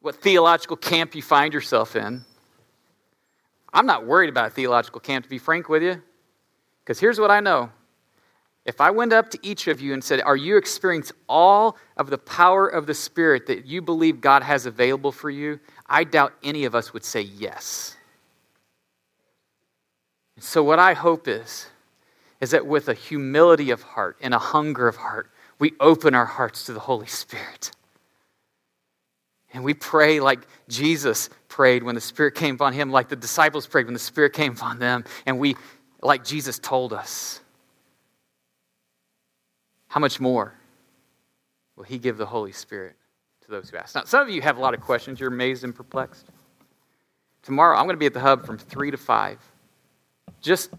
what 0.00 0.16
theological 0.16 0.76
camp 0.76 1.14
you 1.14 1.22
find 1.22 1.54
yourself 1.54 1.94
in. 1.94 2.24
I'm 3.72 3.86
not 3.86 4.04
worried 4.04 4.28
about 4.28 4.48
a 4.48 4.50
theological 4.50 5.00
camp, 5.00 5.24
to 5.24 5.30
be 5.30 5.38
frank 5.38 5.68
with 5.68 5.82
you, 5.82 6.02
because 6.84 6.98
here's 6.98 7.20
what 7.20 7.30
I 7.30 7.38
know. 7.38 7.70
If 8.64 8.80
I 8.80 8.90
went 8.90 9.12
up 9.12 9.30
to 9.30 9.38
each 9.42 9.66
of 9.66 9.80
you 9.80 9.92
and 9.92 10.02
said, 10.02 10.20
Are 10.20 10.36
you 10.36 10.56
experiencing 10.56 11.16
all 11.28 11.76
of 11.96 12.10
the 12.10 12.18
power 12.18 12.68
of 12.68 12.86
the 12.86 12.94
Spirit 12.94 13.46
that 13.46 13.66
you 13.66 13.82
believe 13.82 14.20
God 14.20 14.42
has 14.42 14.66
available 14.66 15.12
for 15.12 15.30
you? 15.30 15.58
I 15.86 16.04
doubt 16.04 16.32
any 16.42 16.64
of 16.64 16.74
us 16.74 16.92
would 16.92 17.04
say 17.04 17.22
yes. 17.22 17.96
So, 20.38 20.62
what 20.62 20.78
I 20.78 20.94
hope 20.94 21.28
is, 21.28 21.66
is 22.42 22.50
that 22.50 22.66
with 22.66 22.88
a 22.88 22.94
humility 22.94 23.70
of 23.70 23.82
heart 23.82 24.18
and 24.20 24.34
a 24.34 24.38
hunger 24.38 24.88
of 24.88 24.96
heart, 24.96 25.30
we 25.60 25.72
open 25.78 26.12
our 26.12 26.26
hearts 26.26 26.66
to 26.66 26.72
the 26.72 26.80
Holy 26.80 27.06
Spirit. 27.06 27.70
And 29.54 29.62
we 29.62 29.74
pray 29.74 30.18
like 30.18 30.40
Jesus 30.68 31.30
prayed 31.46 31.84
when 31.84 31.94
the 31.94 32.00
Spirit 32.00 32.34
came 32.34 32.56
upon 32.56 32.72
him, 32.72 32.90
like 32.90 33.08
the 33.08 33.14
disciples 33.14 33.68
prayed 33.68 33.86
when 33.86 33.94
the 33.94 34.00
Spirit 34.00 34.32
came 34.32 34.52
upon 34.52 34.80
them, 34.80 35.04
and 35.24 35.38
we, 35.38 35.54
like 36.02 36.24
Jesus 36.24 36.58
told 36.58 36.92
us. 36.92 37.40
How 39.86 40.00
much 40.00 40.18
more 40.18 40.52
will 41.76 41.84
He 41.84 41.98
give 41.98 42.16
the 42.16 42.26
Holy 42.26 42.52
Spirit 42.52 42.96
to 43.42 43.50
those 43.52 43.70
who 43.70 43.76
ask? 43.76 43.94
Now, 43.94 44.02
some 44.04 44.26
of 44.26 44.30
you 44.34 44.42
have 44.42 44.56
a 44.56 44.60
lot 44.60 44.74
of 44.74 44.80
questions. 44.80 45.20
You're 45.20 45.28
amazed 45.28 45.62
and 45.62 45.74
perplexed. 45.74 46.26
Tomorrow, 47.42 47.76
I'm 47.76 47.84
going 47.84 47.94
to 47.94 48.00
be 48.00 48.06
at 48.06 48.14
the 48.14 48.20
hub 48.20 48.44
from 48.44 48.58
3 48.58 48.90
to 48.90 48.96
5 48.96 49.38
just 50.40 50.70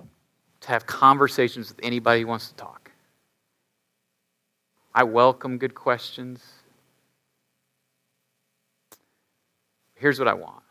to 0.63 0.69
have 0.69 0.85
conversations 0.85 1.69
with 1.69 1.79
anybody 1.83 2.21
who 2.21 2.27
wants 2.27 2.47
to 2.47 2.55
talk. 2.55 2.91
I 4.95 5.03
welcome 5.03 5.57
good 5.57 5.75
questions. 5.75 6.41
Here's 9.95 10.19
what 10.19 10.27
I 10.27 10.33
want 10.33 10.63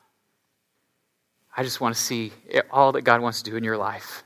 I 1.57 1.63
just 1.63 1.81
want 1.81 1.95
to 1.95 2.01
see 2.01 2.33
all 2.71 2.93
that 2.93 3.03
God 3.03 3.21
wants 3.21 3.43
to 3.43 3.51
do 3.51 3.57
in 3.57 3.65
your 3.65 3.77
life 3.77 4.25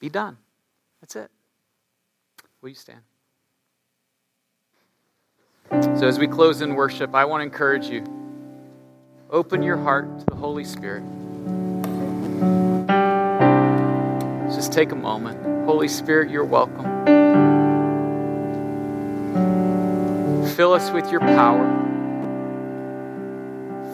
be 0.00 0.08
done. 0.08 0.36
That's 1.00 1.16
it. 1.16 1.30
Will 2.60 2.70
you 2.70 2.74
stand? 2.74 3.00
So, 5.98 6.06
as 6.06 6.18
we 6.18 6.26
close 6.26 6.60
in 6.60 6.74
worship, 6.74 7.14
I 7.14 7.24
want 7.24 7.40
to 7.40 7.44
encourage 7.44 7.86
you 7.86 8.04
open 9.30 9.62
your 9.62 9.76
heart 9.76 10.18
to 10.20 10.26
the 10.26 10.34
Holy 10.34 10.64
Spirit. 10.64 11.02
Take 14.74 14.90
a 14.90 14.96
moment. 14.96 15.66
Holy 15.66 15.86
Spirit, 15.86 16.30
you're 16.30 16.44
welcome. 16.44 16.84
Fill 20.56 20.72
us 20.72 20.90
with 20.90 21.12
your 21.12 21.20
power 21.20 21.64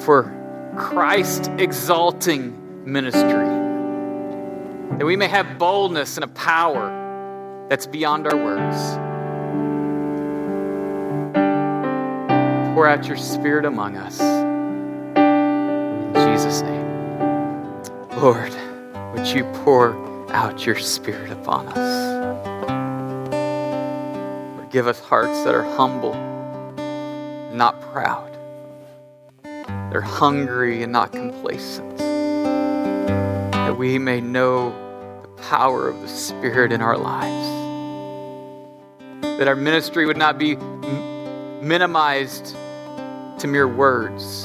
for 0.00 0.34
Christ 0.78 1.50
exalting 1.58 2.90
ministry. 2.90 3.46
That 4.96 5.04
we 5.04 5.16
may 5.16 5.28
have 5.28 5.58
boldness 5.58 6.16
and 6.16 6.24
a 6.24 6.28
power 6.28 7.66
that's 7.68 7.86
beyond 7.86 8.26
our 8.26 8.36
words. 8.36 8.94
Pour 12.74 12.88
out 12.88 13.06
your 13.06 13.18
Spirit 13.18 13.66
among 13.66 13.98
us. 13.98 14.18
In 15.18 16.14
Jesus' 16.14 16.62
name. 16.62 16.88
Lord, 18.18 18.54
would 19.14 19.26
you 19.26 19.44
pour 19.62 20.09
out 20.32 20.66
your 20.66 20.78
Spirit 20.78 21.30
upon 21.30 21.68
us? 21.68 22.10
Give 24.72 24.86
us 24.86 25.00
hearts 25.00 25.44
that 25.44 25.54
are 25.54 25.64
humble, 25.76 26.14
not 27.52 27.80
proud. 27.92 28.36
They're 29.90 30.00
hungry 30.00 30.82
and 30.82 30.92
not 30.92 31.12
complacent. 31.12 31.98
That 31.98 33.76
we 33.76 33.98
may 33.98 34.20
know 34.20 34.70
the 35.22 35.28
power 35.42 35.88
of 35.88 36.00
the 36.00 36.08
Spirit 36.08 36.72
in 36.72 36.80
our 36.80 36.96
lives 36.96 37.60
that 39.40 39.48
our 39.48 39.56
ministry 39.56 40.04
would 40.04 40.18
not 40.18 40.36
be 40.36 40.54
minimized 41.62 42.54
to 43.38 43.46
mere 43.46 43.66
words. 43.66 44.44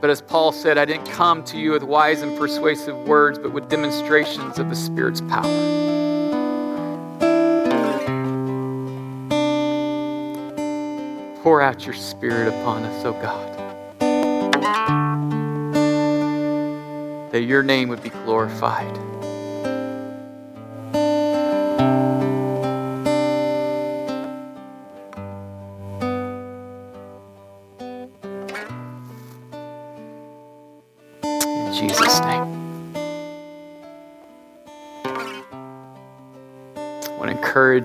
But 0.00 0.10
as 0.10 0.22
Paul 0.22 0.52
said, 0.52 0.78
I 0.78 0.84
didn't 0.84 1.06
come 1.06 1.42
to 1.44 1.58
you 1.58 1.72
with 1.72 1.82
wise 1.82 2.22
and 2.22 2.38
persuasive 2.38 2.96
words, 3.08 3.36
but 3.38 3.52
with 3.52 3.68
demonstrations 3.68 4.58
of 4.60 4.68
the 4.70 4.76
Spirit's 4.76 5.20
power. 5.22 5.42
Pour 11.42 11.60
out 11.60 11.84
your 11.84 11.94
Spirit 11.94 12.48
upon 12.48 12.84
us, 12.84 13.04
O 13.04 13.12
God, 13.12 13.56
that 17.32 17.42
your 17.42 17.64
name 17.64 17.88
would 17.88 18.02
be 18.02 18.10
glorified. 18.10 19.07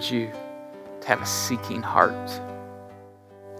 Encourage 0.03 0.11
you 0.11 0.31
to 1.01 1.07
have 1.07 1.21
a 1.21 1.25
seeking 1.25 1.81
heart. 1.81 2.41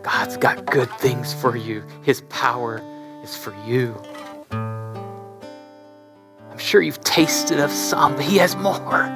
God's 0.03 0.37
got 0.37 0.65
good 0.65 0.89
things 0.99 1.33
for 1.33 1.55
you, 1.55 1.83
His 2.03 2.21
power 2.29 2.81
is 3.23 3.35
for 3.35 3.53
you. 3.65 3.95
I'm 6.51 6.57
sure 6.57 6.81
you've 6.81 7.01
tasted 7.01 7.59
of 7.59 7.71
some, 7.71 8.15
but 8.15 8.25
He 8.25 8.37
has 8.37 8.55
more. 8.55 9.09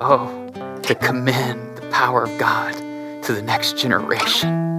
Oh, 0.00 0.80
to 0.82 0.94
commend 0.94 1.76
the 1.76 1.88
power 1.90 2.24
of 2.24 2.38
God 2.38 2.74
to 3.24 3.32
the 3.32 3.42
next 3.42 3.78
generation. 3.78 4.73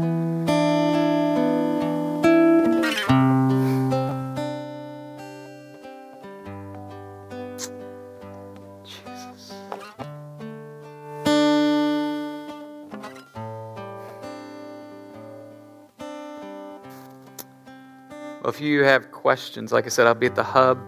If 18.56 18.62
you 18.62 18.84
have 18.84 19.12
questions, 19.12 19.74
like 19.74 19.86
I 19.86 19.90
said, 19.90 20.08
I'll 20.08 20.16
be 20.16 20.28
at 20.28 20.36
the 20.36 20.44
hub. 20.44 20.80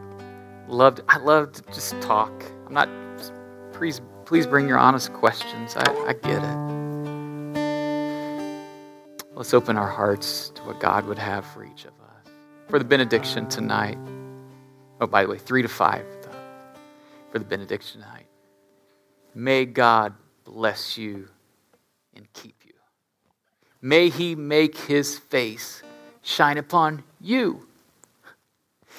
Love, 0.69 0.95
to, 0.95 1.03
I 1.09 1.17
love 1.17 1.51
to 1.51 1.61
just 1.73 1.99
talk. 2.01 2.31
I'm 2.65 2.73
not. 2.73 2.87
Please, 3.73 3.99
please 4.23 4.47
bring 4.47 4.69
your 4.69 4.77
honest 4.77 5.11
questions. 5.11 5.75
I, 5.75 5.83
I 6.07 6.13
get 6.13 6.41
it. 6.41 6.57
Let's 9.35 9.53
open 9.53 9.75
our 9.75 9.89
hearts 9.89 10.49
to 10.55 10.61
what 10.63 10.79
God 10.79 11.05
would 11.07 11.19
have 11.19 11.45
for 11.45 11.65
each 11.65 11.83
of 11.83 11.91
us. 11.91 12.31
For 12.69 12.79
the 12.79 12.85
benediction 12.85 13.47
tonight. 13.49 13.97
Oh, 15.01 15.07
by 15.07 15.23
the 15.23 15.29
way, 15.29 15.37
three 15.37 15.61
to 15.61 15.67
five 15.67 16.05
for 17.31 17.39
the 17.39 17.45
benediction 17.45 18.01
tonight. 18.01 18.27
May 19.35 19.65
God 19.65 20.13
bless 20.45 20.97
you 20.97 21.27
and 22.15 22.31
keep 22.31 22.63
you. 22.65 22.73
May 23.81 24.07
He 24.07 24.35
make 24.35 24.77
His 24.77 25.19
face 25.19 25.83
shine 26.27 26.57
upon 26.57 27.03
you. 27.21 27.65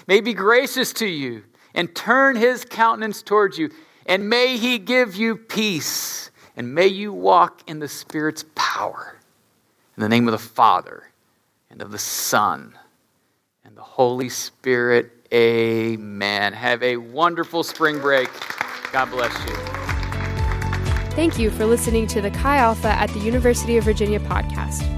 May 0.06 0.20
be 0.20 0.32
gracious 0.32 0.92
to 0.94 1.06
you 1.06 1.44
and 1.74 1.94
turn 1.94 2.36
his 2.36 2.64
countenance 2.64 3.22
towards 3.22 3.58
you, 3.58 3.70
and 4.06 4.30
may 4.30 4.56
he 4.56 4.78
give 4.78 5.14
you 5.14 5.36
peace, 5.36 6.30
and 6.56 6.74
may 6.74 6.86
you 6.86 7.12
walk 7.12 7.62
in 7.68 7.78
the 7.78 7.88
Spirit's 7.88 8.44
power. 8.54 9.18
In 9.96 10.00
the 10.00 10.08
name 10.08 10.26
of 10.26 10.32
the 10.32 10.38
Father, 10.38 11.04
and 11.70 11.82
of 11.82 11.90
the 11.90 11.98
Son, 11.98 12.72
and 13.64 13.76
the 13.76 13.82
Holy 13.82 14.30
Spirit, 14.30 15.12
amen. 15.32 16.54
Have 16.54 16.82
a 16.82 16.96
wonderful 16.96 17.62
spring 17.62 18.00
break. 18.00 18.30
God 18.90 19.10
bless 19.10 19.32
you. 19.46 19.54
Thank 21.14 21.38
you 21.38 21.50
for 21.50 21.66
listening 21.66 22.06
to 22.06 22.22
the 22.22 22.30
Chi 22.30 22.56
Alpha 22.56 22.88
at 22.88 23.10
the 23.10 23.18
University 23.18 23.76
of 23.76 23.84
Virginia 23.84 24.20
podcast. 24.20 24.97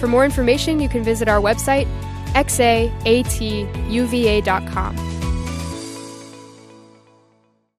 For 0.00 0.08
more 0.08 0.24
information, 0.24 0.80
you 0.80 0.88
can 0.88 1.04
visit 1.04 1.28
our 1.28 1.40
website, 1.40 1.86
xaatuva.com. 2.32 3.10